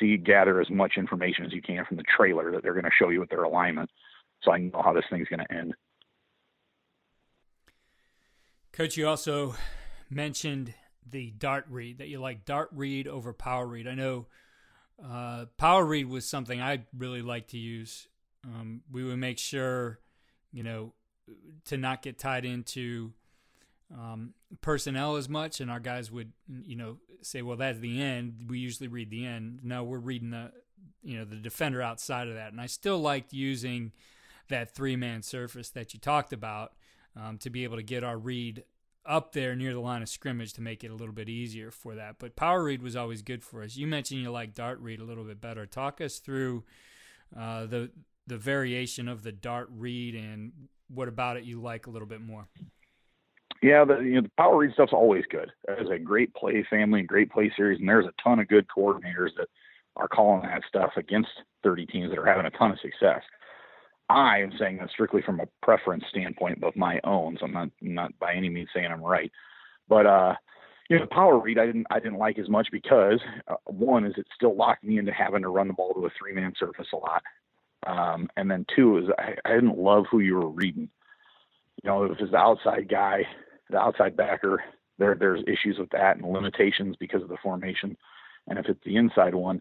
See, 0.00 0.16
gather 0.16 0.60
as 0.60 0.70
much 0.70 0.94
information 0.96 1.44
as 1.44 1.52
you 1.52 1.62
can 1.62 1.84
from 1.84 1.96
the 1.96 2.04
trailer 2.16 2.50
that 2.52 2.62
they're 2.62 2.72
going 2.72 2.84
to 2.84 2.90
show 2.98 3.10
you 3.10 3.20
with 3.20 3.30
their 3.30 3.44
alignment, 3.44 3.90
so 4.42 4.52
I 4.52 4.58
know 4.58 4.82
how 4.82 4.92
this 4.92 5.04
thing's 5.10 5.28
going 5.28 5.44
to 5.46 5.54
end. 5.54 5.74
Coach, 8.72 8.96
you 8.96 9.06
also 9.06 9.54
mentioned 10.10 10.74
the 11.08 11.30
dart 11.30 11.66
read 11.68 11.98
that 11.98 12.08
you 12.08 12.18
like 12.18 12.44
dart 12.44 12.70
read 12.72 13.06
over 13.06 13.32
power 13.32 13.66
read. 13.66 13.86
I 13.86 13.94
know 13.94 14.26
uh, 15.04 15.46
power 15.58 15.84
read 15.84 16.08
was 16.08 16.24
something 16.24 16.60
I 16.60 16.84
really 16.96 17.22
like 17.22 17.48
to 17.48 17.58
use. 17.58 18.08
Um, 18.44 18.82
we 18.90 19.04
would 19.04 19.18
make 19.18 19.38
sure, 19.38 20.00
you 20.52 20.62
know, 20.62 20.92
to 21.66 21.76
not 21.76 22.02
get 22.02 22.18
tied 22.18 22.44
into 22.44 23.12
um, 23.92 24.34
personnel 24.60 25.16
as 25.16 25.28
much, 25.28 25.60
and 25.60 25.70
our 25.70 25.80
guys 25.80 26.10
would, 26.10 26.32
you 26.48 26.76
know, 26.76 26.98
say, 27.22 27.42
"Well, 27.42 27.56
that's 27.56 27.78
the 27.78 28.00
end." 28.00 28.46
We 28.48 28.58
usually 28.58 28.88
read 28.88 29.10
the 29.10 29.26
end. 29.26 29.60
No, 29.62 29.84
we're 29.84 29.98
reading 29.98 30.30
the, 30.30 30.52
you 31.02 31.18
know, 31.18 31.24
the 31.24 31.36
defender 31.36 31.82
outside 31.82 32.28
of 32.28 32.34
that. 32.34 32.52
And 32.52 32.60
I 32.60 32.66
still 32.66 32.98
liked 32.98 33.32
using 33.32 33.92
that 34.48 34.74
three-man 34.74 35.22
surface 35.22 35.70
that 35.70 35.94
you 35.94 36.00
talked 36.00 36.32
about 36.32 36.72
um, 37.16 37.38
to 37.38 37.50
be 37.50 37.64
able 37.64 37.76
to 37.76 37.82
get 37.82 38.04
our 38.04 38.18
read 38.18 38.64
up 39.06 39.32
there 39.32 39.54
near 39.54 39.72
the 39.72 39.80
line 39.80 40.02
of 40.02 40.08
scrimmage 40.08 40.54
to 40.54 40.62
make 40.62 40.82
it 40.82 40.90
a 40.90 40.94
little 40.94 41.14
bit 41.14 41.28
easier 41.28 41.70
for 41.70 41.94
that. 41.94 42.16
But 42.18 42.36
power 42.36 42.64
read 42.64 42.82
was 42.82 42.96
always 42.96 43.22
good 43.22 43.42
for 43.42 43.62
us. 43.62 43.76
You 43.76 43.86
mentioned 43.86 44.20
you 44.20 44.30
like 44.30 44.54
dart 44.54 44.80
read 44.80 45.00
a 45.00 45.04
little 45.04 45.24
bit 45.24 45.40
better. 45.40 45.66
Talk 45.66 46.00
us 46.00 46.18
through 46.18 46.64
uh, 47.38 47.66
the 47.66 47.90
the 48.26 48.38
variation 48.38 49.06
of 49.06 49.22
the 49.22 49.32
dart 49.32 49.68
read 49.70 50.14
and 50.14 50.52
what 50.88 51.08
about 51.08 51.36
it 51.36 51.44
you 51.44 51.60
like 51.60 51.86
a 51.86 51.90
little 51.90 52.08
bit 52.08 52.22
more. 52.22 52.48
Yeah, 53.64 53.86
the 53.86 54.00
you 54.00 54.16
know 54.16 54.20
the 54.20 54.30
power 54.36 54.58
read 54.58 54.74
stuff's 54.74 54.92
always 54.92 55.24
good. 55.30 55.50
There's 55.66 55.88
a 55.88 55.98
great 55.98 56.34
play 56.34 56.66
family 56.68 57.00
and 57.00 57.08
great 57.08 57.32
play 57.32 57.50
series, 57.56 57.80
and 57.80 57.88
there's 57.88 58.04
a 58.04 58.12
ton 58.22 58.38
of 58.38 58.46
good 58.46 58.66
coordinators 58.68 59.30
that 59.38 59.48
are 59.96 60.06
calling 60.06 60.42
that 60.42 60.60
stuff 60.68 60.90
against 60.98 61.30
30 61.62 61.86
teams 61.86 62.10
that 62.10 62.18
are 62.18 62.26
having 62.26 62.44
a 62.44 62.50
ton 62.50 62.72
of 62.72 62.78
success. 62.80 63.22
I 64.10 64.40
am 64.40 64.52
saying 64.58 64.76
that 64.76 64.90
strictly 64.90 65.22
from 65.22 65.40
a 65.40 65.48
preference 65.62 66.04
standpoint 66.10 66.62
of 66.62 66.76
my 66.76 67.00
own. 67.04 67.38
So 67.40 67.46
I'm 67.46 67.54
not 67.54 67.70
not 67.80 68.18
by 68.18 68.34
any 68.34 68.50
means 68.50 68.68
saying 68.74 68.88
I'm 68.92 69.00
right, 69.00 69.32
but 69.88 70.04
uh, 70.04 70.34
you 70.90 70.98
know, 70.98 71.06
power 71.06 71.38
read 71.38 71.58
I 71.58 71.64
didn't 71.64 71.86
I 71.90 72.00
didn't 72.00 72.18
like 72.18 72.38
as 72.38 72.50
much 72.50 72.68
because 72.70 73.18
uh, 73.48 73.54
one 73.64 74.04
is 74.04 74.12
it 74.18 74.26
still 74.34 74.54
locked 74.54 74.84
me 74.84 74.98
into 74.98 75.10
having 75.10 75.40
to 75.40 75.48
run 75.48 75.68
the 75.68 75.72
ball 75.72 75.94
to 75.94 76.04
a 76.04 76.10
three 76.18 76.34
man 76.34 76.52
surface 76.58 76.88
a 76.92 76.96
lot, 76.98 77.22
um, 77.86 78.28
and 78.36 78.50
then 78.50 78.66
two 78.76 78.98
is 78.98 79.04
I, 79.18 79.36
I 79.46 79.54
didn't 79.54 79.78
love 79.78 80.04
who 80.10 80.20
you 80.20 80.34
were 80.34 80.50
reading. 80.50 80.90
You 81.82 81.90
know, 81.90 82.04
if 82.04 82.20
it's 82.20 82.30
the 82.30 82.36
outside 82.36 82.88
guy, 82.88 83.24
the 83.70 83.78
outside 83.78 84.16
backer, 84.16 84.62
there 84.98 85.14
there's 85.14 85.42
issues 85.46 85.78
with 85.78 85.90
that 85.90 86.16
and 86.16 86.32
limitations 86.32 86.96
because 86.98 87.22
of 87.22 87.28
the 87.28 87.38
formation, 87.42 87.96
and 88.48 88.58
if 88.58 88.66
it's 88.66 88.82
the 88.84 88.96
inside 88.96 89.34
one, 89.34 89.60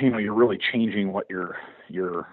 you 0.00 0.10
know, 0.10 0.18
you're 0.18 0.34
really 0.34 0.58
changing 0.72 1.12
what 1.12 1.28
your 1.28 1.56
your 1.88 2.28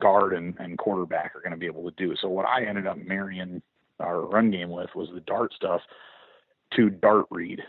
guard 0.00 0.32
and, 0.32 0.54
and 0.58 0.78
quarterback 0.78 1.34
are 1.36 1.40
going 1.40 1.52
to 1.52 1.56
be 1.56 1.66
able 1.66 1.88
to 1.88 1.96
do. 1.96 2.14
So 2.16 2.28
what 2.28 2.46
I 2.46 2.64
ended 2.64 2.86
up 2.86 2.98
marrying 2.98 3.62
our 4.00 4.22
run 4.22 4.50
game 4.50 4.70
with 4.70 4.90
was 4.94 5.08
the 5.14 5.20
dart 5.20 5.52
stuff 5.54 5.80
to 6.74 6.90
dart 6.90 7.26
read. 7.30 7.60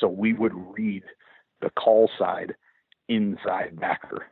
So 0.00 0.08
we 0.08 0.32
would 0.32 0.52
read 0.54 1.02
the 1.60 1.70
call 1.70 2.10
side 2.18 2.54
inside 3.08 3.78
backer. 3.78 4.26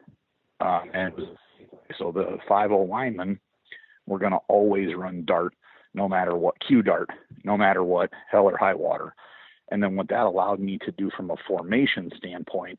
Um, 0.60 0.90
and 0.94 1.12
so 1.98 2.10
the 2.10 2.38
5 2.48 2.70
linemen 2.70 3.38
were 4.06 4.18
going 4.18 4.32
to 4.32 4.40
always 4.48 4.94
run 4.94 5.24
dart 5.26 5.54
no 5.94 6.08
matter 6.08 6.36
what, 6.36 6.54
Q 6.66 6.82
dart, 6.82 7.10
no 7.44 7.56
matter 7.56 7.82
what, 7.82 8.10
hell 8.30 8.44
or 8.44 8.56
high 8.56 8.74
water. 8.74 9.14
And 9.70 9.82
then 9.82 9.96
what 9.96 10.08
that 10.08 10.26
allowed 10.26 10.60
me 10.60 10.78
to 10.84 10.92
do 10.92 11.10
from 11.16 11.30
a 11.30 11.36
formation 11.46 12.10
standpoint 12.16 12.78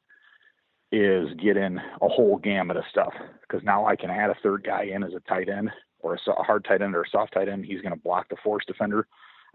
is 0.91 1.27
get 1.41 1.57
in 1.57 1.79
a 2.01 2.07
whole 2.07 2.37
gamut 2.37 2.77
of 2.77 2.83
stuff 2.89 3.13
because 3.41 3.63
now 3.63 3.85
I 3.85 3.95
can 3.95 4.11
add 4.11 4.29
a 4.29 4.37
third 4.43 4.63
guy 4.63 4.83
in 4.83 5.03
as 5.03 5.13
a 5.13 5.19
tight 5.21 5.49
end 5.49 5.71
or 5.99 6.13
a 6.15 6.43
hard 6.43 6.65
tight 6.65 6.83
end 6.83 6.95
or 6.95 7.01
a 7.01 7.09
soft 7.09 7.33
tight 7.33 7.49
end. 7.49 7.65
He's 7.65 7.81
going 7.81 7.95
to 7.95 7.99
block 7.99 8.29
the 8.29 8.35
force 8.43 8.63
defender. 8.67 9.07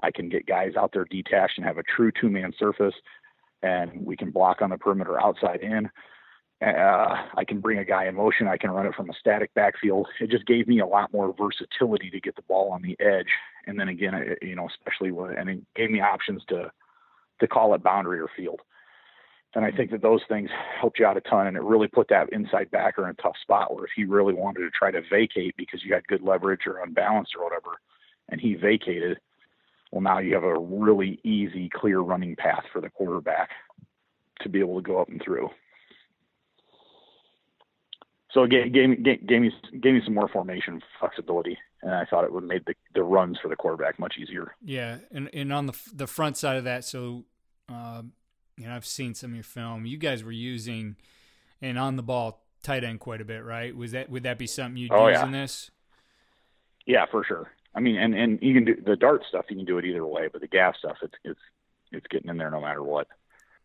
I 0.02 0.10
can 0.10 0.28
get 0.28 0.46
guys 0.46 0.72
out 0.76 0.90
there 0.92 1.04
detached 1.04 1.58
and 1.58 1.66
have 1.66 1.78
a 1.78 1.82
true 1.84 2.10
two 2.10 2.28
man 2.28 2.52
surface, 2.58 2.94
and 3.62 4.04
we 4.04 4.16
can 4.16 4.30
block 4.30 4.62
on 4.62 4.70
the 4.70 4.78
perimeter 4.78 5.20
outside 5.20 5.60
in. 5.60 5.88
Uh, 6.60 7.22
I 7.36 7.44
can 7.46 7.60
bring 7.60 7.78
a 7.78 7.84
guy 7.84 8.06
in 8.06 8.16
motion. 8.16 8.48
I 8.48 8.56
can 8.56 8.70
run 8.70 8.86
it 8.86 8.94
from 8.94 9.08
a 9.10 9.14
static 9.14 9.54
backfield. 9.54 10.08
It 10.20 10.30
just 10.30 10.46
gave 10.46 10.66
me 10.66 10.80
a 10.80 10.86
lot 10.86 11.12
more 11.12 11.32
versatility 11.32 12.10
to 12.10 12.20
get 12.20 12.34
the 12.34 12.42
ball 12.42 12.72
on 12.72 12.82
the 12.82 12.96
edge. 12.98 13.28
And 13.66 13.78
then 13.78 13.88
again, 13.88 14.14
it, 14.14 14.38
you 14.42 14.56
know, 14.56 14.68
especially 14.68 15.12
when, 15.12 15.36
and 15.36 15.48
it 15.48 15.60
gave 15.76 15.90
me 15.90 16.00
options 16.00 16.42
to, 16.48 16.72
to 17.40 17.46
call 17.46 17.74
it 17.74 17.82
boundary 17.84 18.18
or 18.18 18.28
field. 18.36 18.60
And 19.54 19.64
I 19.64 19.70
think 19.70 19.92
that 19.92 20.02
those 20.02 20.20
things 20.28 20.50
helped 20.80 20.98
you 20.98 21.06
out 21.06 21.16
a 21.16 21.20
ton. 21.20 21.46
And 21.46 21.56
it 21.56 21.62
really 21.62 21.86
put 21.86 22.08
that 22.08 22.32
inside 22.32 22.72
backer 22.72 23.04
in 23.04 23.10
a 23.10 23.22
tough 23.22 23.36
spot 23.40 23.72
where 23.72 23.84
if 23.84 23.92
he 23.94 24.04
really 24.04 24.34
wanted 24.34 24.60
to 24.60 24.70
try 24.70 24.90
to 24.90 25.00
vacate 25.08 25.56
because 25.56 25.84
you 25.84 25.94
had 25.94 26.06
good 26.08 26.22
leverage 26.22 26.66
or 26.66 26.82
unbalanced 26.82 27.34
or 27.38 27.44
whatever, 27.44 27.78
and 28.28 28.40
he 28.40 28.54
vacated, 28.54 29.18
well, 29.92 30.02
now 30.02 30.18
you 30.18 30.34
have 30.34 30.44
a 30.44 30.58
really 30.58 31.20
easy, 31.22 31.70
clear 31.72 32.00
running 32.00 32.34
path 32.36 32.64
for 32.72 32.80
the 32.80 32.90
quarterback 32.90 33.50
to 34.40 34.48
be 34.48 34.58
able 34.58 34.76
to 34.76 34.86
go 34.86 35.00
up 35.00 35.08
and 35.08 35.22
through. 35.22 35.48
So 38.32 38.42
it 38.42 38.50
gave, 38.50 38.72
gave, 38.72 39.02
gave, 39.02 39.26
gave 39.26 39.40
me 39.40 39.52
gave 39.80 39.94
me 39.94 40.02
some 40.04 40.14
more 40.14 40.28
formation 40.28 40.82
flexibility, 41.00 41.56
and 41.82 41.94
I 41.94 42.04
thought 42.04 42.24
it 42.24 42.32
would 42.32 42.44
make 42.44 42.64
the, 42.66 42.74
the 42.94 43.02
runs 43.02 43.38
for 43.40 43.48
the 43.48 43.56
quarterback 43.56 43.98
much 43.98 44.16
easier. 44.18 44.54
Yeah, 44.62 44.98
and 45.10 45.30
and 45.32 45.52
on 45.52 45.66
the 45.66 45.78
the 45.94 46.06
front 46.06 46.36
side 46.36 46.56
of 46.56 46.64
that, 46.64 46.84
so 46.84 47.24
um, 47.68 48.12
you 48.58 48.66
know, 48.66 48.74
I've 48.74 48.86
seen 48.86 49.14
some 49.14 49.30
of 49.30 49.36
your 49.36 49.44
film. 49.44 49.86
You 49.86 49.96
guys 49.96 50.24
were 50.24 50.32
using 50.32 50.96
an 51.62 51.78
on 51.78 51.96
the 51.96 52.02
ball 52.02 52.44
tight 52.62 52.84
end 52.84 53.00
quite 53.00 53.20
a 53.20 53.24
bit, 53.24 53.44
right? 53.44 53.74
Was 53.74 53.92
that 53.92 54.10
would 54.10 54.24
that 54.24 54.38
be 54.38 54.46
something 54.46 54.76
you'd 54.76 54.92
oh, 54.92 55.08
use 55.08 55.18
yeah. 55.18 55.24
in 55.24 55.32
this? 55.32 55.70
Yeah, 56.86 57.06
for 57.10 57.24
sure. 57.24 57.50
I 57.74 57.80
mean, 57.80 57.96
and 57.96 58.14
and 58.14 58.38
you 58.42 58.54
can 58.54 58.64
do 58.64 58.76
the 58.84 58.96
dart 58.96 59.22
stuff. 59.28 59.46
You 59.48 59.56
can 59.56 59.64
do 59.64 59.78
it 59.78 59.84
either 59.84 60.04
way, 60.04 60.28
but 60.30 60.40
the 60.40 60.48
gas 60.48 60.76
stuff, 60.78 60.96
it's 61.02 61.14
it's 61.24 61.40
it's 61.92 62.06
getting 62.08 62.28
in 62.28 62.36
there 62.36 62.50
no 62.50 62.60
matter 62.60 62.82
what. 62.82 63.06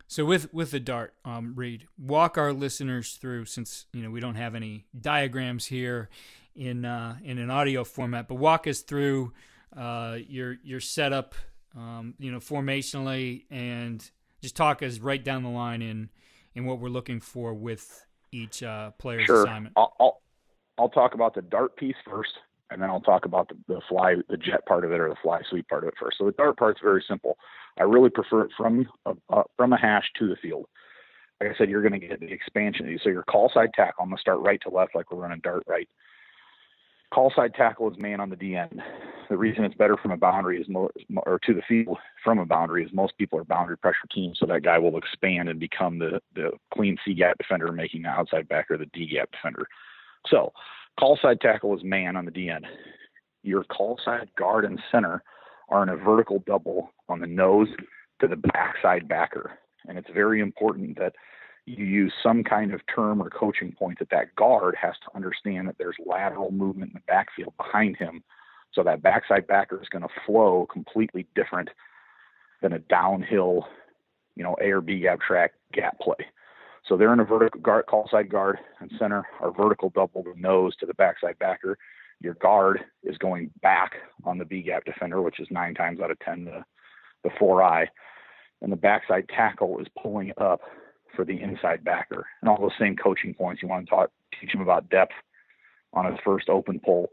So 0.08 0.26
with 0.26 0.54
with 0.54 0.72
the 0.72 0.80
dart, 0.80 1.14
um, 1.26 1.54
read, 1.56 1.88
walk 1.98 2.38
our 2.38 2.54
listeners 2.54 3.14
through 3.14 3.46
since 3.46 3.86
you 3.94 4.04
know 4.04 4.12
we 4.12 4.20
don't 4.20 4.36
have 4.36 4.56
any 4.56 4.86
diagrams 5.00 5.66
here 5.66 6.10
in 6.56 6.86
uh, 6.86 7.18
in 7.24 7.38
an 7.38 7.50
audio 7.50 7.84
format, 7.84 8.28
but 8.28 8.36
walk 8.36 8.68
us 8.68 8.82
through 8.82 9.34
uh, 9.76 10.18
your 10.28 10.58
your 10.64 10.80
setup, 10.80 11.36
um, 11.76 12.14
you 12.20 12.32
know, 12.32 12.40
formationally 12.40 13.46
and 13.50 14.10
just 14.42 14.56
talk 14.56 14.84
us 14.84 15.00
right 15.00 15.24
down 15.24 15.44
the 15.44 15.50
line 15.50 15.82
in 15.82 16.10
in 16.56 16.66
what 16.66 16.80
we're 16.80 16.90
looking 16.90 17.20
for 17.20 17.54
with 17.54 18.06
each 18.32 18.62
uh, 18.64 18.92
player's 18.92 19.26
sure. 19.26 19.44
assignment. 19.44 19.74
I'll, 19.76 19.96
I'll 20.00 20.22
I'll 20.78 20.90
talk 20.90 21.14
about 21.14 21.36
the 21.36 21.42
dart 21.42 21.76
piece 21.76 21.96
first, 22.06 22.34
and 22.74 22.82
then 22.82 22.90
I'll 22.90 23.00
talk 23.00 23.26
about 23.26 23.50
the, 23.50 23.56
the 23.68 23.82
fly, 23.88 24.16
the 24.30 24.38
jet 24.38 24.66
part 24.66 24.84
of 24.84 24.92
it, 24.92 25.00
or 25.00 25.10
the 25.10 25.16
fly 25.22 25.42
sweep 25.50 25.70
part 25.70 25.84
of 25.84 25.90
it 25.90 25.94
first. 26.00 26.18
So 26.18 26.26
the 26.26 26.32
dart 26.32 26.58
part's 26.58 26.82
very 26.84 27.04
simple. 27.08 27.38
I 27.80 27.84
really 27.84 28.10
prefer 28.10 28.42
it 28.42 28.52
from 28.58 28.88
a, 29.06 29.14
uh, 29.30 29.44
from 29.56 29.74
a 29.74 29.80
hash 29.80 30.06
to 30.20 30.28
the 30.28 30.36
field. 30.36 30.66
Like 31.40 31.52
I 31.52 31.58
said, 31.58 31.70
you're 31.70 31.82
going 31.82 32.00
to 32.00 32.08
get 32.08 32.20
the 32.20 32.32
expansion. 32.32 32.98
So 33.04 33.10
your 33.10 33.24
call 33.24 33.52
side 33.54 33.72
tackle, 33.74 34.04
I'm 34.04 34.10
going 34.10 34.18
to 34.18 34.22
start 34.22 34.40
right 34.40 34.60
to 34.64 34.70
left, 34.70 34.96
like 34.96 35.12
we're 35.12 35.22
running 35.22 35.42
dart 35.44 35.64
right. 35.68 35.88
Call 37.14 37.32
side 37.36 37.54
tackle 37.54 37.92
is 37.92 37.98
man 38.00 38.20
on 38.20 38.30
the 38.32 38.36
D 38.36 38.56
end. 38.56 38.82
The 39.30 39.38
reason 39.38 39.64
it's 39.64 39.76
better 39.76 39.98
from 39.98 40.12
a 40.12 40.18
boundary 40.18 40.60
is 40.60 40.68
more, 40.68 40.92
or 41.28 41.40
to 41.46 41.54
the 41.54 41.62
field 41.68 41.98
from 42.24 42.40
a 42.40 42.46
boundary 42.46 42.84
is 42.84 42.92
most 42.92 43.16
people 43.20 43.38
are 43.38 43.44
boundary 43.44 43.78
pressure 43.78 44.08
teams, 44.12 44.38
so 44.40 44.48
that 44.48 44.64
guy 44.64 44.80
will 44.80 44.98
expand 44.98 45.48
and 45.48 45.60
become 45.60 46.00
the 46.00 46.20
the 46.34 46.52
clean 46.74 46.98
C 47.06 47.14
gap 47.14 47.38
defender, 47.38 47.72
making 47.72 48.02
the 48.02 48.10
outside 48.10 48.48
backer 48.48 48.78
the 48.80 48.88
D 48.88 49.08
gap 49.08 49.30
defender. 49.32 49.68
So, 50.28 50.54
call 51.00 51.18
side 51.22 51.42
tackle 51.42 51.76
is 51.76 51.84
man 51.84 52.16
on 52.16 52.26
the 52.26 52.32
D 52.32 52.50
end. 52.50 52.66
Your 53.44 53.64
call 53.64 54.00
side 54.04 54.30
guard 54.38 54.66
and 54.66 54.82
center 54.92 55.24
are 55.70 55.84
in 55.84 55.90
a 55.90 55.98
vertical 55.98 56.44
double 56.46 56.92
on 57.10 57.20
the 57.20 57.28
nose 57.28 57.68
to 58.22 58.28
the 58.28 58.36
backside 58.36 59.08
backer, 59.08 59.60
and 59.88 59.98
it's 59.98 60.10
very 60.14 60.40
important 60.40 60.98
that 60.98 61.14
you 61.66 61.86
use 61.86 62.14
some 62.22 62.44
kind 62.44 62.74
of 62.74 62.82
term 62.94 63.22
or 63.22 63.30
coaching 63.30 63.72
point 63.72 64.00
that 64.00 64.10
that 64.10 64.36
guard 64.36 64.76
has 64.80 64.96
to 65.04 65.16
understand 65.16 65.68
that 65.68 65.78
there's 65.78 65.96
lateral 66.06 66.52
movement 66.52 66.92
in 66.92 66.96
the 66.96 67.12
backfield 67.12 67.54
behind 67.58 67.96
him. 67.98 68.24
So 68.74 68.84
that 68.84 69.02
backside 69.02 69.48
backer 69.48 69.82
is 69.82 69.88
going 69.88 70.02
to 70.02 70.10
flow 70.26 70.68
completely 70.72 71.26
different 71.36 71.70
than 72.62 72.74
a 72.74 72.80
downhill, 72.80 73.68
you 74.36 74.44
know, 74.44 74.58
A 74.62 74.72
or 74.72 74.82
B 74.82 75.00
gap 75.00 75.22
track 75.22 75.54
gap 75.72 76.00
play. 76.00 76.26
So 76.86 76.98
they're 76.98 77.14
in 77.14 77.20
a 77.20 77.26
vertical 77.26 77.62
guard, 77.62 77.86
call 77.86 78.08
side 78.10 78.30
guard 78.30 78.60
and 78.80 78.92
center 79.00 79.26
are 79.40 79.52
vertical 79.52 79.90
double 79.90 80.24
nose 80.36 80.76
to 80.78 80.86
the 80.86 80.94
backside 80.94 81.40
backer. 81.40 81.78
Your 82.20 82.34
guard 82.36 82.82
is 83.04 83.18
going 83.18 83.52
back 83.62 83.94
on 84.26 84.38
the 84.38 84.46
B 84.46 84.62
gap 84.62 84.86
defender, 84.86 85.22
which 85.22 85.40
is 85.40 85.48
nine 85.50 85.74
times 85.74 86.00
out 86.00 86.12
of 86.12 86.20
ten 86.20 86.46
the 86.46 86.64
the 87.24 87.30
four 87.40 87.64
eye, 87.64 87.88
and 88.62 88.72
the 88.72 88.78
backside 88.78 89.30
tackle 89.30 89.80
is 89.80 89.88
pulling 90.02 90.34
up 90.38 90.62
for 91.16 91.24
the 91.24 91.42
inside 91.42 91.84
backer. 91.84 92.26
And 92.42 92.50
all 92.50 92.60
those 92.60 92.72
same 92.80 92.96
coaching 92.96 93.34
points 93.34 93.62
you 93.62 93.70
want 93.70 93.86
to 93.86 93.90
talk, 93.90 94.12
teach 94.40 94.54
him 94.54 94.62
about 94.62 94.90
depth 94.90 95.14
on 95.94 96.06
his 96.06 96.20
first 96.24 96.50
open 96.50 96.82
pull. 96.84 97.10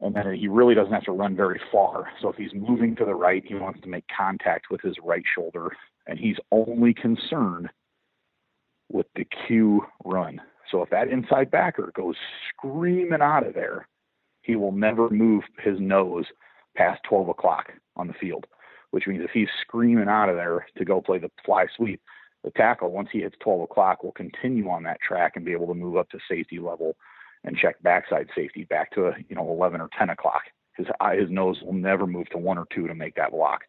And 0.00 0.14
then 0.14 0.32
he 0.34 0.48
really 0.48 0.74
doesn't 0.74 0.92
have 0.92 1.04
to 1.04 1.12
run 1.12 1.36
very 1.36 1.60
far. 1.72 2.08
So 2.22 2.28
if 2.28 2.36
he's 2.36 2.54
moving 2.54 2.94
to 2.96 3.04
the 3.04 3.14
right, 3.14 3.44
he 3.44 3.54
wants 3.54 3.80
to 3.82 3.88
make 3.88 4.04
contact 4.16 4.66
with 4.70 4.80
his 4.80 4.94
right 5.02 5.24
shoulder. 5.34 5.72
And 6.06 6.18
he's 6.18 6.36
only 6.52 6.94
concerned 6.94 7.68
with 8.88 9.06
the 9.14 9.24
Q 9.24 9.82
run. 10.04 10.40
So 10.70 10.82
if 10.82 10.90
that 10.90 11.08
inside 11.08 11.50
backer 11.50 11.90
goes 11.94 12.16
screaming 12.48 13.22
out 13.22 13.46
of 13.46 13.54
there, 13.54 13.88
he 14.42 14.56
will 14.56 14.72
never 14.72 15.10
move 15.10 15.44
his 15.62 15.78
nose 15.78 16.26
past 16.76 17.02
12 17.08 17.28
o'clock 17.28 17.72
on 17.96 18.06
the 18.06 18.14
field, 18.14 18.46
which 18.90 19.06
means 19.06 19.22
if 19.24 19.30
he's 19.32 19.48
screaming 19.60 20.08
out 20.08 20.28
of 20.28 20.36
there 20.36 20.66
to 20.76 20.84
go 20.84 21.00
play 21.00 21.18
the 21.18 21.30
fly 21.44 21.66
sweep, 21.76 22.00
the 22.44 22.50
tackle, 22.52 22.92
once 22.92 23.08
he 23.12 23.20
hits 23.20 23.36
12 23.40 23.62
o'clock, 23.62 24.02
will 24.02 24.12
continue 24.12 24.68
on 24.68 24.84
that 24.84 25.00
track 25.00 25.32
and 25.36 25.44
be 25.44 25.52
able 25.52 25.66
to 25.66 25.74
move 25.74 25.96
up 25.96 26.08
to 26.10 26.18
safety 26.30 26.58
level 26.58 26.96
and 27.44 27.56
check 27.56 27.82
backside 27.82 28.28
safety 28.34 28.64
back 28.64 28.92
to 28.92 29.12
you 29.28 29.36
know 29.36 29.48
11 29.50 29.80
or 29.80 29.88
10 29.98 30.10
o'clock. 30.10 30.42
His 30.76 30.86
his 31.18 31.30
nose 31.30 31.60
will 31.62 31.72
never 31.72 32.06
move 32.06 32.28
to 32.30 32.38
one 32.38 32.58
or 32.58 32.66
two 32.72 32.86
to 32.86 32.94
make 32.94 33.16
that 33.16 33.32
block. 33.32 33.62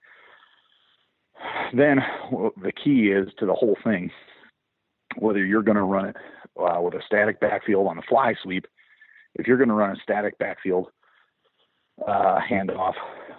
Then 1.73 1.99
well, 2.31 2.51
the 2.61 2.71
key 2.71 3.11
is 3.11 3.29
to 3.39 3.45
the 3.45 3.53
whole 3.53 3.77
thing, 3.83 4.11
whether 5.17 5.43
you're 5.43 5.63
going 5.63 5.77
to 5.77 5.83
run 5.83 6.09
it 6.09 6.15
uh, 6.59 6.81
with 6.81 6.93
a 6.93 7.01
static 7.05 7.39
backfield 7.39 7.87
on 7.87 7.95
the 7.95 8.03
fly 8.03 8.33
sweep, 8.43 8.65
if 9.35 9.47
you're 9.47 9.57
going 9.57 9.69
to 9.69 9.75
run 9.75 9.91
a 9.91 9.99
static 10.01 10.37
backfield 10.37 10.87
uh, 12.07 12.39
handoff, 12.39 12.93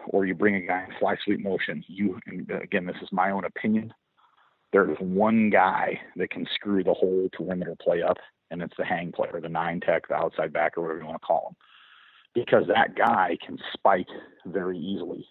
or 0.08 0.26
you 0.26 0.34
bring 0.34 0.56
a 0.56 0.60
guy 0.60 0.84
in 0.84 0.98
fly 0.98 1.16
sweep 1.24 1.42
motion, 1.42 1.84
you 1.88 2.18
again 2.62 2.86
this 2.86 2.96
is 3.02 3.08
my 3.12 3.30
own 3.30 3.44
opinion 3.44 3.92
there's 4.72 4.96
one 5.00 5.50
guy 5.50 6.00
that 6.16 6.30
can 6.30 6.46
screw 6.54 6.84
the 6.84 6.94
whole 6.94 7.28
perimeter 7.32 7.76
play 7.80 8.02
up, 8.02 8.18
and 8.50 8.62
it's 8.62 8.76
the 8.78 8.84
hang 8.84 9.12
player, 9.12 9.40
the 9.40 9.48
nine 9.48 9.80
tech, 9.80 10.08
the 10.08 10.14
outside 10.14 10.52
backer, 10.52 10.80
whatever 10.80 11.00
you 11.00 11.06
want 11.06 11.20
to 11.20 11.26
call 11.26 11.48
him, 11.48 11.56
because 12.34 12.64
that 12.68 12.94
guy 12.94 13.36
can 13.44 13.58
spike 13.72 14.08
very 14.46 14.78
easily. 14.78 15.26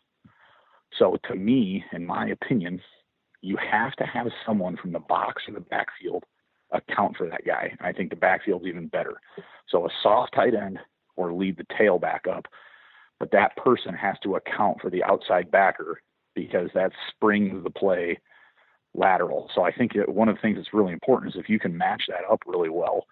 So 0.98 1.18
to 1.30 1.36
me, 1.36 1.86
in 1.94 2.06
my 2.06 2.28
opinion, 2.28 2.82
you 3.42 3.58
have 3.58 3.94
to 3.94 4.06
have 4.06 4.28
someone 4.46 4.78
from 4.78 4.92
the 4.92 5.00
box 5.00 5.44
or 5.48 5.54
the 5.54 5.60
backfield 5.60 6.24
account 6.72 7.18
for 7.18 7.28
that 7.30 7.46
guy. 7.46 7.76
I 7.82 7.92
think 7.92 8.10
the 8.10 8.16
backfield's 8.16 8.66
even 8.66 8.88
better. 8.88 9.20
So 9.70 9.86
a 9.86 9.90
soft 10.04 10.34
tight 10.34 10.54
end 10.54 10.80
or 11.16 11.34
lead 11.34 11.58
the 11.58 11.66
tail 11.78 12.00
back 12.00 12.26
up. 12.28 12.46
But 13.20 13.32
that 13.32 13.58
person 13.58 13.94
has 13.94 14.16
to 14.24 14.36
account 14.36 14.80
for 14.82 14.90
the 14.90 15.04
outside 15.04 15.52
backer 15.52 16.02
because 16.36 16.70
that 16.74 16.92
springs 17.10 17.64
the 17.64 17.70
play 17.70 18.20
lateral. 18.94 19.50
So 19.54 19.64
I 19.64 19.72
think 19.72 19.94
one 20.08 20.30
of 20.30 20.36
the 20.36 20.42
things 20.42 20.58
that's 20.58 20.74
really 20.74 20.94
important 20.94 21.34
is 21.34 21.40
if 21.40 21.50
you 21.50 21.60
can 21.60 21.78
match 21.78 22.04
that 22.08 22.30
up 22.32 22.44
really 22.46 22.70
well, 22.70 23.06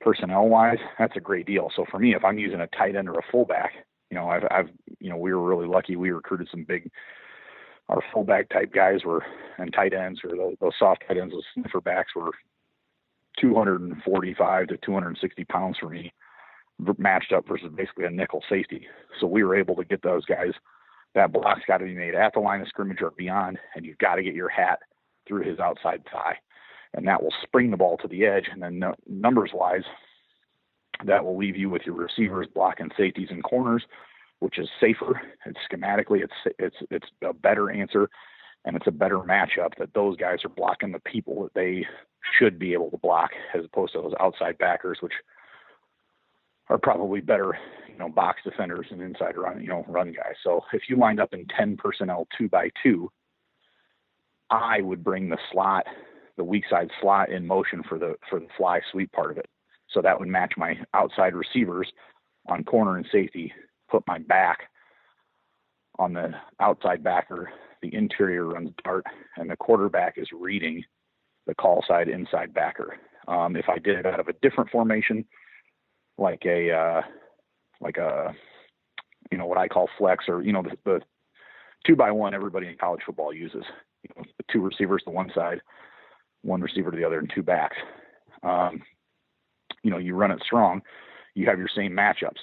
personnel 0.00 0.48
wise, 0.48 0.78
that's 0.98 1.16
a 1.16 1.20
great 1.20 1.46
deal. 1.46 1.70
So 1.74 1.84
for 1.90 1.98
me, 1.98 2.14
if 2.14 2.24
I'm 2.24 2.38
using 2.38 2.60
a 2.60 2.66
tight 2.68 2.96
end 2.96 3.08
or 3.08 3.18
a 3.18 3.30
fullback, 3.30 3.72
you 4.10 4.16
know, 4.16 4.28
I've, 4.28 4.44
I've, 4.50 4.68
you 4.98 5.10
know, 5.10 5.16
we 5.16 5.32
were 5.32 5.46
really 5.46 5.66
lucky. 5.66 5.96
We 5.96 6.10
recruited 6.10 6.48
some 6.50 6.64
big, 6.64 6.90
our 7.88 8.02
fullback 8.12 8.48
type 8.48 8.72
guys 8.72 9.04
were, 9.04 9.24
and 9.58 9.72
tight 9.72 9.92
ends 9.92 10.20
or 10.24 10.36
those, 10.36 10.54
those 10.60 10.72
soft 10.78 11.04
tight 11.06 11.18
ends, 11.18 11.32
those 11.32 11.44
sniffer 11.54 11.80
backs 11.80 12.14
were 12.14 12.30
245 13.40 14.68
to 14.68 14.76
260 14.78 15.44
pounds 15.44 15.76
for 15.78 15.88
me 15.88 16.12
matched 16.98 17.32
up 17.32 17.46
versus 17.46 17.70
basically 17.74 18.04
a 18.04 18.10
nickel 18.10 18.42
safety. 18.48 18.86
So 19.20 19.26
we 19.26 19.44
were 19.44 19.56
able 19.56 19.76
to 19.76 19.84
get 19.84 20.02
those 20.02 20.24
guys. 20.24 20.52
That 21.14 21.32
block's 21.32 21.62
got 21.66 21.78
to 21.78 21.84
be 21.84 21.94
made 21.94 22.14
at 22.14 22.34
the 22.34 22.40
line 22.40 22.60
of 22.60 22.68
scrimmage 22.68 23.00
or 23.00 23.12
beyond, 23.12 23.58
and 23.74 23.84
you've 23.84 23.98
got 23.98 24.16
to 24.16 24.22
get 24.22 24.34
your 24.34 24.48
hat 24.48 24.80
through 25.26 25.42
his 25.48 25.58
outside 25.60 26.02
thigh, 26.12 26.36
and 26.94 27.06
that 27.06 27.22
will 27.22 27.32
spring 27.42 27.70
the 27.70 27.76
ball 27.76 27.96
to 27.98 28.08
the 28.08 28.26
edge. 28.26 28.48
And 28.50 28.62
then 28.62 28.82
numbers 29.08 29.50
wise, 29.54 29.84
that 31.04 31.24
will 31.24 31.36
leave 31.36 31.56
you 31.56 31.70
with 31.70 31.82
your 31.86 31.94
receivers 31.94 32.48
blocking 32.52 32.90
safeties 32.96 33.28
and 33.30 33.42
corners, 33.44 33.84
which 34.40 34.58
is 34.58 34.68
safer. 34.80 35.20
It's 35.46 35.58
schematically, 35.70 36.22
it's 36.22 36.54
it's 36.58 36.76
it's 36.90 37.06
a 37.22 37.32
better 37.32 37.70
answer, 37.70 38.08
and 38.64 38.76
it's 38.76 38.86
a 38.86 38.92
better 38.92 39.18
matchup 39.18 39.76
that 39.78 39.94
those 39.94 40.16
guys 40.16 40.44
are 40.44 40.50
blocking 40.50 40.92
the 40.92 41.00
people 41.00 41.44
that 41.44 41.54
they 41.54 41.86
should 42.38 42.58
be 42.58 42.72
able 42.72 42.90
to 42.90 42.98
block, 42.98 43.30
as 43.54 43.64
opposed 43.64 43.92
to 43.92 44.02
those 44.02 44.14
outside 44.20 44.58
backers, 44.58 44.98
which 45.00 45.12
are 46.68 46.78
probably 46.78 47.20
better, 47.20 47.58
you 47.90 47.98
know, 47.98 48.08
box 48.08 48.40
defenders 48.44 48.86
and 48.90 49.02
inside 49.02 49.36
run, 49.36 49.60
you 49.60 49.68
know, 49.68 49.84
run 49.88 50.12
guys. 50.12 50.34
So 50.42 50.62
if 50.72 50.82
you 50.88 50.96
lined 50.96 51.20
up 51.20 51.34
in 51.34 51.46
10 51.56 51.76
personnel 51.76 52.26
two 52.36 52.48
by 52.48 52.70
two, 52.82 53.10
I 54.50 54.80
would 54.80 55.04
bring 55.04 55.28
the 55.28 55.38
slot, 55.52 55.84
the 56.36 56.44
weak 56.44 56.64
side 56.70 56.90
slot 57.00 57.30
in 57.30 57.46
motion 57.46 57.82
for 57.88 57.98
the 57.98 58.14
for 58.28 58.40
the 58.40 58.46
fly 58.56 58.80
sweep 58.90 59.12
part 59.12 59.30
of 59.30 59.38
it. 59.38 59.48
So 59.90 60.00
that 60.02 60.18
would 60.18 60.28
match 60.28 60.54
my 60.56 60.78
outside 60.94 61.34
receivers 61.34 61.90
on 62.48 62.64
corner 62.64 62.96
and 62.96 63.06
safety, 63.12 63.52
put 63.94 64.06
my 64.08 64.18
back 64.18 64.70
on 66.00 66.12
the 66.12 66.32
outside 66.58 67.04
backer, 67.04 67.48
the 67.80 67.94
interior 67.94 68.46
runs 68.46 68.70
dart, 68.82 69.04
and 69.36 69.48
the 69.48 69.56
quarterback 69.56 70.14
is 70.16 70.26
reading 70.32 70.82
the 71.46 71.54
call 71.54 71.84
side 71.86 72.08
inside 72.08 72.52
backer. 72.52 72.96
Um, 73.28 73.54
if 73.54 73.68
I 73.68 73.78
did 73.78 73.96
it 73.98 74.06
out 74.06 74.18
of 74.18 74.26
a 74.26 74.32
different 74.42 74.70
formation, 74.70 75.24
like 76.18 76.42
a 76.44 76.72
uh, 76.72 77.02
like 77.80 77.98
a 77.98 78.34
you 79.30 79.38
know 79.38 79.46
what 79.46 79.58
I 79.58 79.68
call 79.68 79.88
flex 79.96 80.24
or 80.26 80.42
you 80.42 80.52
know 80.52 80.62
the, 80.62 80.76
the 80.84 81.00
two 81.86 81.94
by 81.94 82.10
one 82.10 82.34
everybody 82.34 82.66
in 82.66 82.76
college 82.76 83.02
football 83.06 83.32
uses. 83.32 83.64
You 84.02 84.10
know, 84.16 84.24
two 84.50 84.60
receivers 84.60 85.02
to 85.04 85.10
one 85.10 85.30
side, 85.32 85.60
one 86.42 86.60
receiver 86.60 86.90
to 86.90 86.96
the 86.96 87.04
other, 87.04 87.20
and 87.20 87.30
two 87.32 87.44
backs. 87.44 87.76
Um, 88.42 88.82
you 89.84 89.90
know, 89.92 89.98
you 89.98 90.16
run 90.16 90.32
it 90.32 90.42
strong, 90.44 90.82
you 91.34 91.46
have 91.46 91.58
your 91.58 91.68
same 91.68 91.92
matchups. 91.92 92.40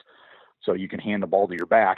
So 0.64 0.74
you 0.74 0.88
can 0.88 1.00
hand 1.00 1.24
the 1.24 1.28
ball 1.28 1.48
to 1.48 1.56
your 1.56 1.66
back. 1.66 1.98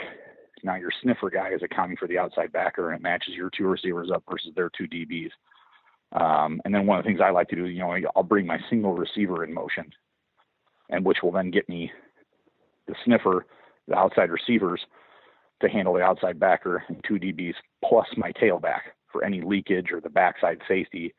Now 0.62 0.76
your 0.76 0.90
sniffer 1.02 1.30
guy 1.30 1.50
is 1.50 1.62
accounting 1.62 1.96
for 1.96 2.08
the 2.08 2.18
outside 2.18 2.52
backer, 2.52 2.90
and 2.90 2.98
it 2.98 3.02
matches 3.02 3.34
your 3.34 3.50
two 3.50 3.66
receivers 3.66 4.10
up 4.10 4.22
versus 4.30 4.52
their 4.54 4.70
two 4.70 4.88
DBs. 4.88 5.30
Um, 6.12 6.60
and 6.64 6.74
then 6.74 6.86
one 6.86 6.98
of 6.98 7.04
the 7.04 7.08
things 7.08 7.20
I 7.22 7.30
like 7.30 7.48
to 7.48 7.56
do, 7.56 7.66
you 7.66 7.80
know, 7.80 7.96
I'll 8.14 8.22
bring 8.22 8.46
my 8.46 8.58
single 8.70 8.94
receiver 8.94 9.44
in 9.44 9.52
motion 9.52 9.92
and 10.90 11.04
which 11.04 11.18
will 11.22 11.32
then 11.32 11.50
get 11.50 11.68
me 11.68 11.90
the 12.86 12.94
sniffer, 13.04 13.46
the 13.88 13.96
outside 13.96 14.30
receivers 14.30 14.80
to 15.60 15.68
handle 15.68 15.94
the 15.94 16.02
outside 16.02 16.38
backer 16.38 16.84
and 16.88 17.02
two 17.06 17.14
DBs 17.14 17.54
plus 17.84 18.06
my 18.16 18.32
tailback 18.32 18.80
for 19.10 19.24
any 19.24 19.40
leakage 19.40 19.90
or 19.92 20.00
the 20.00 20.10
backside 20.10 20.58
safety. 20.68 21.14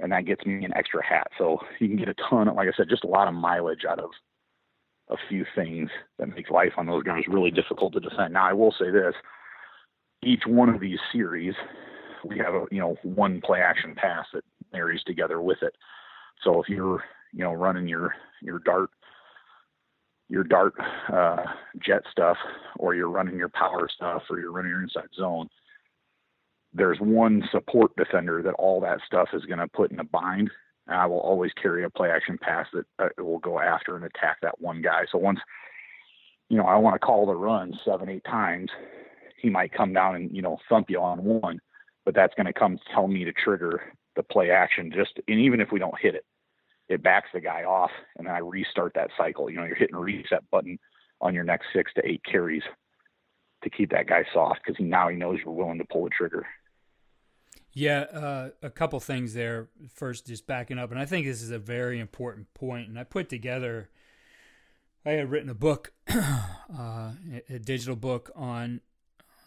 And 0.00 0.12
that 0.12 0.24
gets 0.24 0.44
me 0.46 0.64
an 0.64 0.74
extra 0.76 1.04
hat. 1.04 1.28
So 1.38 1.58
you 1.78 1.88
can 1.88 1.96
get 1.96 2.08
a 2.08 2.14
ton 2.28 2.48
of, 2.48 2.56
like 2.56 2.68
I 2.68 2.72
said, 2.76 2.88
just 2.88 3.04
a 3.04 3.08
lot 3.08 3.28
of 3.28 3.34
mileage 3.34 3.84
out 3.88 3.98
of 3.98 4.10
a 5.12 5.28
few 5.28 5.44
things 5.54 5.90
that 6.18 6.34
makes 6.34 6.50
life 6.50 6.72
on 6.76 6.86
those 6.86 7.02
guys 7.02 7.22
really 7.28 7.50
difficult 7.50 7.92
to 7.94 8.00
defend. 8.00 8.34
Now 8.34 8.48
I 8.48 8.52
will 8.52 8.74
say 8.78 8.90
this, 8.90 9.14
each 10.22 10.42
one 10.46 10.68
of 10.68 10.80
these 10.80 10.98
series, 11.12 11.54
we 12.24 12.38
have 12.38 12.54
a, 12.54 12.64
you 12.70 12.80
know, 12.80 12.96
one 13.02 13.40
play 13.40 13.60
action 13.60 13.94
pass 13.94 14.26
that 14.32 14.44
marries 14.72 15.02
together 15.04 15.40
with 15.40 15.62
it. 15.62 15.74
So 16.42 16.62
if 16.62 16.68
you're 16.68 17.02
you 17.32 17.44
know 17.44 17.52
running 17.52 17.88
your 17.88 18.14
your 18.40 18.58
dart 18.60 18.90
your 20.28 20.44
dart 20.44 20.74
uh, 21.12 21.44
jet 21.84 22.02
stuff 22.10 22.36
or 22.78 22.94
you're 22.94 23.10
running 23.10 23.36
your 23.36 23.48
power 23.48 23.88
stuff 23.92 24.22
or 24.30 24.38
you're 24.38 24.52
running 24.52 24.70
your 24.70 24.82
inside 24.82 25.08
zone 25.14 25.48
there's 26.74 26.98
one 27.00 27.42
support 27.50 27.94
defender 27.96 28.42
that 28.42 28.54
all 28.54 28.80
that 28.80 29.00
stuff 29.06 29.28
is 29.34 29.44
going 29.44 29.58
to 29.58 29.68
put 29.68 29.90
in 29.90 30.00
a 30.00 30.04
bind 30.04 30.50
and 30.86 30.96
i 30.96 31.06
will 31.06 31.20
always 31.20 31.52
carry 31.60 31.84
a 31.84 31.90
play 31.90 32.10
action 32.10 32.38
pass 32.40 32.66
that 32.72 32.86
uh, 32.98 33.22
will 33.22 33.38
go 33.38 33.58
after 33.58 33.96
and 33.96 34.04
attack 34.04 34.38
that 34.42 34.60
one 34.60 34.82
guy 34.82 35.04
so 35.10 35.18
once 35.18 35.40
you 36.48 36.56
know 36.56 36.64
i 36.64 36.76
want 36.76 36.94
to 36.94 36.98
call 36.98 37.26
the 37.26 37.34
run 37.34 37.78
seven 37.84 38.08
eight 38.08 38.24
times 38.24 38.70
he 39.38 39.50
might 39.50 39.72
come 39.72 39.92
down 39.92 40.14
and 40.14 40.34
you 40.34 40.42
know 40.42 40.58
thump 40.68 40.88
you 40.90 41.00
on 41.00 41.22
one 41.22 41.58
but 42.04 42.14
that's 42.14 42.34
going 42.34 42.46
to 42.46 42.52
come 42.52 42.78
tell 42.92 43.06
me 43.06 43.24
to 43.24 43.32
trigger 43.32 43.80
the 44.16 44.22
play 44.22 44.50
action 44.50 44.92
just 44.94 45.18
and 45.28 45.40
even 45.40 45.60
if 45.60 45.72
we 45.72 45.78
don't 45.78 45.98
hit 46.00 46.14
it 46.14 46.24
it 46.92 47.02
backs 47.02 47.28
the 47.32 47.40
guy 47.40 47.64
off, 47.64 47.90
and 48.16 48.26
then 48.26 48.34
I 48.34 48.38
restart 48.38 48.92
that 48.94 49.10
cycle. 49.16 49.50
You 49.50 49.56
know, 49.56 49.64
you're 49.64 49.74
hitting 49.74 49.96
reset 49.96 50.48
button 50.50 50.78
on 51.20 51.34
your 51.34 51.44
next 51.44 51.66
six 51.72 51.92
to 51.94 52.06
eight 52.06 52.22
carries 52.24 52.62
to 53.62 53.70
keep 53.70 53.90
that 53.90 54.08
guy 54.08 54.24
soft 54.32 54.60
because 54.64 54.80
now 54.80 55.08
he 55.08 55.16
knows 55.16 55.38
you're 55.44 55.54
willing 55.54 55.78
to 55.78 55.84
pull 55.90 56.04
the 56.04 56.10
trigger. 56.10 56.46
Yeah, 57.74 58.00
uh, 58.00 58.48
a 58.62 58.70
couple 58.70 59.00
things 59.00 59.32
there. 59.32 59.68
First, 59.94 60.26
just 60.26 60.46
backing 60.46 60.78
up, 60.78 60.90
and 60.90 61.00
I 61.00 61.06
think 61.06 61.26
this 61.26 61.42
is 61.42 61.50
a 61.50 61.58
very 61.58 61.98
important 62.00 62.52
point. 62.54 62.88
And 62.88 62.98
I 62.98 63.04
put 63.04 63.28
together, 63.28 63.88
I 65.06 65.10
had 65.10 65.30
written 65.30 65.48
a 65.48 65.54
book, 65.54 65.92
uh, 66.08 67.12
a 67.48 67.58
digital 67.58 67.96
book 67.96 68.30
on, 68.34 68.80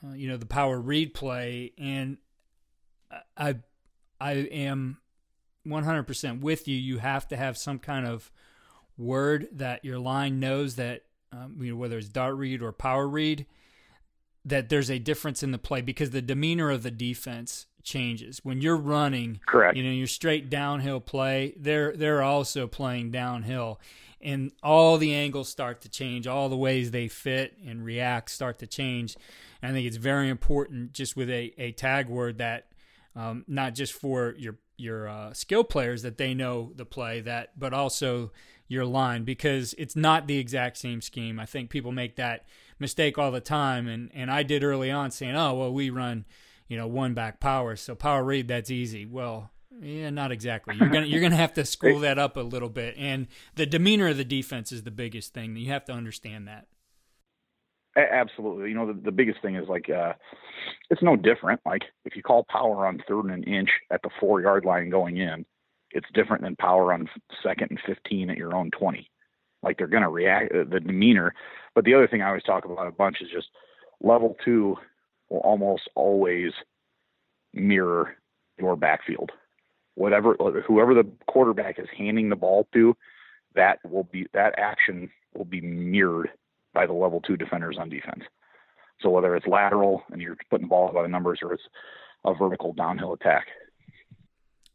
uh, 0.03 0.13
you 0.13 0.27
know, 0.27 0.37
the 0.37 0.47
power 0.47 0.79
read 0.79 1.13
play, 1.13 1.73
and 1.77 2.17
I, 3.37 3.57
I 4.19 4.31
am 4.31 4.97
100% 5.67 6.41
with 6.41 6.67
you. 6.67 6.75
You 6.75 6.97
have 6.97 7.27
to 7.27 7.37
have 7.37 7.57
some 7.57 7.77
kind 7.77 8.07
of 8.07 8.31
word 8.97 9.49
that 9.51 9.85
your 9.85 9.99
line 9.99 10.39
knows 10.39 10.75
that, 10.75 11.03
um, 11.31 11.57
you 11.59 11.71
know, 11.71 11.77
whether 11.77 11.97
it's 11.97 12.09
dart 12.09 12.35
read 12.35 12.63
or 12.63 12.71
power 12.71 13.07
read, 13.07 13.45
that 14.45 14.69
there's 14.69 14.91
a 14.91 14.99
difference 14.99 15.41
in 15.41 15.51
the 15.51 15.57
play 15.57 15.81
because 15.81 16.11
the 16.11 16.21
demeanor 16.21 16.69
of 16.69 16.83
the 16.83 16.91
defense 16.91 17.65
changes 17.83 18.39
when 18.43 18.61
you're 18.61 18.77
running. 18.77 19.39
Correct. 19.45 19.75
You 19.75 19.83
know, 19.83 19.91
your 19.91 20.07
straight 20.07 20.49
downhill 20.49 20.99
play. 20.99 21.55
They're 21.57 21.95
they're 21.95 22.21
also 22.21 22.67
playing 22.67 23.11
downhill, 23.11 23.79
and 24.21 24.51
all 24.61 24.97
the 24.97 25.13
angles 25.13 25.49
start 25.49 25.81
to 25.81 25.89
change. 25.89 26.27
All 26.27 26.49
the 26.49 26.57
ways 26.57 26.91
they 26.91 27.07
fit 27.07 27.57
and 27.65 27.83
react 27.83 28.31
start 28.31 28.59
to 28.59 28.67
change. 28.67 29.15
And 29.61 29.71
I 29.71 29.73
think 29.73 29.87
it's 29.87 29.97
very 29.97 30.29
important 30.29 30.93
just 30.93 31.15
with 31.15 31.29
a, 31.29 31.53
a 31.57 31.71
tag 31.71 32.07
word 32.07 32.37
that 32.37 32.67
um, 33.15 33.45
not 33.47 33.73
just 33.73 33.93
for 33.93 34.35
your 34.37 34.57
your 34.77 35.07
uh, 35.07 35.33
skill 35.33 35.63
players 35.63 36.01
that 36.01 36.17
they 36.17 36.33
know 36.33 36.71
the 36.75 36.85
play 36.85 37.21
that, 37.21 37.57
but 37.57 37.73
also 37.73 38.31
your 38.67 38.85
line 38.85 39.23
because 39.23 39.73
it's 39.77 39.95
not 39.95 40.27
the 40.27 40.37
exact 40.37 40.77
same 40.77 41.01
scheme. 41.01 41.39
I 41.39 41.45
think 41.45 41.69
people 41.69 41.91
make 41.91 42.15
that 42.15 42.45
mistake 42.79 43.17
all 43.17 43.31
the 43.31 43.41
time, 43.41 43.87
and 43.87 44.11
and 44.13 44.31
I 44.31 44.43
did 44.43 44.63
early 44.63 44.91
on 44.91 45.11
saying, 45.11 45.35
oh 45.35 45.53
well, 45.53 45.73
we 45.73 45.89
run, 45.89 46.25
you 46.67 46.77
know, 46.77 46.87
one 46.87 47.13
back 47.13 47.39
power, 47.39 47.75
so 47.75 47.95
power 47.95 48.23
read 48.23 48.47
that's 48.47 48.71
easy. 48.71 49.05
Well, 49.05 49.51
yeah, 49.81 50.09
not 50.09 50.31
exactly. 50.31 50.75
You're 50.75 50.89
gonna 50.89 51.05
you're 51.05 51.21
gonna 51.21 51.35
have 51.35 51.53
to 51.53 51.65
school 51.65 51.99
that 51.99 52.17
up 52.19 52.37
a 52.37 52.41
little 52.41 52.69
bit, 52.69 52.95
and 52.97 53.27
the 53.55 53.65
demeanor 53.65 54.07
of 54.07 54.17
the 54.17 54.25
defense 54.25 54.71
is 54.71 54.83
the 54.83 54.91
biggest 54.91 55.33
thing. 55.33 55.55
You 55.55 55.71
have 55.71 55.85
to 55.85 55.93
understand 55.93 56.47
that. 56.47 56.67
Absolutely. 57.97 58.69
You 58.69 58.75
know, 58.75 58.87
the, 58.87 58.99
the 58.99 59.11
biggest 59.11 59.41
thing 59.41 59.55
is 59.55 59.69
like, 59.69 59.89
uh, 59.89 60.13
it's 60.89 61.01
no 61.01 61.15
different. 61.15 61.61
Like 61.65 61.83
if 62.03 62.15
you 62.15 62.23
call 62.23 62.45
power 62.49 62.85
on 62.85 63.01
third 63.07 63.25
and 63.25 63.31
an 63.31 63.43
inch 63.43 63.69
at 63.89 64.01
the 64.01 64.09
four 64.19 64.41
yard 64.41 64.65
line 64.65 64.89
going 64.89 65.17
in, 65.17 65.45
it's 65.91 66.07
different 66.13 66.43
than 66.43 66.57
power 66.57 66.91
on 66.91 67.09
second 67.41 67.71
and 67.71 67.79
15 67.85 68.29
at 68.29 68.37
your 68.37 68.53
own 68.53 68.69
20. 68.71 69.09
Like 69.63 69.77
they're 69.77 69.87
going 69.87 70.03
to 70.03 70.09
react, 70.09 70.53
uh, 70.53 70.65
the 70.69 70.81
demeanor. 70.81 71.33
But 71.75 71.83
the 71.83 71.93
other 71.93 72.07
thing 72.07 72.21
I 72.21 72.29
always 72.29 72.43
talk 72.43 72.65
about 72.65 72.87
a 72.87 72.91
bunch 72.91 73.17
is 73.21 73.29
just 73.29 73.49
level 74.01 74.35
two 74.43 74.77
will 75.29 75.39
almost 75.39 75.83
always 75.93 76.51
mirror 77.53 78.15
your 78.57 78.75
backfield. 78.75 79.31
Whatever, 79.95 80.35
whoever 80.65 80.93
the 80.93 81.07
quarterback 81.27 81.77
is 81.79 81.87
handing 81.95 82.29
the 82.29 82.35
ball 82.35 82.67
to, 82.73 82.95
that 83.55 83.79
will 83.89 84.03
be, 84.03 84.27
that 84.33 84.55
action 84.57 85.09
will 85.33 85.45
be 85.45 85.61
mirrored 85.61 86.29
by 86.73 86.85
the 86.85 86.93
level 86.93 87.21
two 87.21 87.37
defenders 87.37 87.77
on 87.79 87.89
defense. 87.89 88.23
So 89.01 89.09
whether 89.09 89.35
it's 89.35 89.47
lateral 89.47 90.03
and 90.11 90.21
you're 90.21 90.37
putting 90.49 90.67
the 90.67 90.69
ball 90.69 90.91
by 90.93 91.01
the 91.01 91.07
numbers 91.07 91.39
or 91.41 91.53
it's 91.53 91.63
a 92.25 92.33
vertical 92.33 92.73
downhill 92.73 93.13
attack. 93.13 93.47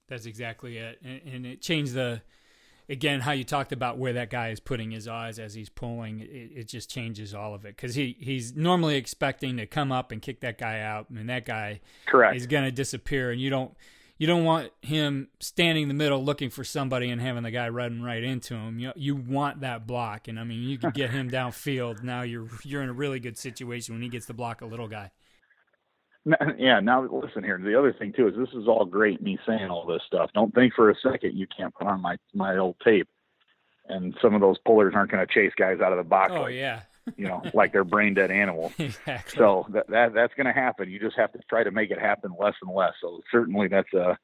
That's 0.09 0.26
exactly 0.26 0.78
it. 0.78 0.98
And, 1.03 1.20
and 1.24 1.46
it 1.46 1.62
changed 1.62 1.94
the 1.94 2.22
again, 2.91 3.20
how 3.20 3.30
you 3.32 3.45
talked 3.45 3.72
about 3.72 3.97
where 3.97 4.12
that 4.14 4.30
guy 4.30 4.49
is 4.49 4.59
putting 4.59 4.91
his 4.91 5.07
eyes 5.07 5.38
as 5.38 5.55
he's 5.55 5.68
pulling, 5.68 6.20
it, 6.20 6.51
it 6.55 6.68
just 6.68 6.91
changes 6.91 7.32
all 7.32 7.55
of 7.55 7.64
it 7.64 7.76
because 7.76 7.95
he, 7.95 8.16
he's 8.18 8.55
normally 8.55 8.97
expecting 8.97 9.57
to 9.57 9.66
come 9.66 9.93
up 9.93 10.11
and 10.11 10.20
kick 10.20 10.41
that 10.41 10.59
guy 10.59 10.80
out, 10.80 11.09
and 11.09 11.30
that 11.30 11.47
guy 11.47 11.80
Correct. 12.07 12.36
is 12.36 12.47
going 12.47 12.64
to 12.64 12.72
disappear, 12.72 13.30
and 13.30 13.41
you 13.41 13.49
don't 13.49 13.72
you 14.18 14.26
don't 14.26 14.45
want 14.45 14.70
him 14.82 15.28
standing 15.38 15.84
in 15.84 15.88
the 15.88 15.95
middle 15.95 16.22
looking 16.22 16.51
for 16.51 16.62
somebody 16.62 17.09
and 17.09 17.22
having 17.22 17.43
the 17.43 17.51
guy 17.51 17.70
run 17.70 18.03
right 18.03 18.22
into 18.22 18.55
him. 18.55 18.78
You 18.78 18.93
you 18.97 19.14
want 19.14 19.61
that 19.61 19.86
block, 19.86 20.28
and 20.28 20.38
I 20.38 20.45
mean 20.45 20.68
you 20.68 20.76
can 20.76 20.91
get 20.91 21.11
him 21.11 21.30
downfield. 21.32 22.03
Now 22.03 22.22
you're 22.22 22.49
you're 22.64 22.82
in 22.82 22.91
a 22.91 22.95
really 22.95 23.20
good 23.20 23.38
situation 23.38 23.95
when 23.95 24.03
he 24.03 24.09
gets 24.09 24.26
to 24.26 24.34
block 24.34 24.61
a 24.61 24.66
little 24.66 24.88
guy. 24.88 25.12
Yeah. 26.59 26.81
Now 26.81 27.03
listen 27.03 27.45
here. 27.45 27.59
The 27.62 27.79
other 27.79 27.93
thing 27.93 28.12
too 28.12 28.29
is 28.29 28.35
this 28.37 28.55
is 28.55 28.68
all 28.68 28.85
great. 28.85 29.23
Me 29.23 29.39
saying 29.47 29.68
all 29.71 29.87
this 29.87 30.03
stuff. 30.07 30.31
Don't 30.35 30.55
think 30.55 30.75
for 30.75 30.91
a 30.91 30.95
second 31.03 31.37
you 31.37 31.47
can't 31.47 31.75
put 31.75 31.87
on 31.87 32.01
my 32.01 32.16
my 32.35 32.57
old 32.57 32.77
tape, 32.85 33.09
and 33.89 34.14
some 34.21 34.35
of 34.35 34.41
those 34.41 34.59
pullers 34.66 34.95
aren't 34.95 35.11
going 35.11 35.27
to 35.27 35.33
chase 35.33 35.53
guys 35.57 35.81
out 35.81 35.93
of 35.93 35.99
the 35.99 36.05
box. 36.05 36.33
Oh 36.35 36.43
like, 36.43 36.55
yeah. 36.55 36.83
you 37.16 37.27
know, 37.27 37.43
like 37.55 37.73
they're 37.73 37.85
brain 37.85 38.14
dead 38.14 38.31
animals. 38.31 38.73
exactly. 38.79 39.39
So 39.39 39.66
that, 39.71 39.89
that 39.89 40.14
that's 40.14 40.35
going 40.35 40.47
to 40.47 40.53
happen. 40.53 40.91
You 40.91 41.01
just 41.01 41.16
have 41.16 41.33
to 41.33 41.41
try 41.49 41.64
to 41.64 41.71
make 41.71 41.91
it 41.91 41.99
happen 41.99 42.35
less 42.39 42.55
and 42.62 42.75
less. 42.75 42.93
So 43.01 43.21
certainly 43.33 43.68
that's 43.68 43.93
a, 43.95 44.18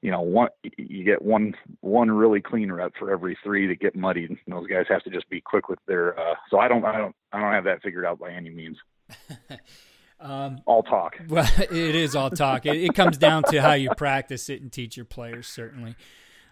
you 0.00 0.10
know, 0.10 0.22
one 0.22 0.48
you 0.78 1.04
get 1.04 1.20
one 1.20 1.54
one 1.80 2.10
really 2.10 2.40
clean 2.40 2.72
rep 2.72 2.92
for 2.98 3.10
every 3.10 3.36
three 3.44 3.66
that 3.66 3.80
get 3.80 3.94
muddied. 3.94 4.30
And 4.30 4.38
those 4.48 4.66
guys 4.66 4.86
have 4.88 5.02
to 5.04 5.10
just 5.10 5.28
be 5.28 5.40
quick 5.42 5.68
with 5.68 5.80
their. 5.86 6.18
Uh, 6.18 6.34
so 6.50 6.58
I 6.58 6.68
don't 6.68 6.84
I 6.84 6.96
don't 6.96 7.14
I 7.32 7.40
don't 7.40 7.52
have 7.52 7.64
that 7.64 7.82
figured 7.82 8.06
out 8.06 8.18
by 8.18 8.30
any 8.30 8.50
means. 8.50 8.78
um, 10.20 10.60
all 10.66 10.82
talk. 10.82 11.16
Well, 11.28 11.48
it 11.58 11.94
is 11.94 12.16
all 12.16 12.30
talk. 12.30 12.66
It, 12.66 12.76
it, 12.76 12.94
comes 12.94 13.18
down 13.18 13.42
to 13.44 13.60
how 13.60 13.72
you 13.72 13.90
practice 13.96 14.48
it 14.48 14.62
and 14.62 14.72
teach 14.72 14.96
your 14.96 15.06
players. 15.06 15.46
Certainly. 15.46 15.96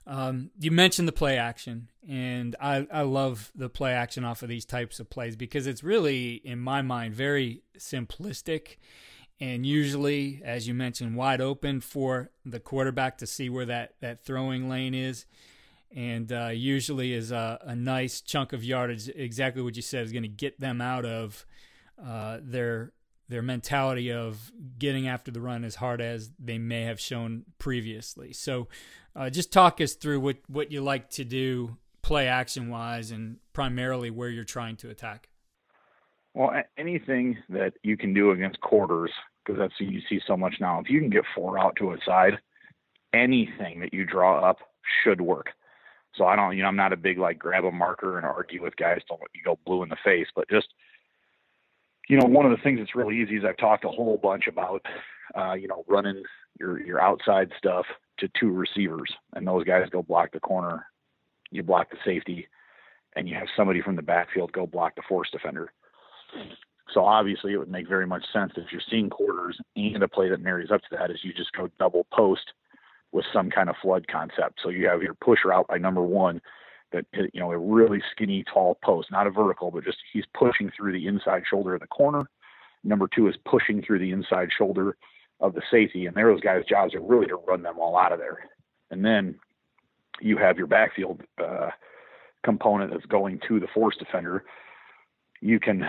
Um, 0.07 0.51
you 0.61 0.71
mentioned 0.71 1.09
the 1.09 1.13
play 1.13 1.39
action, 1.39 1.89
and 2.07 2.55
I, 2.61 2.87
I 2.93 3.03
love 3.03 3.51
the 3.55 3.71
play 3.71 3.93
action 3.93 4.23
off 4.23 4.43
of 4.43 4.51
these 4.51 4.67
types 4.67 5.01
of 5.01 5.09
plays 5.09 5.35
because 5.35 5.67
it's 5.67 5.83
really, 5.83 6.35
in 6.45 6.59
my 6.59 6.83
mind, 6.83 7.15
very 7.15 7.63
simplistic 7.79 8.77
and 9.41 9.67
usually, 9.67 10.41
as 10.45 10.69
you 10.69 10.75
mentioned, 10.75 11.17
wide 11.17 11.41
open 11.41 11.81
for 11.81 12.31
the 12.45 12.61
quarterback 12.61 13.19
to 13.19 13.27
see 13.27 13.51
where 13.51 13.67
that, 13.67 13.95
that 14.01 14.25
throwing 14.25 14.69
lane 14.69 14.95
is. 14.95 15.27
And 15.95 16.33
uh, 16.33 16.49
usually 16.49 17.13
is 17.13 17.31
a, 17.31 17.59
a, 17.63 17.77
nice 17.77 18.21
chunk 18.21 18.53
of 18.53 18.65
yardage, 18.65 19.09
exactly 19.09 19.63
what 19.63 19.77
you 19.77 19.83
said, 19.83 20.05
is 20.05 20.13
going 20.13 20.25
to 20.25 20.29
get 20.29 20.59
them 20.59 20.81
out 20.81 21.05
of 21.05 21.47
uh, 22.05 22.39
their 22.43 22.93
their 23.29 23.43
mentality 23.43 24.13
of 24.13 24.53
getting 24.79 25.09
after 25.09 25.31
the 25.31 25.41
run 25.41 25.65
as 25.65 25.77
hard 25.77 26.01
as 26.01 26.31
they 26.39 26.59
may 26.59 26.83
have 26.83 27.01
shown 27.01 27.45
previously. 27.59 28.33
So, 28.33 28.69
uh, 29.17 29.31
just 29.31 29.53
talk 29.53 29.81
us 29.81 29.95
through 29.95 30.21
what, 30.21 30.39
what 30.49 30.73
you 30.73 30.81
like 30.81 31.09
to 31.11 31.25
do 31.25 31.77
play 32.03 32.29
action 32.29 32.69
wise 32.69 33.11
and 33.11 33.39
primarily 33.53 34.11
where 34.11 34.29
you're 34.29 34.45
trying 34.45 34.77
to 34.77 34.91
attack. 34.91 35.29
Well, 36.35 36.51
anything 36.77 37.39
that 37.49 37.75
you 37.83 37.97
can 37.97 38.13
do 38.13 38.33
against 38.33 38.61
quarters, 38.61 39.11
because 39.45 39.59
that's 39.59 39.73
what 39.81 39.91
you 39.91 40.01
see 40.09 40.21
so 40.27 40.37
much 40.37 40.57
now. 40.61 40.81
If 40.81 40.91
you 40.91 41.01
can 41.01 41.11
get 41.11 41.25
four 41.35 41.59
out 41.59 41.77
to 41.77 41.93
a 41.93 41.97
side, 42.05 42.35
anything 43.15 43.81
that 43.81 43.95
you 43.95 44.05
draw 44.05 44.39
up 44.39 44.59
should 45.03 45.21
work. 45.21 45.51
So 46.17 46.27
I 46.27 46.37
don't, 46.37 46.57
you 46.57 46.63
know, 46.63 46.69
I'm 46.69 46.77
not 46.77 46.93
a 46.93 46.97
big 46.97 47.19
like 47.19 47.39
grab 47.39 47.65
a 47.65 47.73
marker 47.73 48.17
and 48.19 48.27
argue 48.27 48.63
with 48.63 48.77
guys 48.77 49.01
don't 49.09 49.21
let 49.21 49.31
you 49.35 49.43
go 49.45 49.59
blue 49.65 49.83
in 49.83 49.89
the 49.89 49.97
face, 50.05 50.27
but 50.35 50.49
just 50.49 50.69
you 52.09 52.19
know, 52.19 52.27
one 52.27 52.45
of 52.45 52.51
the 52.51 52.63
things 52.63 52.79
that's 52.79 52.95
really 52.95 53.21
easy 53.21 53.37
is 53.37 53.45
I've 53.45 53.57
talked 53.57 53.85
a 53.85 53.89
whole 53.89 54.19
bunch 54.23 54.47
about, 54.47 54.85
uh, 55.37 55.55
you 55.55 55.69
know, 55.69 55.85
running 55.89 56.23
your 56.59 56.81
your 56.81 57.01
outside 57.01 57.51
stuff 57.59 57.87
to 58.19 58.29
two 58.39 58.51
receivers, 58.51 59.13
and 59.35 59.47
those 59.47 59.65
guys 59.65 59.89
go 59.91 60.03
block 60.03 60.33
the 60.33 60.41
corner, 60.41 60.87
you 61.51 61.63
block 61.63 61.91
the 61.91 61.97
safety, 62.05 62.47
and 63.17 63.29
you 63.29 63.35
have 63.35 63.49
somebody 63.57 63.81
from 63.81 63.97
the 63.97 64.03
backfield 64.03 64.53
go 64.53 64.67
block 64.67 64.95
the 64.97 65.03
force 65.09 65.31
defender. 65.31 65.73
So 66.93 67.05
obviously, 67.05 67.55
it 67.55 67.57
would 67.57 67.71
make 67.71 67.89
very 67.89 68.07
much 68.07 68.25
sense 68.33 68.53
if 68.57 68.71
you're 68.71 68.83
seeing 68.91 69.09
quarters 69.09 69.59
and 69.75 70.03
a 70.03 70.09
play 70.09 70.29
that 70.29 70.41
marries 70.41 70.71
up 70.71 70.83
to 70.83 70.89
that 70.93 71.11
is 71.11 71.19
you 71.23 71.33
just 71.33 71.53
go 71.53 71.69
double 71.79 72.07
post 72.13 72.53
with 73.13 73.25
some 73.33 73.51
kind 73.51 73.71
of 73.71 73.77
flood 73.81 74.07
concept. 74.09 74.61
So 74.63 74.69
you 74.69 74.87
have 74.89 75.03
your 75.03 75.15
push 75.15 75.41
route 75.45 75.67
by 75.69 75.79
number 75.79 76.03
one 76.03 76.41
that 76.95 77.31
you 77.33 77.41
know 77.41 77.53
a 77.53 77.59
really 77.59 78.01
skinny 78.13 78.45
tall 78.53 78.79
post 78.83 79.11
not 79.11 79.27
a 79.27 79.31
vertical 79.31 79.71
but 79.71 79.85
just 79.85 79.99
he's 80.13 80.25
pushing 80.33 80.71
through 80.71 80.93
the 80.93 81.07
inside 81.07 81.43
shoulder 81.49 81.75
of 81.75 81.81
the 81.81 81.87
corner. 81.87 82.29
Number 82.83 83.09
two 83.15 83.29
is 83.29 83.35
pushing 83.45 83.83
through 83.83 83.99
the 83.99 84.11
inside 84.11 84.49
shoulder 84.57 84.97
of 85.41 85.55
the 85.55 85.63
safety 85.71 86.07
and 86.07 86.17
there 86.17 86.31
those 86.31 86.41
guys 86.41 86.65
jobs 86.69 86.95
are 86.95 87.01
really 87.01 87.27
to 87.27 87.37
run 87.37 87.63
them 87.63 87.79
all 87.79 87.97
out 87.97 88.13
of 88.13 88.19
there. 88.19 88.49
And 88.91 89.05
then 89.05 89.37
you 90.21 90.37
have 90.39 90.59
your 90.59 90.67
backfield 90.67 91.23
uh, 91.43 91.71
component 92.45 92.93
that's 92.93 93.07
going 93.07 93.41
to 93.49 93.59
the 93.59 93.67
force 93.75 93.97
defender. 93.99 94.45
You 95.41 95.59
can 95.59 95.85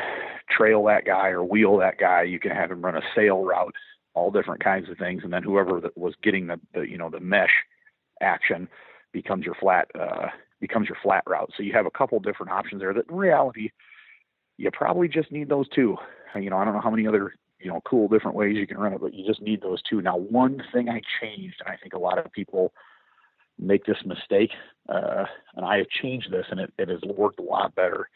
trail 0.49 0.84
that 0.86 1.06
guy 1.06 1.30
or 1.30 1.43
wheel 1.43 1.78
that 1.78 1.99
guy. 1.99 2.24
You 2.24 2.39
can 2.39 2.51
have 2.51 2.72
him 2.72 2.82
run 2.82 2.97
a 2.97 3.01
sail 3.16 3.43
route 3.43 3.76
all 4.16 4.32
different 4.32 4.64
kinds 4.64 4.89
of 4.89 4.97
things 4.97 5.22
and 5.24 5.32
then 5.32 5.43
whoever 5.43 5.80
that 5.82 5.95
was 5.97 6.16
getting 6.24 6.47
the, 6.47 6.60
the 6.74 6.82
you 6.82 6.97
know 6.97 7.10
the 7.10 7.20
mesh 7.20 7.51
action 8.22 8.68
becomes 9.12 9.45
your 9.45 9.56
flat 9.56 9.88
uh, 9.99 10.28
becomes 10.62 10.88
your 10.88 10.97
flat 11.03 11.24
route. 11.28 11.51
So 11.56 11.64
you 11.64 11.74
have 11.74 11.86
a 11.86 11.91
couple 11.91 12.20
different 12.20 12.51
options 12.51 12.82
there 12.82 12.93
that 12.93 13.10
in 13.10 13.16
reality, 13.16 13.70
you 14.58 14.70
probably 14.72 15.08
just 15.08 15.32
need 15.32 15.49
those 15.49 15.68
two. 15.70 15.97
You 16.36 16.49
know, 16.49 16.58
I 16.58 16.66
don't 16.66 16.74
know 16.74 16.82
how 16.82 16.89
many 16.89 17.08
other, 17.08 17.34
you 17.60 17.70
know, 17.72 17.82
cool 17.86 18.08
different 18.08 18.36
ways 18.36 18.56
you 18.56 18.68
can 18.68 18.78
run 18.78 18.93
it, 18.93 19.01
but 19.01 19.14
you 19.14 19.26
just 19.26 19.41
need 19.41 19.62
those 19.62 19.82
two. 19.89 20.01
Now, 20.01 20.18
one 20.18 20.62
thing 20.74 20.89
I 20.89 21.01
changed, 21.22 21.62
and 21.66 21.74
I 21.74 21.78
think 21.78 21.93
a 21.93 21.99
lot 21.99 22.18
of 22.18 22.32
people 22.32 22.74
make 23.60 23.86
this 23.86 23.97
mistake, 24.06 24.51
uh, 24.89 25.26
and 25.56 25.66
I 25.66 25.78
have 25.78 25.89
changed 25.89 26.32
this 26.32 26.45
and 26.49 26.60
it, 26.60 26.74
it 26.78 26.89
has 26.89 26.99
worked 27.03 27.39
a 27.39 27.43
lot 27.43 27.76
better, 27.76 28.10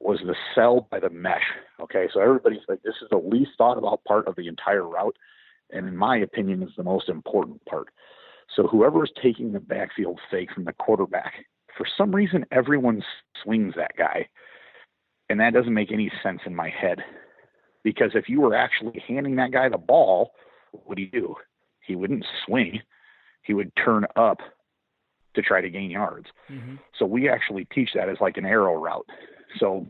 was 0.00 0.20
the 0.26 0.34
sell 0.54 0.86
by 0.90 1.00
the 1.00 1.10
mesh. 1.10 1.44
Okay, 1.80 2.08
so 2.12 2.20
everybody's 2.20 2.60
like, 2.68 2.82
this 2.82 2.96
is 3.00 3.08
the 3.10 3.16
least 3.16 3.52
thought 3.56 3.78
about 3.78 4.04
part 4.04 4.28
of 4.28 4.36
the 4.36 4.48
entire 4.48 4.86
route. 4.86 5.16
And 5.70 5.88
in 5.88 5.96
my 5.96 6.18
opinion, 6.18 6.62
is 6.62 6.70
the 6.76 6.84
most 6.84 7.08
important 7.08 7.64
part. 7.64 7.88
So 8.54 8.66
whoever 8.66 9.04
is 9.04 9.10
taking 9.20 9.52
the 9.52 9.60
backfield 9.60 10.20
fake 10.30 10.52
from 10.52 10.64
the 10.64 10.72
quarterback 10.74 11.32
for 11.76 11.86
some 11.96 12.14
reason 12.14 12.44
everyone 12.50 13.02
swings 13.42 13.74
that 13.76 13.92
guy. 13.96 14.28
And 15.28 15.40
that 15.40 15.54
doesn't 15.54 15.74
make 15.74 15.92
any 15.92 16.10
sense 16.22 16.40
in 16.46 16.54
my 16.54 16.68
head. 16.68 16.98
Because 17.82 18.12
if 18.14 18.28
you 18.28 18.40
were 18.40 18.54
actually 18.54 19.02
handing 19.06 19.36
that 19.36 19.52
guy 19.52 19.68
the 19.68 19.78
ball 19.78 20.32
what 20.76 20.88
would 20.88 20.98
he 20.98 21.06
do? 21.06 21.34
He 21.80 21.96
wouldn't 21.96 22.24
swing. 22.44 22.82
He 23.42 23.54
would 23.54 23.72
turn 23.76 24.04
up 24.16 24.38
to 25.34 25.42
try 25.42 25.60
to 25.60 25.70
gain 25.70 25.90
yards. 25.90 26.26
Mm-hmm. 26.50 26.76
so 26.98 27.04
we 27.04 27.28
actually 27.28 27.66
teach 27.66 27.90
that 27.94 28.08
as 28.08 28.16
like 28.20 28.38
an 28.38 28.46
arrow 28.46 28.74
route. 28.80 29.06
So 29.58 29.86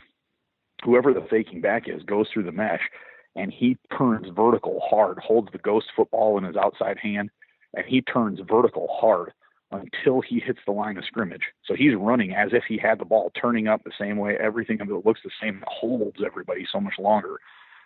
whoever 0.84 1.14
the 1.14 1.26
faking 1.30 1.60
back 1.60 1.84
is 1.88 2.02
goes 2.02 2.26
through 2.32 2.44
the 2.44 2.52
mesh 2.52 2.80
and 3.36 3.52
he 3.52 3.76
turns 3.96 4.26
vertical 4.34 4.80
hard 4.84 5.18
holds 5.18 5.48
the 5.52 5.58
ghost 5.58 5.86
football 5.94 6.36
in 6.38 6.44
his 6.44 6.56
outside 6.56 6.98
hand 6.98 7.30
and 7.74 7.84
he 7.86 8.02
turns 8.02 8.40
vertical 8.48 8.88
hard 8.90 9.32
until 9.72 10.20
he 10.20 10.38
hits 10.38 10.60
the 10.66 10.72
line 10.72 10.96
of 10.96 11.04
scrimmage. 11.04 11.42
So 11.64 11.74
he's 11.74 11.94
running 11.96 12.34
as 12.34 12.50
if 12.52 12.64
he 12.68 12.78
had 12.78 12.98
the 12.98 13.04
ball, 13.04 13.32
turning 13.40 13.66
up 13.66 13.82
the 13.84 13.90
same 13.98 14.16
way. 14.16 14.36
Everything 14.40 14.78
it 14.80 15.06
looks 15.06 15.20
the 15.24 15.30
same. 15.40 15.64
Holds 15.66 16.18
everybody 16.24 16.66
so 16.70 16.80
much 16.80 16.94
longer. 16.98 17.38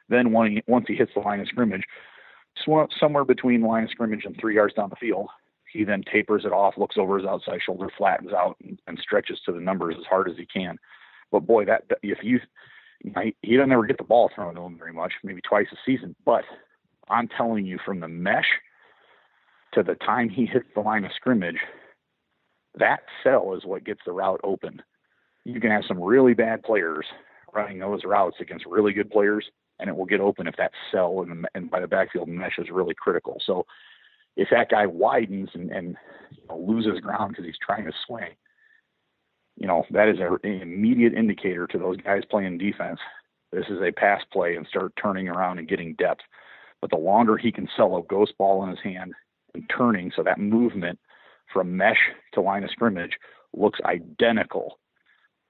Then 0.09 0.33
when 0.33 0.53
he, 0.53 0.63
once 0.67 0.87
he 0.89 0.95
hits 0.95 1.13
the 1.15 1.21
line 1.21 1.41
of 1.41 1.49
scrimmage, 1.49 1.85
somewhere 2.99 3.25
between 3.25 3.63
line 3.63 3.85
of 3.85 3.91
scrimmage 3.91 4.25
and 4.25 4.37
three 4.39 4.57
yards 4.57 4.75
down 4.75 4.91
the 4.91 4.97
field, 4.97 5.29
he 5.73 5.85
then 5.85 6.03
tapers 6.13 6.45
it 6.45 6.53
off, 6.53 6.75
looks 6.77 6.99
over 6.99 7.17
his 7.17 7.27
outside 7.27 7.61
shoulder, 7.65 7.89
flattens 7.97 8.33
out, 8.33 8.57
and, 8.63 8.79
and 8.87 8.99
stretches 8.99 9.41
to 9.47 9.53
the 9.53 9.61
numbers 9.61 9.95
as 9.99 10.05
hard 10.07 10.29
as 10.29 10.37
he 10.37 10.45
can. 10.45 10.77
But 11.31 11.47
boy, 11.47 11.65
that 11.67 11.85
if 12.03 12.19
you, 12.23 12.41
he, 13.03 13.37
he 13.43 13.57
doesn't 13.57 13.73
ever 13.73 13.87
get 13.87 13.99
the 13.99 14.05
ball 14.05 14.31
thrown 14.35 14.57
to 14.57 14.63
him 14.63 14.77
very 14.77 14.93
much, 14.93 15.13
maybe 15.23 15.41
twice 15.41 15.69
a 15.73 15.77
season. 15.87 16.17
But 16.27 16.45
I'm 17.09 17.29
telling 17.29 17.67
you, 17.67 17.79
from 17.85 18.01
the 18.01 18.09
mesh 18.09 18.49
to 19.75 19.83
the 19.83 19.95
time 19.95 20.29
he 20.29 20.47
hits 20.47 20.67
the 20.75 20.81
line 20.81 21.05
of 21.05 21.13
scrimmage, 21.15 21.59
that 22.79 23.01
sell 23.23 23.55
is 23.55 23.65
what 23.65 23.85
gets 23.85 24.01
the 24.05 24.13
route 24.13 24.41
open. 24.45 24.83
You 25.45 25.61
can 25.61 25.71
have 25.71 25.85
some 25.87 26.01
really 26.01 26.35
bad 26.35 26.63
players 26.63 27.07
running 27.53 27.79
those 27.79 28.05
routes 28.05 28.37
against 28.41 28.67
really 28.67 28.93
good 28.93 29.11
players, 29.11 29.45
and 29.79 29.89
it 29.89 29.97
will 29.97 30.07
get 30.07 30.21
open 30.21 30.47
if 30.47 30.57
that 30.57 30.73
sell 30.93 31.23
and, 31.23 31.47
and 31.55 31.71
by 31.71 31.81
the 31.81 31.89
backfield 31.89 32.29
mesh 32.29 32.59
is 32.59 32.71
really 32.71 32.95
critical. 32.95 33.41
So 33.45 33.67
if 34.37 34.49
that 34.51 34.71
guy 34.71 34.87
widens 34.87 35.51
and, 35.55 35.71
and 35.71 35.97
you 36.31 36.47
know, 36.49 36.59
loses 36.59 37.01
ground 37.01 37.31
because 37.31 37.45
he's 37.45 37.59
trying 37.65 37.87
to 37.87 37.93
swing, 38.07 38.31
you 39.57 39.67
know 39.67 39.85
that 39.91 40.09
is 40.09 40.19
a, 40.21 40.33
an 40.47 40.63
immediate 40.63 41.15
indicator 41.15 41.67
to 41.67 41.79
those 41.79 41.97
guys 41.99 42.23
playing 42.31 42.59
defense. 42.59 43.01
This 43.53 43.67
is 43.69 43.81
a 43.83 43.93
pass 43.93 44.23
play 44.33 44.55
and 44.55 44.67
start 44.67 44.93
turning 45.01 45.29
around 45.29 45.59
and 45.59 45.69
getting 45.69 45.95
depth. 45.95 46.23
But 46.81 46.91
the 46.91 46.97
longer 46.97 47.37
he 47.37 47.53
can 47.53 47.69
sell 47.77 47.97
a 47.97 48.03
ghost 48.03 48.33
ball 48.39 48.63
in 48.63 48.71
his 48.71 48.79
hand 48.83 49.13
and 49.55 49.69
turning, 49.77 50.13
so 50.15 50.23
that 50.23 50.39
movement 50.39 50.99
from 51.53 51.77
mesh 51.77 51.99
to 52.35 52.41
line 52.41 52.65
of 52.65 52.71
scrimmage 52.71 53.13
looks 53.53 53.81
identical 53.85 54.79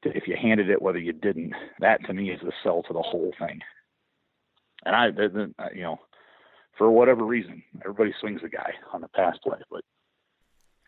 to 0.02 0.10
if 0.16 0.26
you 0.26 0.36
handed 0.40 0.70
it 0.70 0.80
whether 0.80 0.98
you 0.98 1.12
didn't. 1.12 1.52
That 1.80 2.04
to 2.06 2.14
me 2.14 2.30
is 2.30 2.40
the 2.42 2.52
sell 2.62 2.82
to 2.84 2.92
the 2.92 3.02
whole 3.02 3.32
thing. 3.38 3.60
And 4.84 4.96
I, 4.96 5.08
you 5.74 5.82
know, 5.82 5.98
for 6.78 6.90
whatever 6.90 7.24
reason, 7.24 7.62
everybody 7.82 8.14
swings 8.20 8.40
the 8.42 8.48
guy 8.48 8.72
on 8.94 9.02
the 9.02 9.08
pass 9.08 9.36
play, 9.44 9.58
but 9.70 9.82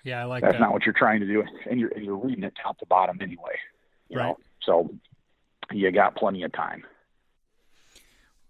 Yeah, 0.04 0.22
I 0.22 0.24
like 0.24 0.42
that's 0.42 0.54
that. 0.54 0.60
not 0.60 0.72
what 0.72 0.86
you're 0.86 0.94
trying 0.96 1.20
to 1.20 1.26
do, 1.26 1.42
and 1.70 1.78
you're 1.78 1.90
and 1.90 2.04
you're 2.04 2.16
reading 2.16 2.44
it 2.44 2.54
top 2.62 2.78
to 2.78 2.86
bottom 2.86 3.18
anyway. 3.20 3.56
You 4.08 4.18
Right. 4.18 4.28
know, 4.28 4.38
so 4.62 4.88
you 5.70 5.90
got 5.92 6.16
plenty 6.16 6.42
of 6.42 6.52
time. 6.52 6.84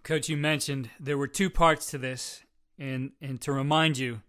Coach, 0.04 0.28
you 0.28 0.36
mentioned 0.36 0.90
there 0.98 1.18
were 1.18 1.28
two 1.28 1.50
parts 1.50 1.90
to 1.90 1.98
this, 1.98 2.44
and 2.78 3.12
and 3.20 3.40
to 3.40 3.52
remind 3.52 3.98
you 3.98 4.22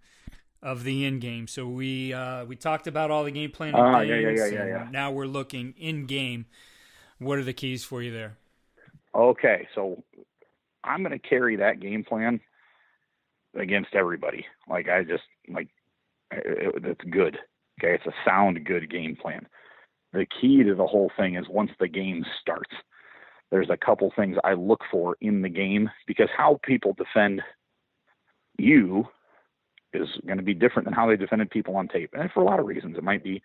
of 0.63 0.83
the 0.83 1.05
in 1.05 1.19
game. 1.19 1.47
So 1.47 1.67
we 1.67 2.13
uh, 2.13 2.45
we 2.45 2.55
talked 2.55 2.87
about 2.87 3.11
all 3.11 3.23
the 3.23 3.31
game 3.31 3.51
planning 3.51 3.75
things. 3.75 4.09
yeah, 4.09 4.15
yeah, 4.15 4.29
yeah, 4.29 4.45
yeah, 4.45 4.65
yeah. 4.65 4.87
Now 4.89 5.11
we're 5.11 5.27
looking 5.27 5.75
in 5.77 6.05
game. 6.05 6.45
What 7.19 7.37
are 7.37 7.43
the 7.43 7.53
keys 7.53 7.83
for 7.83 8.01
you 8.01 8.11
there? 8.11 8.37
Okay, 9.13 9.67
so 9.75 10.03
I'm 10.83 11.03
going 11.03 11.17
to 11.17 11.19
carry 11.19 11.57
that 11.57 11.79
game 11.79 12.03
plan 12.03 12.39
against 13.55 13.93
everybody. 13.93 14.45
Like 14.67 14.89
I 14.89 15.03
just 15.03 15.23
like 15.47 15.67
it, 16.31 16.83
it's 16.83 17.03
good. 17.11 17.37
Okay, 17.79 17.95
it's 17.95 18.05
a 18.05 18.13
sound 18.25 18.63
good 18.65 18.89
game 18.89 19.15
plan. 19.15 19.45
The 20.13 20.25
key 20.25 20.63
to 20.63 20.75
the 20.75 20.87
whole 20.87 21.11
thing 21.17 21.35
is 21.35 21.45
once 21.49 21.71
the 21.79 21.87
game 21.87 22.23
starts, 22.41 22.71
there's 23.51 23.69
a 23.69 23.77
couple 23.77 24.11
things 24.15 24.37
I 24.43 24.53
look 24.53 24.81
for 24.89 25.17
in 25.21 25.41
the 25.41 25.49
game 25.49 25.89
because 26.07 26.29
how 26.35 26.59
people 26.63 26.95
defend 26.97 27.41
you 28.57 29.05
is 29.93 30.07
going 30.25 30.37
to 30.37 30.43
be 30.43 30.53
different 30.53 30.85
than 30.85 30.93
how 30.93 31.07
they 31.07 31.15
defended 31.15 31.49
people 31.49 31.75
on 31.75 31.87
tape, 31.87 32.11
and 32.13 32.31
for 32.31 32.41
a 32.41 32.45
lot 32.45 32.59
of 32.59 32.65
reasons. 32.65 32.97
It 32.97 33.03
might 33.03 33.23
be 33.23 33.41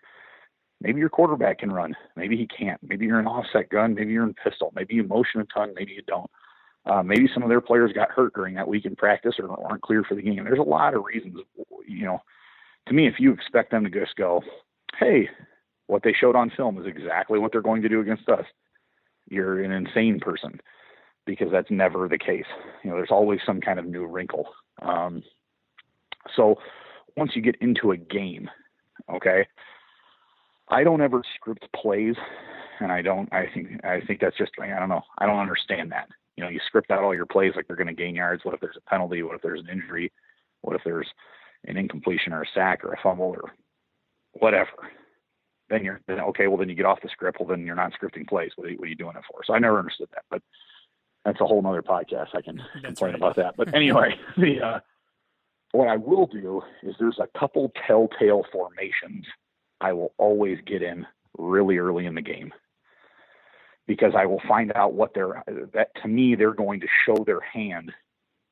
maybe 0.81 0.99
your 0.99 1.09
quarterback 1.09 1.59
can 1.59 1.71
run, 1.71 1.95
maybe 2.15 2.37
he 2.37 2.47
can't. 2.47 2.79
Maybe 2.81 3.05
you're 3.05 3.19
an 3.19 3.27
offset 3.27 3.69
gun, 3.69 3.95
maybe 3.95 4.11
you're 4.11 4.23
in 4.23 4.33
pistol, 4.33 4.71
maybe 4.75 4.95
you 4.95 5.03
motion 5.03 5.41
a 5.41 5.45
ton, 5.45 5.73
maybe 5.75 5.91
you 5.91 6.01
don't. 6.07 6.29
Uh, 6.85 7.03
maybe 7.03 7.29
some 7.33 7.43
of 7.43 7.49
their 7.49 7.61
players 7.61 7.91
got 7.93 8.09
hurt 8.09 8.33
during 8.33 8.55
that 8.55 8.67
week 8.67 8.85
in 8.85 8.95
practice 8.95 9.35
or 9.37 9.67
aren't 9.67 9.81
clear 9.81 10.03
for 10.03 10.15
the 10.15 10.21
game. 10.21 10.43
There's 10.43 10.59
a 10.59 10.63
lot 10.63 10.93
of 10.93 11.03
reasons. 11.03 11.37
You 11.85 12.05
know, 12.05 12.21
to 12.87 12.93
me, 12.93 13.07
if 13.07 13.15
you 13.19 13.31
expect 13.33 13.71
them 13.71 13.83
to 13.83 13.89
just 13.89 14.15
go, 14.15 14.41
"Hey, 14.97 15.29
what 15.87 16.03
they 16.03 16.13
showed 16.13 16.35
on 16.35 16.49
film 16.49 16.79
is 16.79 16.87
exactly 16.87 17.37
what 17.37 17.51
they're 17.51 17.61
going 17.61 17.81
to 17.81 17.89
do 17.89 17.99
against 17.99 18.29
us," 18.29 18.45
you're 19.29 19.61
an 19.61 19.71
insane 19.71 20.19
person 20.19 20.59
because 21.25 21.51
that's 21.51 21.69
never 21.69 22.07
the 22.07 22.17
case. 22.17 22.47
You 22.83 22.89
know, 22.89 22.95
there's 22.95 23.11
always 23.11 23.41
some 23.45 23.61
kind 23.61 23.77
of 23.77 23.85
new 23.85 24.05
wrinkle. 24.05 24.47
Um, 24.81 25.21
so 26.39 26.55
once 27.17 27.35
you 27.35 27.41
get 27.41 27.57
into 27.59 27.91
a 27.91 27.97
game, 27.97 28.49
okay, 29.13 29.45
I 30.69 30.83
don't 30.83 31.01
ever 31.01 31.21
script 31.35 31.67
plays, 31.75 32.15
and 32.79 32.91
I 32.91 33.01
don't. 33.01 33.31
I 33.33 33.47
think 33.53 33.83
I 33.83 33.99
think 33.99 34.21
that's 34.21 34.37
just 34.37 34.51
I 34.61 34.67
don't 34.79 34.89
know. 34.89 35.01
I 35.17 35.25
don't 35.25 35.39
understand 35.39 35.91
that. 35.91 36.07
You 36.37 36.45
know, 36.45 36.49
you 36.49 36.61
script 36.65 36.91
out 36.91 37.03
all 37.03 37.13
your 37.13 37.25
plays 37.25 37.53
like 37.55 37.67
they're 37.67 37.75
going 37.75 37.87
to 37.87 37.93
gain 37.93 38.15
yards. 38.15 38.45
What 38.45 38.53
if 38.53 38.61
there's 38.61 38.77
a 38.77 38.89
penalty? 38.89 39.21
What 39.21 39.35
if 39.35 39.41
there's 39.41 39.59
an 39.59 39.69
injury? 39.69 40.13
What 40.61 40.75
if 40.77 40.81
there's 40.85 41.07
an 41.65 41.75
incompletion 41.75 42.31
or 42.31 42.43
a 42.43 42.47
sack 42.53 42.85
or 42.85 42.93
a 42.93 43.01
fumble 43.03 43.25
or 43.25 43.53
whatever? 44.33 44.71
Then 45.69 45.83
you're 45.83 45.99
then 46.07 46.21
okay. 46.21 46.47
Well, 46.47 46.57
then 46.57 46.69
you 46.69 46.75
get 46.75 46.85
off 46.85 47.01
the 47.01 47.09
script. 47.09 47.39
Well, 47.39 47.49
then 47.49 47.65
you're 47.65 47.75
not 47.75 47.91
scripting 47.91 48.27
plays. 48.27 48.51
What 48.55 48.67
are 48.67 48.71
you, 48.71 48.77
what 48.77 48.85
are 48.85 48.89
you 48.89 48.95
doing 48.95 49.17
it 49.17 49.23
for? 49.29 49.41
So 49.43 49.53
I 49.53 49.59
never 49.59 49.77
understood 49.77 50.07
that, 50.13 50.23
but 50.29 50.41
that's 51.25 51.41
a 51.41 51.45
whole 51.45 51.61
nother 51.61 51.81
podcast. 51.81 52.29
I 52.33 52.41
can 52.41 52.63
That's 52.75 52.85
complain 52.85 53.11
right. 53.11 53.15
about 53.15 53.35
that. 53.35 53.55
But 53.57 53.73
anyway, 53.75 54.15
the 54.37 54.61
uh, 54.61 54.79
what 55.71 55.87
I 55.87 55.97
will 55.97 56.27
do 56.27 56.61
is 56.83 56.95
there's 56.99 57.19
a 57.19 57.39
couple 57.39 57.71
telltale 57.87 58.43
formations 58.51 59.25
I 59.81 59.93
will 59.93 60.13
always 60.17 60.57
get 60.65 60.81
in 60.81 61.05
really 61.37 61.77
early 61.77 62.05
in 62.05 62.15
the 62.15 62.21
game 62.21 62.51
because 63.87 64.13
I 64.17 64.25
will 64.25 64.41
find 64.47 64.71
out 64.73 64.93
what 64.93 65.13
they're 65.13 65.43
that 65.73 65.89
to 66.01 66.07
me 66.07 66.35
they're 66.35 66.53
going 66.53 66.79
to 66.81 66.87
show 67.05 67.23
their 67.23 67.39
hand 67.39 67.91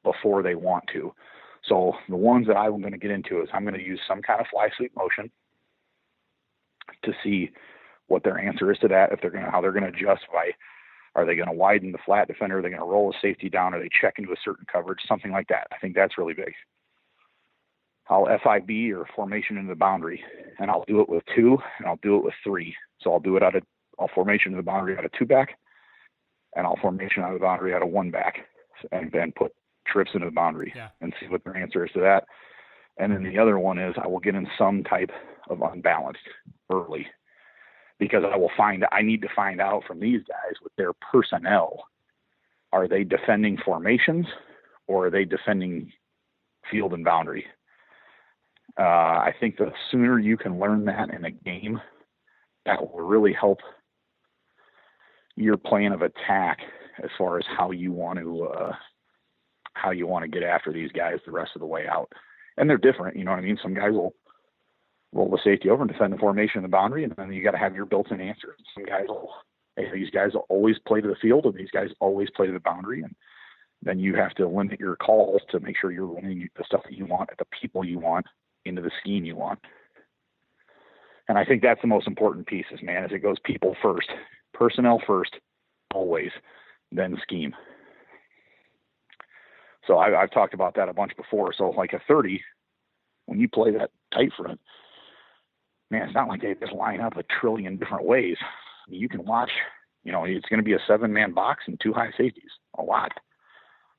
before 0.03 0.41
they 0.41 0.55
want 0.55 0.85
to. 0.93 1.13
So 1.67 1.93
the 2.07 2.15
ones 2.15 2.47
that 2.47 2.55
I'm 2.55 2.79
going 2.81 2.93
to 2.93 2.97
get 2.97 3.11
into 3.11 3.41
is 3.41 3.49
I'm 3.53 3.63
going 3.63 3.75
to 3.75 3.83
use 3.83 3.99
some 4.07 4.21
kind 4.21 4.39
of 4.39 4.47
fly 4.47 4.69
sweep 4.77 4.95
motion 4.95 5.29
to 7.03 7.13
see 7.23 7.51
what 8.07 8.23
their 8.23 8.39
answer 8.39 8.71
is 8.71 8.79
to 8.79 8.87
that. 8.87 9.11
If 9.11 9.21
they're 9.21 9.31
going 9.31 9.43
to 9.43 9.51
how 9.51 9.59
they're 9.59 9.73
going 9.73 9.91
to 9.91 9.97
adjust 9.97 10.23
by 10.31 10.51
are 11.15 11.25
they 11.25 11.35
going 11.35 11.49
to 11.49 11.53
widen 11.53 11.91
the 11.91 11.97
flat 12.05 12.27
defender? 12.27 12.59
Are 12.59 12.61
they 12.61 12.69
going 12.69 12.79
to 12.79 12.85
roll 12.85 13.09
a 13.09 13.19
safety 13.19 13.49
down? 13.49 13.73
Are 13.73 13.79
they 13.79 13.89
check 14.01 14.15
into 14.19 14.31
a 14.31 14.35
certain 14.45 14.67
coverage? 14.71 14.99
Something 15.07 15.31
like 15.31 15.47
that. 15.47 15.67
I 15.71 15.77
think 15.79 15.95
that's 15.95 16.17
really 16.17 16.35
big. 16.35 16.53
I'll 18.09 18.25
FIB 18.25 18.93
or 18.95 19.05
formation 19.15 19.57
into 19.57 19.69
the 19.69 19.75
boundary, 19.75 20.23
and 20.59 20.71
I'll 20.71 20.85
do 20.87 21.01
it 21.01 21.09
with 21.09 21.23
two, 21.35 21.57
and 21.77 21.87
I'll 21.87 21.99
do 22.01 22.15
it 22.17 22.23
with 22.23 22.33
three. 22.43 22.75
So 23.01 23.11
I'll 23.11 23.19
do 23.19 23.35
it 23.37 23.43
out 23.43 23.55
of 23.55 23.63
I'll 23.99 24.09
formation 24.13 24.51
to 24.51 24.57
the 24.57 24.63
boundary 24.63 24.97
out 24.97 25.05
of 25.05 25.11
two 25.13 25.25
back, 25.25 25.57
and 26.55 26.65
I'll 26.67 26.77
formation 26.77 27.23
out 27.23 27.33
of 27.33 27.39
the 27.39 27.43
boundary 27.43 27.73
out 27.73 27.81
of 27.81 27.89
one 27.89 28.11
back, 28.11 28.45
and 28.91 29.11
then 29.11 29.31
put 29.31 29.53
trips 29.87 30.11
into 30.13 30.25
the 30.25 30.31
boundary 30.31 30.71
Yeah. 30.75 30.89
and 31.01 31.13
see 31.19 31.27
what 31.27 31.43
their 31.43 31.57
answer 31.57 31.85
is 31.85 31.91
to 31.93 32.01
that. 32.01 32.25
And 32.99 33.11
then 33.11 33.23
the 33.23 33.37
other 33.39 33.57
one 33.59 33.77
is 33.79 33.95
I 33.97 34.07
will 34.07 34.19
get 34.19 34.35
in 34.35 34.47
some 34.57 34.83
type 34.83 35.11
of 35.49 35.61
unbalanced 35.61 36.27
early 36.71 37.07
because 37.99 38.23
I 38.23 38.35
will 38.37 38.51
find 38.57 38.85
I 38.91 39.01
need 39.01 39.21
to 39.21 39.29
find 39.35 39.61
out 39.61 39.83
from 39.85 39.99
these 39.99 40.21
guys 40.23 40.55
with 40.63 40.75
their 40.75 40.93
personnel 40.93 41.85
are 42.73 42.87
they 42.87 43.03
defending 43.03 43.57
formations 43.57 44.25
or 44.87 45.07
are 45.07 45.09
they 45.09 45.25
defending 45.25 45.91
field 46.69 46.93
and 46.93 47.05
boundary? 47.05 47.45
Uh, 48.79 48.83
I 48.83 49.33
think 49.39 49.57
the 49.57 49.71
sooner 49.91 50.19
you 50.19 50.37
can 50.37 50.59
learn 50.59 50.85
that 50.85 51.09
in 51.09 51.25
a 51.25 51.31
game, 51.31 51.81
that 52.65 52.79
will 52.81 53.01
really 53.01 53.33
help 53.33 53.59
your 55.35 55.57
plan 55.57 55.93
of 55.93 56.01
attack 56.01 56.59
as 57.03 57.09
far 57.17 57.37
as 57.37 57.45
how 57.57 57.71
you 57.71 57.91
want 57.91 58.19
to 58.19 58.43
uh, 58.43 58.73
how 59.73 59.91
you 59.91 60.07
want 60.07 60.23
to 60.23 60.27
get 60.27 60.43
after 60.43 60.73
these 60.73 60.91
guys 60.91 61.19
the 61.25 61.31
rest 61.31 61.51
of 61.55 61.59
the 61.61 61.65
way 61.65 61.87
out. 61.87 62.11
And 62.57 62.69
they're 62.69 62.77
different, 62.77 63.15
you 63.15 63.23
know 63.23 63.31
what 63.31 63.39
I 63.39 63.43
mean? 63.43 63.59
Some 63.61 63.75
guys 63.75 63.91
will 63.91 64.13
roll 65.13 65.29
the 65.29 65.39
safety 65.43 65.69
over 65.69 65.83
and 65.83 65.91
defend 65.91 66.13
the 66.13 66.17
formation 66.17 66.57
in 66.57 66.63
the 66.63 66.69
boundary, 66.69 67.03
and 67.03 67.13
then 67.15 67.31
you 67.31 67.43
got 67.43 67.51
to 67.51 67.57
have 67.57 67.75
your 67.75 67.85
built-in 67.85 68.19
answer. 68.19 68.55
Some 68.73 68.85
guys 68.85 69.05
will, 69.07 69.29
hey, 69.75 69.91
these 69.93 70.09
guys 70.09 70.33
will 70.33 70.47
always 70.49 70.77
play 70.87 71.01
to 71.01 71.07
the 71.07 71.15
field, 71.21 71.45
and 71.45 71.53
these 71.53 71.71
guys 71.71 71.89
always 71.99 72.29
play 72.35 72.47
to 72.47 72.53
the 72.53 72.59
boundary, 72.59 73.03
and 73.03 73.15
then 73.83 73.99
you 73.99 74.15
have 74.15 74.33
to 74.35 74.47
limit 74.47 74.79
your 74.79 74.95
calls 74.95 75.41
to 75.51 75.59
make 75.59 75.75
sure 75.79 75.91
you're 75.91 76.07
running 76.07 76.49
the 76.57 76.63
stuff 76.63 76.81
that 76.83 76.97
you 76.97 77.05
want 77.05 77.29
at 77.31 77.37
the 77.37 77.45
people 77.61 77.85
you 77.85 77.99
want 77.99 78.25
into 78.67 78.81
the 78.81 78.91
scheme 79.01 79.25
you 79.25 79.35
want. 79.35 79.59
And 81.27 81.37
I 81.37 81.43
think 81.43 81.61
that's 81.61 81.81
the 81.81 81.87
most 81.87 82.07
important 82.07 82.47
piece, 82.47 82.65
is 82.71 82.81
man, 82.81 83.03
is 83.03 83.11
it 83.11 83.19
goes 83.19 83.37
people 83.43 83.75
first, 83.81 84.09
personnel 84.53 85.01
first, 85.05 85.35
always, 85.93 86.31
then 86.91 87.17
scheme. 87.21 87.53
So 89.85 89.97
I, 89.97 90.21
I've 90.21 90.31
talked 90.31 90.53
about 90.53 90.75
that 90.75 90.89
a 90.89 90.93
bunch 90.93 91.15
before. 91.15 91.53
So 91.53 91.69
like 91.69 91.93
a 91.93 92.01
30, 92.07 92.41
when 93.25 93.39
you 93.39 93.47
play 93.47 93.71
that 93.71 93.91
tight 94.13 94.31
front, 94.37 94.59
man, 95.89 96.03
it's 96.03 96.15
not 96.15 96.27
like 96.27 96.41
they 96.41 96.55
just 96.55 96.73
line 96.73 97.01
up 97.01 97.17
a 97.17 97.23
trillion 97.23 97.77
different 97.77 98.05
ways. 98.05 98.37
You 98.87 99.09
can 99.09 99.25
watch, 99.25 99.51
you 100.03 100.11
know, 100.11 100.23
it's 100.23 100.47
going 100.47 100.59
to 100.59 100.65
be 100.65 100.73
a 100.73 100.79
seven 100.87 101.11
man 101.11 101.33
box 101.33 101.63
and 101.67 101.79
two 101.79 101.93
high 101.93 102.11
safeties, 102.17 102.51
a 102.77 102.83
lot. 102.83 103.11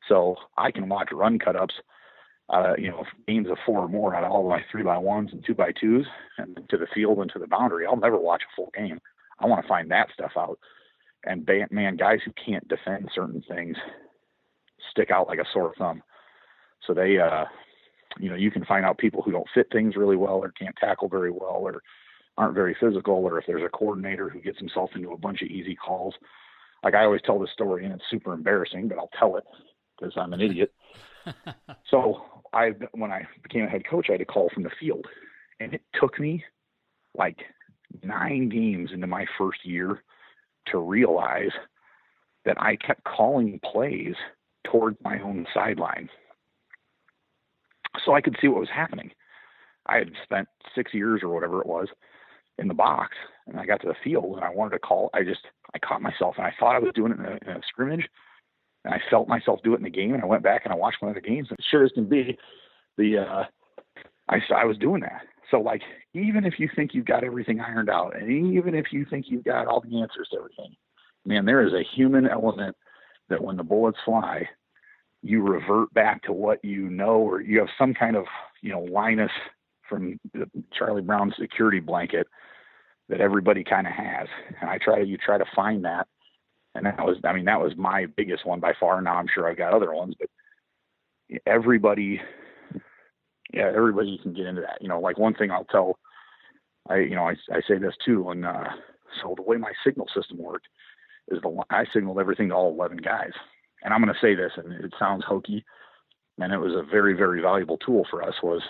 So 0.08 0.36
I 0.56 0.70
can 0.70 0.88
watch 0.88 1.08
run 1.12 1.38
cut 1.38 1.56
ups, 1.56 1.74
uh, 2.50 2.74
you 2.78 2.88
know, 2.88 3.04
games 3.26 3.48
of 3.50 3.58
four 3.66 3.80
or 3.80 3.88
more 3.88 4.14
out 4.14 4.24
of 4.24 4.32
all 4.32 4.48
my 4.48 4.64
three 4.70 4.82
by 4.82 4.96
ones 4.96 5.30
and 5.32 5.44
two 5.44 5.54
by 5.54 5.72
twos 5.72 6.06
and 6.38 6.58
to 6.70 6.76
the 6.76 6.86
field 6.94 7.18
and 7.18 7.30
to 7.32 7.38
the 7.38 7.46
boundary. 7.46 7.86
I'll 7.86 7.96
never 7.96 8.16
watch 8.16 8.42
a 8.42 8.56
full 8.56 8.70
game. 8.76 9.00
I 9.38 9.46
want 9.46 9.62
to 9.62 9.68
find 9.68 9.90
that 9.90 10.08
stuff 10.12 10.32
out. 10.36 10.58
And 11.24 11.48
man, 11.70 11.96
guys 11.96 12.20
who 12.24 12.32
can't 12.32 12.66
defend 12.68 13.10
certain 13.14 13.42
things 13.48 13.76
stick 14.90 15.10
out 15.10 15.28
like 15.28 15.38
a 15.38 15.44
sore 15.52 15.74
thumb. 15.76 16.02
So 16.86 16.94
they, 16.94 17.18
uh, 17.18 17.44
you 18.18 18.30
know, 18.30 18.36
you 18.36 18.50
can 18.50 18.64
find 18.64 18.84
out 18.84 18.98
people 18.98 19.22
who 19.22 19.32
don't 19.32 19.48
fit 19.52 19.66
things 19.70 19.96
really 19.96 20.16
well 20.16 20.36
or 20.36 20.52
can't 20.52 20.76
tackle 20.76 21.08
very 21.08 21.30
well 21.30 21.58
or 21.60 21.82
aren't 22.36 22.54
very 22.54 22.76
physical 22.80 23.14
or 23.14 23.38
if 23.38 23.46
there's 23.46 23.64
a 23.64 23.68
coordinator 23.68 24.28
who 24.28 24.40
gets 24.40 24.58
himself 24.58 24.90
into 24.94 25.10
a 25.10 25.18
bunch 25.18 25.42
of 25.42 25.48
easy 25.48 25.74
calls. 25.74 26.14
Like 26.82 26.94
I 26.94 27.04
always 27.04 27.22
tell 27.22 27.38
this 27.38 27.50
story 27.52 27.84
and 27.84 27.92
it's 27.92 28.04
super 28.08 28.32
embarrassing, 28.32 28.88
but 28.88 28.98
I'll 28.98 29.10
tell 29.18 29.36
it 29.36 29.44
because 29.98 30.14
I'm 30.16 30.32
an 30.32 30.40
idiot. 30.40 30.72
so 31.90 32.22
I, 32.58 32.72
when 32.92 33.12
I 33.12 33.26
became 33.42 33.64
a 33.64 33.68
head 33.68 33.86
coach, 33.88 34.06
I 34.08 34.12
had 34.12 34.18
to 34.18 34.24
call 34.24 34.50
from 34.52 34.64
the 34.64 34.70
field 34.80 35.06
and 35.60 35.74
it 35.74 35.82
took 35.98 36.18
me 36.18 36.44
like 37.16 37.38
nine 38.02 38.48
games 38.48 38.90
into 38.92 39.06
my 39.06 39.26
first 39.36 39.64
year 39.64 40.02
to 40.66 40.78
realize 40.78 41.52
that 42.44 42.60
I 42.60 42.76
kept 42.76 43.04
calling 43.04 43.60
plays 43.64 44.14
towards 44.70 44.98
my 45.02 45.20
own 45.20 45.46
sideline. 45.52 46.08
So 48.04 48.14
I 48.14 48.20
could 48.20 48.36
see 48.40 48.48
what 48.48 48.60
was 48.60 48.68
happening. 48.72 49.10
I 49.86 49.96
had 49.96 50.10
spent 50.22 50.48
six 50.74 50.92
years 50.92 51.22
or 51.22 51.28
whatever 51.28 51.60
it 51.60 51.66
was 51.66 51.88
in 52.58 52.68
the 52.68 52.74
box, 52.74 53.16
and 53.46 53.58
I 53.58 53.66
got 53.66 53.80
to 53.82 53.88
the 53.88 53.94
field 54.04 54.36
and 54.36 54.44
I 54.44 54.50
wanted 54.50 54.72
to 54.72 54.78
call. 54.78 55.10
I 55.14 55.22
just 55.24 55.40
I 55.74 55.78
caught 55.78 56.02
myself 56.02 56.34
and 56.36 56.46
I 56.46 56.52
thought 56.58 56.76
I 56.76 56.80
was 56.80 56.92
doing 56.94 57.12
it 57.12 57.18
in 57.18 57.24
a, 57.24 57.50
in 57.50 57.56
a 57.56 57.60
scrimmage, 57.66 58.08
and 58.88 58.94
I 58.94 59.10
felt 59.10 59.28
myself 59.28 59.60
do 59.62 59.74
it 59.74 59.76
in 59.76 59.82
the 59.82 59.90
game. 59.90 60.14
And 60.14 60.22
I 60.22 60.26
went 60.26 60.42
back 60.42 60.62
and 60.64 60.72
I 60.72 60.76
watched 60.76 61.02
one 61.02 61.10
of 61.10 61.14
the 61.14 61.28
games, 61.28 61.48
and 61.50 61.58
sure 61.70 61.84
as 61.84 61.92
can 61.92 62.06
be, 62.08 62.38
the 62.96 63.18
uh, 63.18 63.44
I 64.28 64.38
I 64.54 64.64
was 64.64 64.78
doing 64.78 65.02
that. 65.02 65.22
So 65.50 65.60
like 65.60 65.82
even 66.14 66.44
if 66.44 66.54
you 66.58 66.68
think 66.74 66.94
you've 66.94 67.06
got 67.06 67.22
everything 67.22 67.60
ironed 67.60 67.90
out, 67.90 68.16
and 68.16 68.54
even 68.54 68.74
if 68.74 68.86
you 68.90 69.04
think 69.08 69.26
you've 69.28 69.44
got 69.44 69.66
all 69.66 69.80
the 69.80 70.00
answers 70.00 70.28
to 70.32 70.38
everything, 70.38 70.74
man, 71.26 71.44
there 71.44 71.66
is 71.66 71.74
a 71.74 71.84
human 71.96 72.26
element 72.26 72.76
that 73.28 73.42
when 73.42 73.58
the 73.58 73.62
bullets 73.62 73.98
fly, 74.04 74.48
you 75.22 75.42
revert 75.42 75.92
back 75.92 76.22
to 76.22 76.32
what 76.32 76.64
you 76.64 76.88
know, 76.88 77.16
or 77.16 77.42
you 77.42 77.58
have 77.58 77.68
some 77.78 77.92
kind 77.92 78.16
of 78.16 78.24
you 78.62 78.72
know 78.72 78.80
Linus 78.80 79.32
from 79.86 80.18
the 80.32 80.48
Charlie 80.72 81.02
Brown 81.02 81.34
security 81.38 81.80
blanket 81.80 82.26
that 83.10 83.20
everybody 83.20 83.64
kind 83.64 83.86
of 83.86 83.92
has. 83.92 84.28
And 84.60 84.68
I 84.68 84.78
try 84.78 84.98
to, 84.98 85.06
you 85.06 85.16
try 85.16 85.38
to 85.38 85.46
find 85.54 85.84
that. 85.84 86.06
And 86.78 86.86
that 86.86 87.04
was, 87.04 87.16
I 87.24 87.32
mean, 87.32 87.44
that 87.46 87.60
was 87.60 87.72
my 87.76 88.06
biggest 88.16 88.46
one 88.46 88.60
by 88.60 88.72
far. 88.78 89.00
Now 89.02 89.16
I'm 89.16 89.26
sure 89.32 89.48
I've 89.48 89.58
got 89.58 89.74
other 89.74 89.92
ones, 89.92 90.14
but 90.18 90.28
everybody, 91.46 92.20
yeah, 93.52 93.70
everybody 93.74 94.18
can 94.22 94.32
get 94.32 94.46
into 94.46 94.60
that. 94.62 94.80
You 94.80 94.88
know, 94.88 95.00
like 95.00 95.18
one 95.18 95.34
thing 95.34 95.50
I'll 95.50 95.64
tell, 95.64 95.98
I, 96.88 96.98
you 96.98 97.16
know, 97.16 97.28
I, 97.28 97.34
I 97.52 97.60
say 97.66 97.78
this 97.78 97.94
too. 98.04 98.30
And, 98.30 98.46
uh, 98.46 98.64
so 99.22 99.34
the 99.36 99.42
way 99.42 99.56
my 99.56 99.72
signal 99.84 100.06
system 100.14 100.38
worked 100.38 100.68
is 101.28 101.42
the, 101.42 101.62
I 101.70 101.84
signaled 101.92 102.20
everything 102.20 102.50
to 102.50 102.54
all 102.54 102.72
11 102.72 102.98
guys. 102.98 103.32
And 103.82 103.92
I'm 103.92 104.02
going 104.02 104.14
to 104.14 104.20
say 104.20 104.34
this, 104.34 104.52
and 104.56 104.72
it 104.72 104.92
sounds 104.98 105.24
hokey, 105.26 105.64
and 106.38 106.52
it 106.52 106.58
was 106.58 106.74
a 106.74 106.88
very, 106.88 107.14
very 107.14 107.40
valuable 107.40 107.78
tool 107.78 108.06
for 108.10 108.22
us 108.22 108.34
was 108.42 108.62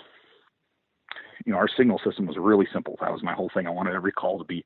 you 1.45 1.53
know, 1.53 1.57
our 1.57 1.69
signal 1.77 2.01
system 2.03 2.27
was 2.27 2.37
really 2.37 2.67
simple. 2.73 2.97
That 2.99 3.11
was 3.11 3.23
my 3.23 3.33
whole 3.33 3.49
thing. 3.53 3.67
I 3.67 3.71
wanted 3.71 3.95
every 3.95 4.11
call 4.11 4.37
to 4.39 4.43
be 4.43 4.65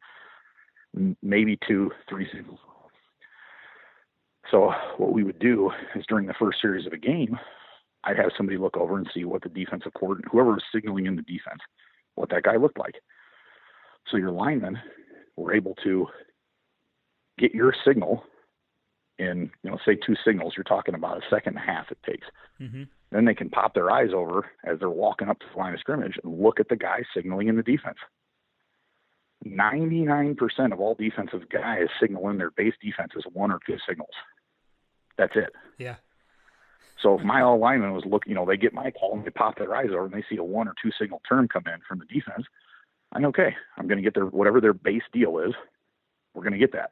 maybe 1.22 1.58
two, 1.68 1.92
three 2.10 2.28
signals. 2.34 2.60
So 4.54 4.72
what 4.98 5.14
we 5.14 5.24
would 5.24 5.40
do 5.40 5.72
is 5.96 6.06
during 6.08 6.28
the 6.28 6.36
first 6.40 6.62
series 6.62 6.86
of 6.86 6.94
a 6.94 6.98
game, 6.98 7.40
I'd 8.04 8.18
have 8.18 8.30
somebody 8.38 8.60
look 8.60 8.78
over 8.78 8.98
and 8.98 9.10
see 9.12 9.26
what 9.26 9.42
the 9.42 9.50
defensive 9.50 9.94
coordinator, 9.96 10.30
whoever 10.32 10.52
was 10.52 10.64
signaling 10.72 11.08
in 11.08 11.16
the 11.16 11.24
defense, 11.24 11.60
what 12.14 12.30
that 12.30 12.44
guy 12.44 12.58
looked 12.58 12.78
like. 12.78 12.94
So 14.12 14.18
your 14.18 14.30
linemen 14.30 14.78
were 15.38 15.56
able 15.56 15.74
to 15.84 16.06
get 17.40 17.56
your 17.56 17.74
signal 17.84 18.24
in, 19.18 19.50
you 19.64 19.72
know, 19.72 19.80
say 19.84 19.96
two 19.96 20.16
signals. 20.24 20.54
You're 20.56 20.66
talking 20.66 20.94
about 20.94 21.18
a 21.18 21.22
second 21.32 21.58
and 21.58 21.68
a 21.68 21.72
half 21.74 21.90
it 21.90 21.98
takes. 22.06 22.28
Mm-hmm. 22.62 22.84
Then 23.12 23.26
they 23.26 23.34
can 23.34 23.50
pop 23.50 23.74
their 23.74 23.90
eyes 23.90 24.12
over 24.14 24.46
as 24.66 24.78
they're 24.78 24.90
walking 24.92 25.30
up 25.30 25.40
to 25.40 25.46
the 25.52 25.58
line 25.58 25.74
of 25.74 25.80
scrimmage 25.80 26.20
and 26.24 26.40
look 26.40 26.60
at 26.60 26.70
the 26.70 26.76
guy 26.76 27.00
signaling 27.16 27.48
in 27.48 27.56
the 27.56 27.64
defense. 27.64 27.98
99% 29.48 30.38
of 30.72 30.80
all 30.80 30.94
defensive 30.94 31.50
guys 31.50 31.88
signal 32.00 32.30
in 32.30 32.38
their 32.38 32.52
base 32.52 32.76
defense 32.82 33.14
is 33.16 33.26
one 33.34 33.52
or 33.52 33.60
two 33.66 33.78
signals. 33.90 34.14
That's 35.18 35.36
it. 35.36 35.54
Yeah. 35.78 35.96
So 37.02 37.20
if 37.20 37.26
my 37.26 37.42
all 37.42 37.60
lineman 37.60 37.94
was 37.94 38.06
looking, 38.06 38.32
you 38.32 38.36
know, 38.36 38.46
they 38.46 38.58
get 38.58 38.74
my 38.74 38.92
call 38.92 39.14
and 39.14 39.26
they 39.26 39.30
pop 39.30 39.58
their 39.58 39.76
eyes 39.76 39.90
over 39.90 40.06
and 40.06 40.14
they 40.14 40.24
see 40.30 40.38
a 40.38 40.44
one 40.44 40.68
or 40.68 40.76
two 40.82 40.92
signal 41.00 41.22
term 41.28 41.48
come 41.48 41.64
in 41.66 41.82
from 41.88 42.00
the 42.00 42.06
defense, 42.06 42.46
I'm 43.12 43.26
okay. 43.26 43.56
I'm 43.78 43.88
going 43.88 43.98
to 43.98 44.04
get 44.04 44.14
their 44.14 44.26
whatever 44.26 44.62
their 44.62 44.74
base 44.74 45.04
deal 45.12 45.40
is. 45.40 45.54
We're 46.34 46.44
going 46.44 46.54
to 46.54 46.60
get 46.60 46.74
that. 46.74 46.92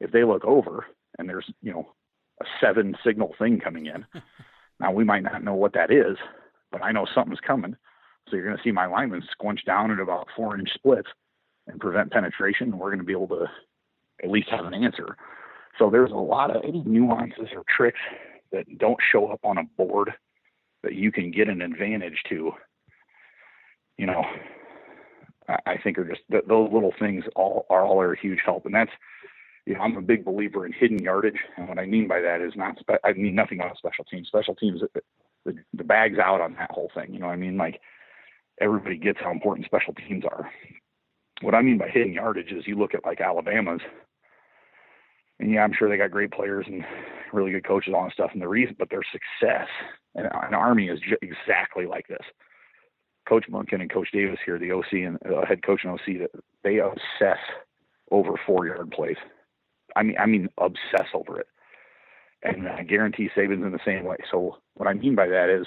If 0.00 0.12
they 0.12 0.24
look 0.24 0.44
over 0.44 0.86
and 1.18 1.28
there's 1.28 1.50
you 1.62 1.72
know 1.72 1.92
a 2.40 2.44
seven 2.60 2.96
signal 3.04 3.34
thing 3.38 3.60
coming 3.60 3.86
in, 3.86 4.06
Now 4.80 4.92
we 4.92 5.04
might 5.04 5.22
not 5.22 5.44
know 5.44 5.54
what 5.54 5.74
that 5.74 5.90
is, 5.90 6.16
but 6.72 6.82
I 6.82 6.92
know 6.92 7.06
something's 7.14 7.40
coming. 7.40 7.76
So 8.28 8.36
you're 8.36 8.44
going 8.44 8.56
to 8.56 8.62
see 8.62 8.72
my 8.72 8.86
linemen 8.86 9.22
squinch 9.30 9.64
down 9.64 9.90
at 9.90 10.00
about 10.00 10.28
four 10.36 10.58
inch 10.58 10.70
splits 10.74 11.08
and 11.66 11.80
prevent 11.80 12.12
penetration. 12.12 12.70
And 12.70 12.78
we're 12.78 12.90
going 12.90 12.98
to 12.98 13.04
be 13.04 13.12
able 13.12 13.28
to 13.28 13.46
at 14.22 14.30
least 14.30 14.48
have 14.50 14.64
an 14.64 14.74
answer. 14.74 15.16
So 15.78 15.90
there's 15.90 16.10
a 16.10 16.14
lot 16.14 16.54
of 16.54 16.62
any 16.64 16.82
nuances 16.84 17.48
or 17.54 17.64
tricks 17.68 17.98
that 18.52 18.78
don't 18.78 18.98
show 19.12 19.26
up 19.28 19.40
on 19.44 19.58
a 19.58 19.64
board 19.76 20.12
that 20.82 20.94
you 20.94 21.10
can 21.10 21.30
get 21.30 21.48
an 21.48 21.62
advantage 21.62 22.22
to. 22.28 22.52
You 23.98 24.06
know, 24.06 24.24
I 25.48 25.76
think 25.82 25.98
are 25.98 26.04
just 26.04 26.22
those 26.30 26.70
little 26.72 26.92
things 26.98 27.24
all 27.36 27.66
are 27.70 27.84
all 27.84 28.00
are 28.00 28.12
a 28.12 28.18
huge 28.20 28.40
help, 28.44 28.66
and 28.66 28.74
that's 28.74 28.90
you 29.66 29.74
know, 29.74 29.80
I'm 29.80 29.96
a 29.96 30.02
big 30.02 30.24
believer 30.24 30.66
in 30.66 30.72
hidden 30.72 30.98
yardage, 30.98 31.38
and 31.56 31.68
what 31.68 31.78
I 31.78 31.86
mean 31.86 32.06
by 32.06 32.20
that 32.20 32.40
is 32.40 32.52
not. 32.54 32.78
Spe- 32.78 33.02
I 33.04 33.12
mean 33.12 33.34
nothing 33.34 33.60
about 33.60 33.78
special 33.78 34.04
teams. 34.04 34.28
Special 34.28 34.54
teams, 34.54 34.82
the, 35.44 35.54
the 35.72 35.84
bag's 35.84 36.18
out 36.18 36.40
on 36.40 36.54
that 36.54 36.70
whole 36.70 36.90
thing. 36.94 37.14
You 37.14 37.20
know, 37.20 37.28
I 37.28 37.36
mean, 37.36 37.56
like 37.56 37.80
everybody 38.60 38.96
gets 38.96 39.18
how 39.22 39.30
important 39.30 39.66
special 39.66 39.94
teams 39.94 40.24
are. 40.24 40.50
What 41.40 41.54
I 41.54 41.62
mean 41.62 41.78
by 41.78 41.88
hidden 41.88 42.12
yardage 42.12 42.52
is 42.52 42.66
you 42.66 42.78
look 42.78 42.94
at 42.94 43.04
like 43.04 43.20
Alabama's, 43.20 43.80
and 45.40 45.50
yeah, 45.50 45.62
I'm 45.62 45.72
sure 45.76 45.88
they 45.88 45.96
got 45.96 46.10
great 46.10 46.30
players 46.30 46.66
and 46.68 46.84
really 47.32 47.50
good 47.50 47.66
coaches, 47.66 47.92
that 47.92 48.12
stuff. 48.12 48.30
And 48.32 48.42
the 48.42 48.48
reason, 48.48 48.76
but 48.78 48.90
their 48.90 49.02
success 49.10 49.68
and 50.14 50.26
an 50.26 50.54
Army 50.54 50.88
is 50.88 51.00
j- 51.00 51.16
exactly 51.22 51.86
like 51.86 52.06
this. 52.08 52.24
Coach 53.28 53.46
Monken 53.50 53.80
and 53.80 53.92
Coach 53.92 54.08
Davis 54.12 54.38
here, 54.44 54.58
the 54.58 54.72
OC 54.72 54.92
and 54.92 55.18
uh, 55.26 55.44
head 55.46 55.64
coach 55.64 55.80
and 55.82 55.92
OC, 55.92 56.20
that 56.20 56.30
they 56.62 56.78
obsess 56.78 57.38
over 58.10 58.34
four 58.46 58.66
yard 58.66 58.90
plays. 58.90 59.16
I 59.96 60.02
mean, 60.02 60.16
I 60.18 60.26
mean, 60.26 60.48
obsess 60.58 61.08
over 61.14 61.40
it. 61.40 61.46
And 62.42 62.68
I 62.68 62.82
guarantee 62.82 63.30
Saban's 63.34 63.64
in 63.64 63.72
the 63.72 63.78
same 63.84 64.04
way. 64.04 64.18
So 64.30 64.58
what 64.74 64.86
I 64.86 64.92
mean 64.92 65.14
by 65.14 65.28
that 65.28 65.48
is 65.48 65.66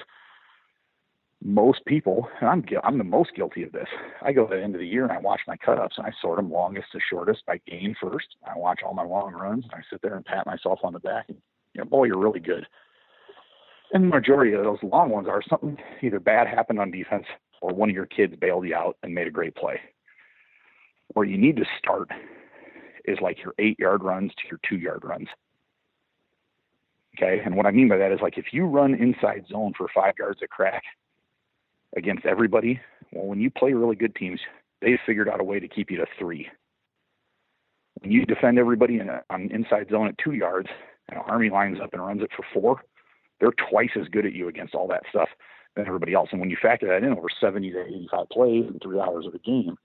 most 1.44 1.86
people, 1.86 2.28
and 2.42 2.50
I'm 2.50 2.66
I'm 2.84 2.98
the 2.98 3.04
most 3.04 3.36
guilty 3.36 3.64
of 3.64 3.72
this. 3.72 3.88
I 4.22 4.32
go 4.32 4.48
to 4.48 4.56
the 4.56 4.64
end 4.64 4.76
of 4.76 4.82
the 4.82 4.88
year 4.88 5.04
and 5.04 5.12
I 5.12 5.20
watch 5.20 5.42
my 5.48 5.56
cutups 5.56 5.98
and 5.98 6.06
I 6.06 6.12
sort 6.22 6.38
them 6.38 6.52
longest 6.52 6.92
to 6.94 7.00
shortest 7.10 7.46
by 7.46 7.60
gain 7.68 7.96
first. 8.02 8.28
I 8.46 8.58
watch 8.58 8.80
all 8.84 8.94
my 8.94 9.04
long 9.04 9.34
runs 9.34 9.64
and 9.66 9.74
I 9.74 9.84
sit 9.90 10.02
there 10.02 10.16
and 10.16 10.26
pat 10.26 10.46
myself 10.46 10.80
on 10.84 10.94
the 10.94 11.00
back 11.00 11.26
and 11.30 11.38
you 11.74 11.82
know, 11.82 11.86
boy, 11.86 12.06
you're 12.06 12.18
really 12.18 12.40
good. 12.40 12.66
And 13.94 14.04
the 14.04 14.08
majority 14.08 14.54
of 14.54 14.64
those 14.64 14.80
long 14.82 15.10
ones 15.10 15.28
are 15.30 15.42
something 15.48 15.78
either 16.02 16.20
bad 16.20 16.48
happened 16.48 16.80
on 16.80 16.92
defense 16.92 17.26
or 17.62 17.74
one 17.74 17.90
of 17.90 17.96
your 17.96 18.08
kids 18.08 18.36
bailed 18.40 18.68
you 18.68 18.76
out 18.76 18.98
and 19.04 19.14
made 19.14 19.28
a 19.28 19.32
great 19.32 19.56
play. 19.56 19.80
Where 21.14 21.26
you 21.26 21.38
need 21.38 21.56
to 21.58 21.66
start 21.78 22.10
is 23.06 23.20
like 23.22 23.38
your 23.44 23.54
eight 23.60 23.80
yard 23.80 24.04
runs 24.04 24.32
to 24.32 24.48
your 24.50 24.60
two 24.68 24.78
yard 24.78 25.04
runs. 25.04 25.30
Okay. 27.18 27.42
And 27.46 27.56
what 27.56 27.66
I 27.66 27.72
mean 27.72 27.88
by 27.88 27.98
that 27.98 28.12
is 28.12 28.20
like 28.22 28.38
if 28.38 28.48
you 28.52 28.66
run 28.66 28.94
inside 28.94 29.46
zone 29.50 29.74
for 29.78 29.88
five 29.94 30.16
yards 30.20 30.42
of 30.44 30.50
crack 30.50 30.84
against 31.96 32.26
everybody, 32.26 32.80
well, 33.12 33.26
when 33.26 33.40
you 33.40 33.50
play 33.50 33.74
really 33.74 33.96
good 33.96 34.16
teams, 34.16 34.40
they've 34.82 35.00
figured 35.06 35.30
out 35.30 35.40
a 35.40 35.44
way 35.44 35.60
to 35.60 35.68
keep 35.68 35.90
you 35.90 35.98
to 35.98 36.06
three. 36.20 36.48
When 38.02 38.12
you 38.12 38.26
defend 38.26 38.60
everybody 38.60 39.00
in 39.00 39.10
a, 39.10 39.24
on 39.30 39.50
inside 39.52 39.88
zone 39.90 40.08
at 40.08 40.18
two 40.18 40.34
yards, 40.34 40.70
and 41.10 41.20
an 41.20 41.26
Army 41.28 41.50
lines 41.50 41.80
up 41.82 41.94
and 41.94 42.06
runs 42.06 42.22
it 42.22 42.30
for 42.36 42.46
four, 42.54 42.82
they're 43.40 43.54
twice 43.70 43.92
as 44.00 44.08
good 44.10 44.26
at 44.26 44.34
you 44.34 44.48
against 44.48 44.76
all 44.76 44.88
that 44.90 45.04
stuff 45.10 45.30
than 45.76 45.88
everybody 45.88 46.14
else. 46.14 46.30
And 46.32 46.42
when 46.42 46.50
you 46.50 46.58
factor 46.62 46.88
that 46.88 47.06
in 47.06 47.14
over 47.14 47.28
70 47.40 47.72
to 47.72 47.82
85 47.82 48.30
plays 48.30 48.66
in 48.68 48.80
three 48.80 49.00
hours 49.00 49.26
of 49.26 49.34
a 49.34 49.40
game, 49.40 49.78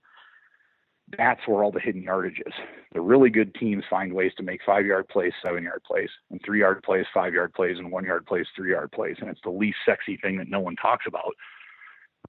that's 1.17 1.47
where 1.47 1.63
all 1.63 1.71
the 1.71 1.79
hidden 1.79 2.01
yardage 2.01 2.41
is. 2.45 2.53
The 2.93 3.01
really 3.01 3.29
good 3.29 3.53
teams 3.55 3.83
find 3.89 4.13
ways 4.13 4.31
to 4.37 4.43
make 4.43 4.61
five 4.65 4.85
yard 4.85 5.07
plays, 5.09 5.33
seven 5.45 5.63
yard 5.63 5.81
plays, 5.85 6.09
and 6.31 6.41
three 6.43 6.59
yard 6.59 6.81
plays, 6.83 7.05
five 7.13 7.33
yard 7.33 7.53
plays, 7.53 7.77
and 7.77 7.91
one 7.91 8.05
yard 8.05 8.25
plays, 8.25 8.47
three 8.55 8.71
yard 8.71 8.91
plays. 8.91 9.17
And 9.19 9.29
it's 9.29 9.41
the 9.43 9.51
least 9.51 9.77
sexy 9.85 10.17
thing 10.17 10.37
that 10.37 10.49
no 10.49 10.59
one 10.59 10.75
talks 10.75 11.05
about. 11.07 11.33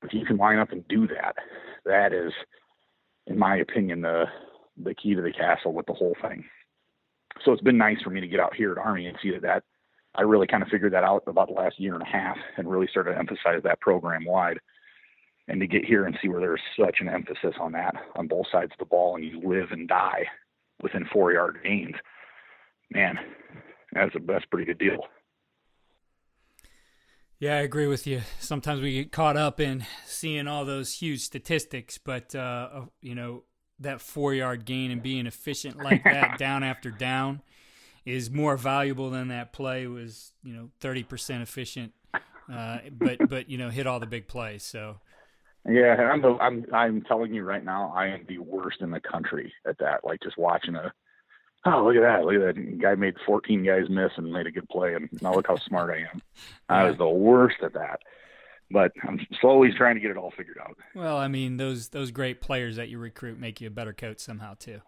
If 0.04 0.12
you 0.12 0.24
can 0.24 0.36
line 0.36 0.58
up 0.58 0.72
and 0.72 0.86
do 0.88 1.06
that, 1.08 1.36
that 1.84 2.12
is, 2.12 2.32
in 3.26 3.38
my 3.38 3.56
opinion, 3.56 4.02
the 4.02 4.24
the 4.76 4.94
key 4.94 5.14
to 5.14 5.22
the 5.22 5.32
castle 5.32 5.72
with 5.72 5.86
the 5.86 5.92
whole 5.92 6.16
thing. 6.20 6.44
So 7.44 7.52
it's 7.52 7.62
been 7.62 7.78
nice 7.78 8.00
for 8.02 8.10
me 8.10 8.20
to 8.20 8.28
get 8.28 8.40
out 8.40 8.54
here 8.54 8.72
at 8.72 8.78
Army 8.78 9.06
and 9.06 9.16
see 9.22 9.30
that 9.30 9.42
that 9.42 9.62
I 10.16 10.22
really 10.22 10.46
kind 10.46 10.62
of 10.62 10.68
figured 10.68 10.92
that 10.92 11.04
out 11.04 11.24
about 11.26 11.48
the 11.48 11.54
last 11.54 11.80
year 11.80 11.94
and 11.94 12.02
a 12.02 12.06
half 12.06 12.36
and 12.56 12.70
really 12.70 12.86
started 12.88 13.12
to 13.12 13.18
emphasize 13.18 13.62
that 13.64 13.80
program 13.80 14.24
wide 14.24 14.58
and 15.48 15.60
to 15.60 15.66
get 15.66 15.84
here 15.84 16.06
and 16.06 16.16
see 16.20 16.28
where 16.28 16.40
there's 16.40 16.60
such 16.78 16.98
an 17.00 17.08
emphasis 17.08 17.54
on 17.60 17.72
that 17.72 17.94
on 18.16 18.28
both 18.28 18.46
sides 18.50 18.72
of 18.72 18.78
the 18.78 18.84
ball 18.84 19.16
and 19.16 19.24
you 19.24 19.40
live 19.44 19.72
and 19.72 19.88
die 19.88 20.24
within 20.82 21.06
four 21.12 21.32
yard 21.32 21.58
gains, 21.64 21.96
man, 22.90 23.18
that's 23.92 24.14
a 24.14 24.18
that's 24.26 24.44
a 24.44 24.48
pretty 24.48 24.66
good 24.66 24.78
deal. 24.78 25.06
Yeah, 27.44 27.56
I 27.56 27.60
agree 27.60 27.86
with 27.86 28.06
you. 28.06 28.22
Sometimes 28.40 28.80
we 28.80 28.94
get 28.94 29.12
caught 29.12 29.36
up 29.36 29.60
in 29.60 29.84
seeing 30.06 30.48
all 30.48 30.64
those 30.64 30.94
huge 30.94 31.20
statistics, 31.20 31.98
but 31.98 32.34
uh, 32.34 32.86
you 33.02 33.14
know 33.14 33.42
that 33.80 34.00
four 34.00 34.32
yard 34.32 34.64
gain 34.64 34.90
and 34.90 35.02
being 35.02 35.26
efficient 35.26 35.76
like 35.76 36.04
that 36.04 36.38
down 36.38 36.62
after 36.62 36.90
down 36.90 37.42
is 38.06 38.30
more 38.30 38.56
valuable 38.56 39.10
than 39.10 39.28
that 39.28 39.52
play 39.52 39.86
was 39.86 40.32
you 40.42 40.54
know 40.54 40.70
thirty 40.80 41.02
percent 41.02 41.42
efficient, 41.42 41.92
uh, 42.50 42.78
but 42.90 43.18
but 43.28 43.50
you 43.50 43.58
know 43.58 43.68
hit 43.68 43.86
all 43.86 44.00
the 44.00 44.06
big 44.06 44.26
plays. 44.26 44.62
So 44.62 44.96
yeah, 45.68 45.96
I'm 45.96 46.22
the, 46.22 46.38
I'm 46.40 46.64
I'm 46.72 47.02
telling 47.02 47.34
you 47.34 47.42
right 47.42 47.62
now, 47.62 47.92
I 47.94 48.06
am 48.06 48.24
the 48.26 48.38
worst 48.38 48.80
in 48.80 48.90
the 48.90 49.00
country 49.00 49.52
at 49.68 49.76
that. 49.80 50.02
Like 50.02 50.22
just 50.22 50.38
watching 50.38 50.76
a, 50.76 50.94
oh 51.66 51.84
look 51.84 51.96
at 51.96 52.02
that, 52.02 52.24
look 52.24 52.34
at 52.34 52.54
that 52.54 52.78
guy 52.80 52.94
made 52.94 53.14
14 53.26 53.64
guys 53.64 53.88
miss 53.88 54.12
and 54.16 54.32
made 54.32 54.46
a 54.46 54.50
good 54.50 54.68
play, 54.68 54.94
and 54.94 55.08
now 55.20 55.34
look 55.34 55.46
how 55.46 55.56
smart 55.56 55.90
I 55.90 56.00
am. 56.12 56.22
I 56.68 56.84
was 56.84 56.96
the 56.96 57.08
worst 57.08 57.56
at 57.62 57.74
that, 57.74 58.00
but 58.70 58.92
I'm 59.06 59.24
slowly 59.40 59.72
trying 59.76 59.94
to 59.94 60.00
get 60.00 60.10
it 60.10 60.16
all 60.16 60.32
figured 60.36 60.58
out. 60.58 60.76
Well, 60.94 61.16
I 61.16 61.28
mean 61.28 61.56
those 61.56 61.88
those 61.88 62.10
great 62.10 62.40
players 62.40 62.76
that 62.76 62.88
you 62.88 62.98
recruit 62.98 63.38
make 63.38 63.60
you 63.60 63.68
a 63.68 63.70
better 63.70 63.92
coach 63.92 64.20
somehow 64.20 64.54
too. 64.58 64.80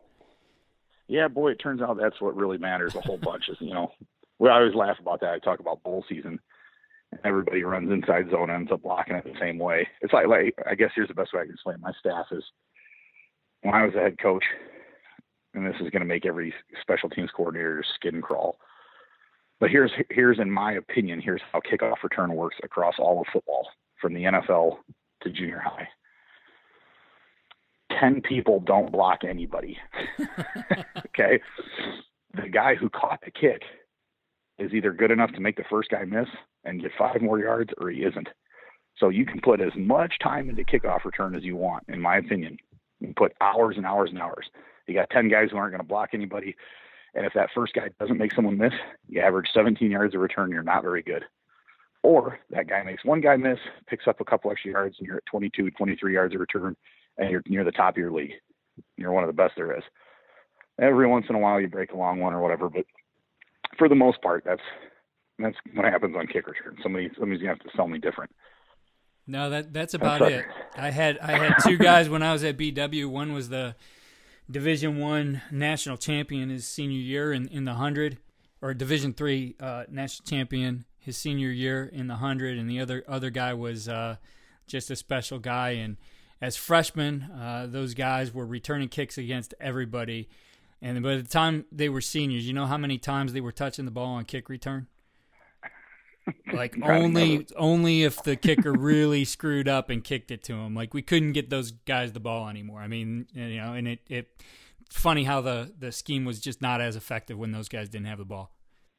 Yeah, 1.08 1.28
boy, 1.28 1.52
it 1.52 1.56
turns 1.56 1.82
out 1.82 1.98
that's 1.98 2.20
what 2.20 2.36
really 2.36 2.58
matters 2.58 2.94
a 2.94 3.00
whole 3.00 3.18
bunch. 3.18 3.48
Is 3.48 3.56
you 3.60 3.72
know, 3.72 3.92
we 4.38 4.48
always 4.48 4.74
laugh 4.74 4.98
about 4.98 5.20
that. 5.20 5.30
I 5.30 5.38
talk 5.38 5.60
about 5.60 5.82
bowl 5.82 6.04
season 6.08 6.40
everybody 7.24 7.62
runs 7.62 7.90
inside 7.90 8.30
zone 8.30 8.50
and 8.50 8.60
ends 8.60 8.72
up 8.72 8.82
blocking 8.82 9.16
it 9.16 9.24
the 9.24 9.38
same 9.40 9.58
way. 9.58 9.88
It's 10.00 10.12
like 10.12 10.26
like 10.26 10.54
I 10.68 10.74
guess 10.74 10.90
here's 10.94 11.08
the 11.08 11.14
best 11.14 11.32
way 11.32 11.40
I 11.40 11.44
can 11.44 11.54
explain. 11.54 11.76
It. 11.76 11.80
My 11.80 11.92
staff 11.98 12.26
is 12.30 12.44
when 13.62 13.74
I 13.74 13.84
was 13.84 13.94
a 13.94 14.00
head 14.00 14.18
coach, 14.18 14.44
and 15.56 15.66
this 15.66 15.74
is 15.80 15.90
going 15.90 16.00
to 16.00 16.06
make 16.06 16.26
every 16.26 16.54
special 16.80 17.08
teams 17.08 17.30
coordinator 17.34 17.84
skin 17.96 18.22
crawl. 18.22 18.58
But 19.58 19.70
here's 19.70 19.90
here's 20.10 20.38
in 20.38 20.50
my 20.50 20.74
opinion, 20.74 21.20
here's 21.20 21.40
how 21.52 21.60
kickoff 21.60 22.02
return 22.02 22.34
works 22.34 22.56
across 22.62 22.94
all 22.98 23.20
of 23.20 23.26
football, 23.32 23.66
from 24.00 24.14
the 24.14 24.24
NFL 24.24 24.76
to 25.22 25.30
junior 25.30 25.60
high. 25.64 25.88
10 27.98 28.20
people 28.22 28.60
don't 28.60 28.92
block 28.92 29.20
anybody. 29.26 29.78
okay. 31.06 31.40
The 32.34 32.48
guy 32.48 32.74
who 32.74 32.90
caught 32.90 33.20
the 33.24 33.30
kick 33.30 33.62
is 34.58 34.72
either 34.74 34.92
good 34.92 35.10
enough 35.10 35.32
to 35.32 35.40
make 35.40 35.56
the 35.56 35.64
first 35.70 35.90
guy 35.90 36.04
miss 36.04 36.28
and 36.64 36.82
get 36.82 36.90
five 36.98 37.22
more 37.22 37.38
yards 37.38 37.70
or 37.78 37.90
he 37.90 38.00
isn't. 38.00 38.28
So 38.98 39.08
you 39.10 39.26
can 39.26 39.40
put 39.40 39.60
as 39.60 39.72
much 39.76 40.14
time 40.22 40.48
into 40.48 40.62
kickoff 40.64 41.04
return 41.04 41.34
as 41.34 41.42
you 41.42 41.56
want, 41.56 41.84
in 41.88 42.00
my 42.00 42.16
opinion. 42.16 42.56
You 43.00 43.08
can 43.08 43.14
put 43.14 43.34
hours 43.40 43.76
and 43.76 43.86
hours 43.86 44.10
and 44.10 44.20
hours. 44.20 44.46
You 44.86 44.94
got 44.94 45.10
10 45.10 45.28
guys 45.28 45.48
who 45.50 45.56
aren't 45.56 45.72
going 45.72 45.82
to 45.82 45.88
block 45.88 46.10
anybody. 46.12 46.56
And 47.14 47.24
if 47.24 47.32
that 47.34 47.48
first 47.54 47.74
guy 47.74 47.88
doesn't 47.98 48.18
make 48.18 48.34
someone 48.34 48.58
miss, 48.58 48.72
you 49.08 49.20
average 49.20 49.48
17 49.54 49.90
yards 49.90 50.14
of 50.14 50.20
return, 50.20 50.50
you're 50.50 50.62
not 50.62 50.82
very 50.82 51.02
good. 51.02 51.24
Or 52.02 52.38
that 52.50 52.68
guy 52.68 52.82
makes 52.82 53.04
one 53.04 53.20
guy 53.20 53.36
miss, 53.36 53.58
picks 53.88 54.06
up 54.06 54.20
a 54.20 54.24
couple 54.24 54.50
extra 54.50 54.70
yards, 54.70 54.96
and 54.98 55.06
you're 55.08 55.16
at 55.16 55.26
22, 55.26 55.70
23 55.72 56.12
yards 56.12 56.34
of 56.34 56.40
return, 56.40 56.76
and 57.18 57.30
you're 57.30 57.42
near 57.46 57.64
the 57.64 57.72
top 57.72 57.94
of 57.94 57.98
your 57.98 58.12
league. 58.12 58.34
You're 58.96 59.12
one 59.12 59.24
of 59.24 59.28
the 59.28 59.32
best 59.32 59.54
there 59.56 59.76
is. 59.76 59.82
Every 60.78 61.06
once 61.06 61.26
in 61.28 61.34
a 61.34 61.38
while, 61.38 61.60
you 61.60 61.68
break 61.68 61.92
a 61.92 61.96
long 61.96 62.20
one 62.20 62.34
or 62.34 62.42
whatever, 62.42 62.68
but 62.68 62.84
for 63.78 63.88
the 63.88 63.94
most 63.94 64.20
part, 64.20 64.44
that's 64.44 64.60
that's 65.38 65.56
what 65.74 65.84
happens 65.84 66.14
on 66.16 66.26
kick 66.26 66.46
return. 66.46 66.76
Somebody 66.82 67.10
somebody's 67.18 67.40
gonna 67.40 67.54
have 67.54 67.60
to 67.60 67.76
sell 67.76 67.88
me 67.88 67.98
different. 67.98 68.30
No, 69.26 69.50
that 69.50 69.72
that's 69.72 69.94
about 69.94 70.20
that's 70.20 70.32
it. 70.32 70.44
I 70.76 70.90
had 70.90 71.18
I 71.18 71.32
had 71.32 71.54
two 71.64 71.78
guys 71.78 72.08
when 72.08 72.22
I 72.22 72.32
was 72.32 72.44
at 72.44 72.56
BW. 72.56 73.06
One 73.06 73.32
was 73.32 73.48
the 73.48 73.74
Division 74.50 74.98
One 74.98 75.42
national 75.50 75.96
champion 75.96 76.50
his 76.50 76.66
senior 76.66 76.98
year 76.98 77.32
in, 77.32 77.48
in 77.48 77.64
the 77.64 77.74
hundred, 77.74 78.18
or 78.62 78.74
Division 78.74 79.12
Three 79.12 79.56
uh, 79.60 79.84
national 79.90 80.26
champion 80.26 80.84
his 80.98 81.16
senior 81.16 81.50
year 81.50 81.84
in 81.84 82.06
the 82.06 82.16
hundred, 82.16 82.58
and 82.58 82.68
the 82.68 82.80
other 82.80 83.04
other 83.08 83.30
guy 83.30 83.54
was 83.54 83.88
uh, 83.88 84.16
just 84.66 84.90
a 84.90 84.96
special 84.96 85.38
guy. 85.38 85.70
And 85.70 85.96
as 86.40 86.56
freshmen, 86.56 87.22
uh, 87.22 87.66
those 87.68 87.94
guys 87.94 88.32
were 88.32 88.46
returning 88.46 88.88
kicks 88.88 89.18
against 89.18 89.54
everybody. 89.60 90.28
And 90.82 91.02
by 91.02 91.16
the 91.16 91.22
time 91.22 91.64
they 91.72 91.88
were 91.88 92.00
seniors, 92.00 92.46
you 92.46 92.52
know 92.52 92.66
how 92.66 92.76
many 92.76 92.98
times 92.98 93.32
they 93.32 93.40
were 93.40 93.52
touching 93.52 93.84
the 93.84 93.90
ball 93.90 94.14
on 94.14 94.24
kick 94.24 94.48
return? 94.48 94.86
Like 96.52 96.76
only 96.82 97.46
only 97.56 98.02
if 98.04 98.22
the 98.22 98.36
kicker 98.36 98.72
really 98.72 99.24
screwed 99.24 99.68
up 99.68 99.90
and 99.90 100.02
kicked 100.02 100.30
it 100.30 100.42
to 100.44 100.54
him. 100.54 100.74
Like 100.74 100.94
we 100.94 101.02
couldn't 101.02 101.32
get 101.32 101.50
those 101.50 101.70
guys 101.70 102.12
the 102.12 102.20
ball 102.20 102.48
anymore. 102.48 102.80
I 102.80 102.88
mean, 102.88 103.26
you 103.32 103.56
know, 103.56 103.72
and 103.72 103.88
it 103.88 104.00
it 104.08 104.42
funny 104.90 105.24
how 105.24 105.40
the 105.40 105.72
the 105.78 105.92
scheme 105.92 106.24
was 106.24 106.40
just 106.40 106.62
not 106.62 106.80
as 106.80 106.96
effective 106.96 107.38
when 107.38 107.52
those 107.52 107.68
guys 107.68 107.88
didn't 107.88 108.06
have 108.06 108.18
the 108.18 108.24
ball. 108.24 108.52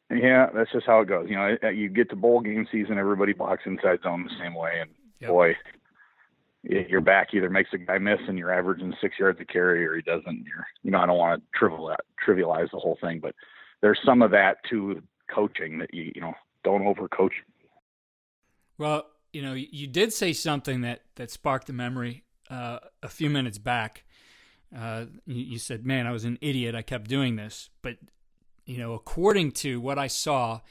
Yeah, 0.10 0.50
that's 0.54 0.72
just 0.72 0.86
how 0.86 1.02
it 1.02 1.10
goes. 1.10 1.28
You 1.30 1.36
know, 1.36 1.58
you 1.70 1.90
get 1.90 2.10
to 2.12 2.16
bowl 2.16 2.40
game 2.40 2.66
season, 2.72 2.98
everybody 2.98 3.34
blocks 3.34 3.64
inside 3.66 4.00
zone 4.04 4.24
the 4.24 4.42
same 4.42 4.54
way, 4.54 4.80
and 4.80 4.90
yep. 5.20 5.30
boy, 5.32 5.54
your 6.64 7.02
back 7.02 7.34
either 7.34 7.50
makes 7.50 7.72
a 7.74 7.78
guy 7.78 7.98
miss 7.98 8.20
and 8.28 8.38
you're 8.38 8.54
averaging 8.54 8.94
six 9.02 9.20
yards 9.20 9.40
a 9.42 9.46
carry, 9.46 9.86
or 9.86 9.96
he 9.96 10.02
doesn't. 10.02 10.46
You're, 10.46 10.66
you 10.84 10.92
know, 10.92 11.00
I 11.00 11.06
don't 11.06 11.18
want 11.18 11.44
to 11.44 11.60
trivialize, 11.60 11.98
trivialize 12.26 12.72
the 12.72 12.80
whole 12.80 12.98
thing, 13.02 13.20
but 13.20 13.36
there's 13.82 14.00
some 14.06 14.22
of 14.22 14.32
that 14.32 14.58
to 14.70 15.02
coaching 15.34 15.80
that 15.80 15.94
you, 15.94 16.12
you 16.16 16.22
know, 16.22 16.34
don't 16.68 16.84
overcoach. 16.84 17.32
Well, 18.78 19.06
you 19.34 19.42
know, 19.42 19.54
you 19.54 19.88
did 19.88 20.14
say 20.14 20.34
something 20.34 20.82
that 20.82 21.02
that 21.16 21.32
sparked 21.32 21.68
the 21.68 21.74
memory 21.74 22.24
uh, 22.50 22.80
a 23.04 23.10
few 23.10 23.30
minutes 23.30 23.58
back. 23.58 24.04
Uh, 24.76 25.06
you, 25.26 25.60
said, 25.60 25.86
"Man, 25.86 26.06
I 26.08 26.12
was 26.12 26.26
an 26.26 26.38
idiot. 26.42 26.76
I 26.76 26.82
kept 26.82 27.08
doing 27.10 27.36
this." 27.36 27.70
But 27.82 27.98
you 28.66 28.78
know, 28.78 28.94
according 28.94 29.52
to 29.54 29.80
what 29.80 29.98
I 29.98 30.08
saw 30.08 30.62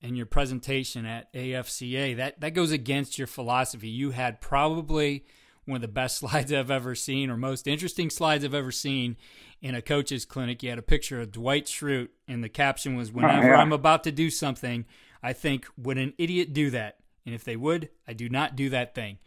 in 0.00 0.16
your 0.16 0.26
presentation 0.26 1.06
at 1.06 1.32
AFCA, 1.32 2.16
that 2.16 2.40
that 2.40 2.54
goes 2.54 2.72
against 2.72 3.18
your 3.18 3.26
philosophy. 3.26 3.88
You 3.88 4.10
had 4.10 4.40
probably 4.40 5.24
one 5.64 5.76
of 5.76 5.82
the 5.82 5.88
best 5.88 6.18
slides 6.20 6.52
I've 6.52 6.70
ever 6.70 6.94
seen, 6.94 7.30
or 7.30 7.36
most 7.36 7.66
interesting 7.66 8.10
slides 8.10 8.44
I've 8.44 8.54
ever 8.54 8.72
seen 8.72 9.16
in 9.62 9.74
a 9.74 9.82
coach's 9.82 10.24
clinic. 10.24 10.62
You 10.62 10.70
had 10.70 10.78
a 10.78 10.82
picture 10.82 11.20
of 11.20 11.32
Dwight 11.32 11.66
Schrute, 11.66 12.08
and 12.26 12.42
the 12.42 12.48
caption 12.48 12.96
was, 12.96 13.12
"Whenever 13.12 13.52
oh, 13.52 13.56
yeah. 13.56 13.60
I'm 13.60 13.72
about 13.72 14.04
to 14.04 14.12
do 14.12 14.28
something, 14.30 14.86
I 15.26 15.32
think, 15.32 15.66
would 15.76 15.98
an 15.98 16.14
idiot 16.18 16.52
do 16.52 16.70
that? 16.70 16.98
And 17.24 17.34
if 17.34 17.44
they 17.44 17.56
would, 17.56 17.88
I 18.06 18.12
do 18.12 18.28
not 18.28 18.54
do 18.54 18.70
that 18.70 18.94
thing." 18.94 19.18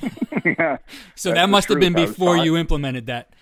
yeah, 0.44 0.78
so 1.14 1.32
that 1.32 1.48
must 1.48 1.68
have 1.68 1.80
been 1.80 1.94
before 1.94 2.36
you 2.36 2.56
implemented 2.56 3.06
that. 3.06 3.34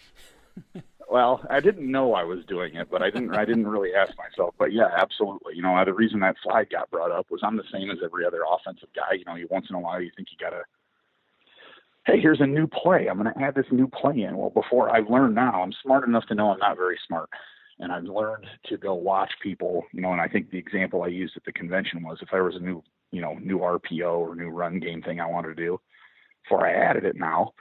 well, 1.10 1.44
I 1.50 1.60
didn't 1.60 1.90
know 1.90 2.14
I 2.14 2.24
was 2.24 2.44
doing 2.46 2.74
it, 2.76 2.88
but 2.90 3.02
I 3.02 3.10
didn't. 3.10 3.34
I 3.34 3.44
didn't 3.44 3.66
really 3.66 3.94
ask 3.94 4.12
myself. 4.16 4.54
But 4.58 4.72
yeah, 4.72 4.88
absolutely. 4.96 5.56
You 5.56 5.62
know, 5.62 5.82
the 5.84 5.92
reason 5.92 6.20
that 6.20 6.36
slide 6.42 6.70
got 6.70 6.90
brought 6.90 7.10
up 7.10 7.26
was 7.30 7.40
I'm 7.42 7.56
the 7.56 7.64
same 7.72 7.90
as 7.90 7.98
every 8.02 8.24
other 8.24 8.42
offensive 8.50 8.88
guy. 8.94 9.16
You 9.18 9.24
know, 9.26 9.34
you 9.34 9.46
once 9.50 9.66
in 9.68 9.76
a 9.76 9.80
while 9.80 10.00
you 10.00 10.10
think 10.16 10.28
you 10.30 10.38
gotta 10.38 10.62
hey, 12.06 12.20
here's 12.20 12.40
a 12.40 12.46
new 12.46 12.66
play. 12.66 13.08
I'm 13.08 13.20
going 13.20 13.32
to 13.32 13.42
add 13.42 13.54
this 13.54 13.66
new 13.70 13.88
play 13.88 14.22
in. 14.22 14.36
Well, 14.36 14.50
before 14.50 14.94
I've 14.94 15.10
learned 15.10 15.34
now, 15.34 15.62
I'm 15.62 15.72
smart 15.82 16.06
enough 16.06 16.24
to 16.28 16.34
know 16.34 16.50
I'm 16.50 16.58
not 16.58 16.76
very 16.76 16.98
smart. 17.06 17.28
And 17.78 17.92
I've 17.92 18.04
learned 18.04 18.46
to 18.66 18.78
go 18.78 18.94
watch 18.94 19.32
people, 19.42 19.84
you 19.92 20.00
know, 20.00 20.12
and 20.12 20.20
I 20.20 20.28
think 20.28 20.50
the 20.50 20.58
example 20.58 21.02
I 21.02 21.08
used 21.08 21.36
at 21.36 21.44
the 21.44 21.52
convention 21.52 22.02
was 22.02 22.18
if 22.22 22.30
there 22.30 22.44
was 22.44 22.56
a 22.56 22.60
new, 22.60 22.82
you 23.12 23.20
know, 23.20 23.34
new 23.34 23.58
RPO 23.58 24.18
or 24.18 24.34
new 24.34 24.48
run 24.48 24.80
game 24.80 25.02
thing 25.02 25.20
I 25.20 25.26
wanted 25.26 25.48
to 25.48 25.62
do, 25.62 25.80
before 26.42 26.66
I 26.66 26.72
added 26.72 27.04
it 27.04 27.16
now, 27.16 27.52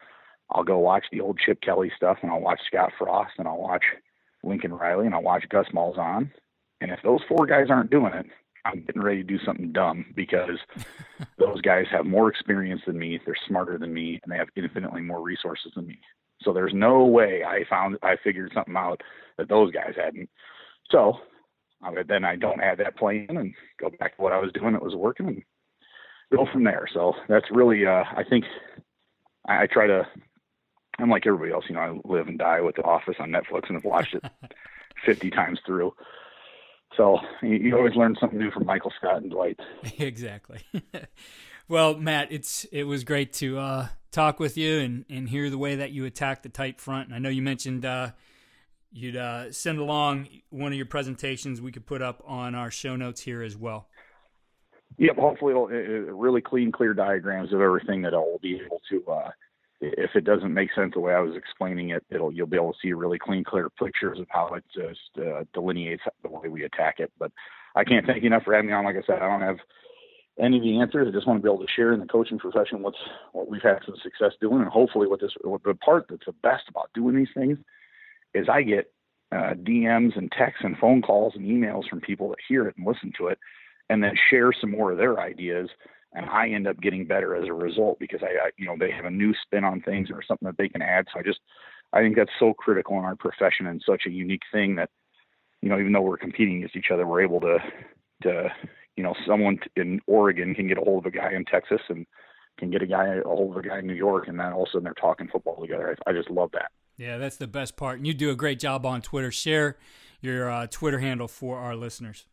I'll 0.52 0.64
go 0.64 0.78
watch 0.78 1.06
the 1.12 1.22
old 1.22 1.40
Chip 1.40 1.60
Kelly 1.62 1.92
stuff 1.96 2.18
and 2.22 2.32
I'll 2.32 2.40
watch 2.40 2.60
Scott 2.68 2.92
Frost 2.98 3.34
and 3.38 3.48
I'll 3.48 3.62
watch 3.62 3.84
Lincoln 4.44 4.74
Riley 4.74 5.06
and 5.06 5.16
I'll 5.16 5.24
watch 5.24 5.44
Gus 5.50 5.68
Malzahn. 5.74 6.32
And 6.82 6.92
if 6.92 7.00
those 7.04 7.22
four 7.28 7.46
guys 7.46 7.68
aren't 7.70 7.90
doing 7.90 8.14
it, 8.14 8.28
I'm 8.64 8.84
getting 8.86 9.02
ready 9.02 9.18
to 9.18 9.24
do 9.24 9.40
something 9.46 9.72
dumb 9.72 10.06
because 10.16 10.60
those 11.38 11.62
guys 11.62 11.86
have 11.92 12.06
more 12.06 12.30
experience 12.30 12.82
than 12.86 12.98
me, 12.98 13.20
they're 13.26 13.36
smarter 13.48 13.78
than 13.78 13.94
me, 13.94 14.20
and 14.24 14.32
they 14.32 14.38
have 14.38 14.50
infinitely 14.56 15.02
more 15.02 15.22
resources 15.22 15.72
than 15.76 15.88
me. 15.88 16.00
So 16.46 16.54
there's 16.54 16.74
no 16.74 17.04
way 17.04 17.44
I 17.44 17.66
found 17.70 17.98
I 18.04 18.16
figured 18.24 18.52
something 18.54 18.76
out 18.78 19.02
that 19.38 19.50
those 19.50 19.72
guys 19.74 19.96
hadn't. 19.98 20.30
So 20.92 21.18
then 22.08 22.24
I 22.24 22.36
don't 22.36 22.60
have 22.60 22.78
that 22.78 22.98
play 22.98 23.26
in 23.28 23.38
and 23.38 23.54
go 23.80 23.90
back 24.00 24.16
to 24.16 24.22
what 24.22 24.32
I 24.32 24.40
was 24.40 24.52
doing 24.54 24.74
that 24.74 24.84
was 24.84 24.96
working 24.96 25.28
and 25.28 25.44
go 26.32 26.48
from 26.52 26.64
there. 26.64 26.88
So 26.94 27.14
that's 27.28 27.52
really 27.52 27.86
uh, 27.86 28.04
I 28.16 28.24
think 28.24 28.46
I, 29.48 29.64
I 29.64 29.68
try 29.68 29.88
to 29.88 30.08
I'm 31.00 31.10
like 31.10 31.28
everybody 31.28 31.52
else, 31.52 31.66
you 31.68 31.76
know, 31.76 31.82
I 31.82 32.08
live 32.08 32.28
and 32.28 32.40
die 32.40 32.62
with 32.62 32.76
The 32.76 32.84
Office 32.84 33.16
on 33.20 33.30
Netflix 33.30 33.68
and 33.68 33.76
have 33.76 33.84
watched 33.84 34.14
it 34.16 34.24
50 35.06 35.30
times 35.32 35.60
through. 35.66 35.94
So 36.96 37.20
you, 37.42 37.56
you 37.56 37.78
always 37.78 37.96
learn 37.96 38.16
something 38.20 38.40
new 38.40 38.52
from 38.52 38.66
Michael 38.66 38.94
Scott 38.98 39.22
and 39.22 39.32
Dwight. 39.32 39.60
exactly. 40.00 40.62
well, 41.68 41.96
Matt, 41.98 42.32
it's 42.32 42.66
it 42.72 42.84
was 42.84 43.04
great 43.04 43.34
to 43.34 43.58
uh, 43.58 43.88
talk 44.12 44.40
with 44.40 44.58
you 44.58 44.80
and, 44.80 45.06
and 45.10 45.30
hear 45.30 45.50
the 45.50 45.58
way 45.58 45.76
that 45.76 45.92
you 45.92 46.06
attack 46.06 46.44
the 46.44 46.50
tight 46.50 46.80
front. 46.80 47.08
And 47.08 47.16
I 47.16 47.20
know 47.20 47.30
you 47.30 47.42
mentioned 47.42 47.86
uh, 47.86 48.12
you'd 48.92 49.18
uh, 49.18 49.52
send 49.52 49.80
along 49.80 50.28
one 50.50 50.72
of 50.72 50.78
your 50.78 50.86
presentations 50.86 51.62
we 51.62 51.72
could 51.72 51.86
put 51.86 52.02
up 52.02 52.24
on 52.26 52.56
our 52.56 52.72
show 52.72 52.96
notes 52.96 53.22
here 53.22 53.42
as 53.42 53.58
well. 53.58 53.88
Yep, 54.98 55.18
hopefully 55.18 55.52
it'll, 55.52 55.68
it, 55.68 55.76
really 55.76 56.42
clean, 56.42 56.72
clear 56.72 56.94
diagrams 56.94 57.52
of 57.52 57.60
everything 57.60 58.04
that 58.04 58.14
I'll 58.14 58.40
be 58.42 58.62
able 58.64 58.82
to 58.90 59.12
uh, 59.12 59.32
if 59.82 60.12
it 60.16 60.24
doesn't 60.24 60.54
make 60.54 60.70
sense 60.74 60.94
the 60.94 61.00
way 61.00 61.14
I 61.14 61.20
was 61.20 61.36
explaining 61.36 61.90
it, 61.90 62.04
it'll 62.10 62.32
you'll 62.32 62.48
be 62.48 62.58
able 62.58 62.74
to 62.74 62.80
see 62.82 62.94
really 62.94 63.20
clean, 63.20 63.44
clear 63.44 63.70
pictures 63.70 64.20
of 64.20 64.28
how 64.30 64.54
it 64.54 64.64
just 64.74 65.00
uh, 65.20 65.44
delineates 65.54 66.04
the 66.24 66.30
way 66.30 66.50
we 66.50 66.64
attack 66.64 66.96
it. 67.00 67.12
But 67.20 67.32
I 67.76 67.84
can't 67.84 68.06
thank 68.06 68.24
you 68.24 68.28
enough 68.28 68.44
for 68.44 68.54
having 68.54 68.68
me 68.68 68.74
on. 68.74 68.86
Like 68.86 68.96
I 68.96 69.06
said, 69.06 69.22
I 69.22 69.28
don't 69.28 69.42
have 69.42 69.58
any 70.40 70.58
of 70.58 70.64
the 70.64 70.80
answers. 70.80 71.08
I 71.08 71.12
just 71.12 71.28
want 71.28 71.40
to 71.40 71.44
be 71.44 71.50
able 71.52 71.66
to 71.66 71.72
share 71.74 71.94
in 71.94 72.00
the 72.00 72.06
coaching 72.06 72.40
profession 72.40 72.82
what's 72.82 72.98
what 73.32 73.50
we've 73.50 73.62
had 73.62 73.80
some 73.86 73.96
success 74.02 74.34
doing, 74.42 74.62
and 74.62 74.70
hopefully 74.70 75.08
what 75.08 75.22
this 75.22 75.32
what 75.42 75.64
the 75.64 75.76
part 75.76 76.06
that's 76.10 76.26
the 76.26 76.34
best 76.44 76.64
about 76.70 76.90
doing 76.94 77.16
these 77.16 77.34
things 77.34 77.58
is 78.34 78.48
I 78.50 78.64
get 78.64 78.92
uh, 79.32 79.54
DMs 79.54 80.18
and 80.18 80.32
texts 80.32 80.64
and 80.64 80.78
phone 80.78 81.02
calls 81.02 81.34
and 81.36 81.46
emails 81.46 81.88
from 81.90 82.02
people 82.02 82.30
that 82.30 82.38
hear 82.48 82.68
it 82.68 82.76
and 82.78 82.86
listen 82.86 83.14
to 83.18 83.28
it, 83.28 83.40
and 83.90 84.04
then 84.04 84.16
share 84.30 84.52
some 84.54 84.72
more 84.72 84.92
of 84.92 84.98
their 84.98 85.20
ideas 85.20 85.70
and 86.16 86.30
I 86.30 86.48
end 86.48 86.68
up 86.68 86.80
getting 86.80 87.06
better 87.06 87.36
as 87.36 87.48
a 87.48 87.54
result 87.54 88.00
because 88.00 88.22
I, 88.24 88.48
I, 88.48 88.50
you 88.58 88.66
know, 88.66 88.76
they 88.80 88.90
have 88.92 89.06
a 89.06 89.12
new 89.12 89.34
spin 89.44 89.64
on 89.64 89.82
things 89.82 90.10
or 90.12 90.24
something 90.24 90.46
that 90.46 90.58
they 90.58 90.70
can 90.70 90.82
add. 90.82 91.06
So 91.14 91.20
I 91.20 91.24
just, 91.24 91.40
I 91.92 92.00
think 92.00 92.16
that's 92.16 92.32
so 92.40 92.54
critical 92.54 92.98
in 92.98 93.04
our 93.04 93.16
profession 93.16 93.68
and 93.68 93.84
such 93.86 94.04
a 94.08 94.12
unique 94.12 94.44
thing 94.52 94.76
that, 94.76 94.90
you 95.62 95.70
know, 95.70 95.78
even 95.78 95.92
though 95.92 96.02
we're 96.02 96.18
competing 96.18 96.58
against 96.58 96.78
each 96.78 96.92
other, 96.92 97.06
we're 97.06 97.22
able 97.22 97.42
to, 97.42 97.58
to, 98.24 98.50
you 98.98 99.04
know, 99.04 99.14
someone 99.28 99.60
in 99.76 100.02
Oregon 100.08 100.56
can 100.56 100.68
get 100.68 100.78
a 100.78 100.82
hold 100.82 101.06
of 101.06 101.14
a 101.14 101.16
guy 101.16 101.32
in 101.34 101.46
Texas 101.46 101.82
and 101.90 102.06
can 102.58 102.72
get 102.72 102.82
a 102.82 102.88
guy 102.88 103.06
a 103.08 103.24
hold 103.24 103.52
of 103.52 103.66
a 103.66 103.68
guy 103.68 103.80
in 103.80 103.88
New 103.88 103.94
York, 103.94 104.28
and 104.28 104.40
then 104.40 104.54
all 104.54 104.64
of 104.64 104.70
a 104.70 104.72
sudden 104.72 104.84
they're 104.86 104.94
talking 104.94 105.28
football 105.28 105.60
together. 105.62 105.98
I, 106.06 106.10
I 106.10 106.14
just 106.14 106.30
love 106.30 106.52
that. 106.54 106.72
Yeah, 106.98 107.18
that's 107.18 107.36
the 107.36 107.48
best 107.48 107.76
part. 107.76 107.98
And 107.98 108.08
you 108.08 108.14
do 108.14 108.30
a 108.30 108.36
great 108.36 108.60
job 108.60 108.86
on 108.86 109.02
Twitter. 109.02 109.32
Share 109.32 109.78
your 110.22 110.50
uh, 110.50 110.68
Twitter 110.68 111.00
handle 111.00 111.28
for 111.28 111.58
our 111.58 111.76
listeners. 111.76 112.26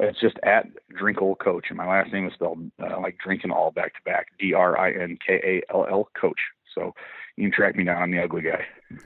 It's 0.00 0.20
just 0.20 0.36
at 0.42 0.66
Drinkall 1.00 1.38
Coach, 1.38 1.66
and 1.68 1.78
my 1.78 1.88
last 1.88 2.12
name 2.12 2.26
is 2.26 2.34
spelled 2.34 2.58
uh, 2.82 3.00
like 3.00 3.16
drinking 3.24 3.52
all 3.52 3.70
back 3.70 3.94
to 3.94 4.00
back. 4.04 4.26
D 4.38 4.52
R 4.52 4.76
I 4.78 4.92
N 4.92 5.16
K 5.24 5.34
A 5.68 5.72
L 5.72 5.86
L 5.88 6.08
Coach. 6.20 6.40
So 6.74 6.94
you 7.36 7.44
can 7.44 7.52
track 7.52 7.76
me 7.76 7.84
down. 7.84 8.02
I'm 8.02 8.10
the 8.10 8.22
ugly 8.22 8.42
guy. 8.42 8.66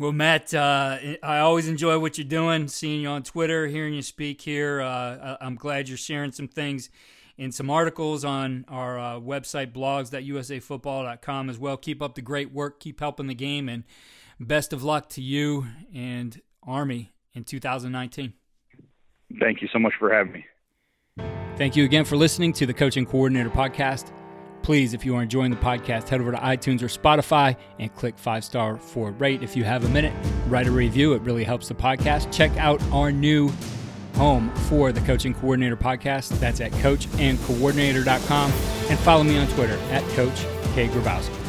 well, 0.00 0.12
Matt, 0.12 0.54
uh, 0.54 0.96
I 1.22 1.40
always 1.40 1.68
enjoy 1.68 1.98
what 1.98 2.16
you're 2.16 2.26
doing. 2.26 2.68
Seeing 2.68 3.02
you 3.02 3.08
on 3.08 3.22
Twitter, 3.22 3.66
hearing 3.66 3.92
you 3.92 4.00
speak 4.00 4.40
here. 4.40 4.80
Uh, 4.80 5.36
I'm 5.42 5.56
glad 5.56 5.90
you're 5.90 5.98
sharing 5.98 6.32
some 6.32 6.48
things 6.48 6.88
in 7.36 7.52
some 7.52 7.68
articles 7.68 8.24
on 8.24 8.64
our 8.66 8.98
uh, 8.98 9.20
website, 9.20 9.74
blogs.usafootball.com 9.74 11.50
as 11.50 11.58
well. 11.58 11.76
Keep 11.76 12.00
up 12.00 12.14
the 12.14 12.22
great 12.22 12.50
work. 12.50 12.80
Keep 12.80 13.00
helping 13.00 13.26
the 13.26 13.34
game. 13.34 13.68
And 13.68 13.84
best 14.40 14.72
of 14.72 14.82
luck 14.82 15.10
to 15.10 15.20
you 15.20 15.66
and 15.94 16.40
Army 16.62 17.12
in 17.34 17.44
2019. 17.44 18.32
Thank 19.38 19.60
you 19.60 19.68
so 19.70 19.78
much 19.78 19.92
for 19.98 20.10
having 20.10 20.32
me. 20.32 20.46
Thank 21.56 21.76
you 21.76 21.84
again 21.84 22.06
for 22.06 22.16
listening 22.16 22.54
to 22.54 22.64
the 22.64 22.72
Coach 22.72 22.96
and 22.96 23.06
Coordinator 23.06 23.50
Podcast. 23.50 24.12
Please, 24.62 24.94
if 24.94 25.04
you 25.04 25.16
are 25.16 25.22
enjoying 25.22 25.50
the 25.50 25.56
podcast, 25.56 26.08
head 26.08 26.20
over 26.20 26.32
to 26.32 26.38
iTunes 26.38 26.82
or 26.82 26.86
Spotify 26.86 27.56
and 27.78 27.94
click 27.94 28.18
five 28.18 28.44
star 28.44 28.76
for 28.76 29.10
rate. 29.12 29.42
If 29.42 29.56
you 29.56 29.64
have 29.64 29.84
a 29.84 29.88
minute, 29.88 30.12
write 30.48 30.66
a 30.66 30.70
review. 30.70 31.14
It 31.14 31.22
really 31.22 31.44
helps 31.44 31.68
the 31.68 31.74
podcast. 31.74 32.32
Check 32.32 32.54
out 32.56 32.80
our 32.92 33.10
new 33.10 33.50
home 34.16 34.54
for 34.68 34.92
the 34.92 35.00
Coach 35.00 35.24
and 35.24 35.34
Coordinator 35.34 35.76
Podcast. 35.76 36.38
That's 36.40 36.60
at 36.60 36.72
coachandcoordinator.com. 36.72 38.52
And 38.90 38.98
follow 39.00 39.22
me 39.24 39.38
on 39.38 39.46
Twitter 39.48 39.78
at 39.90 40.02
Coach 40.10 40.44
K. 40.74 40.88
Grabowski. 40.88 41.39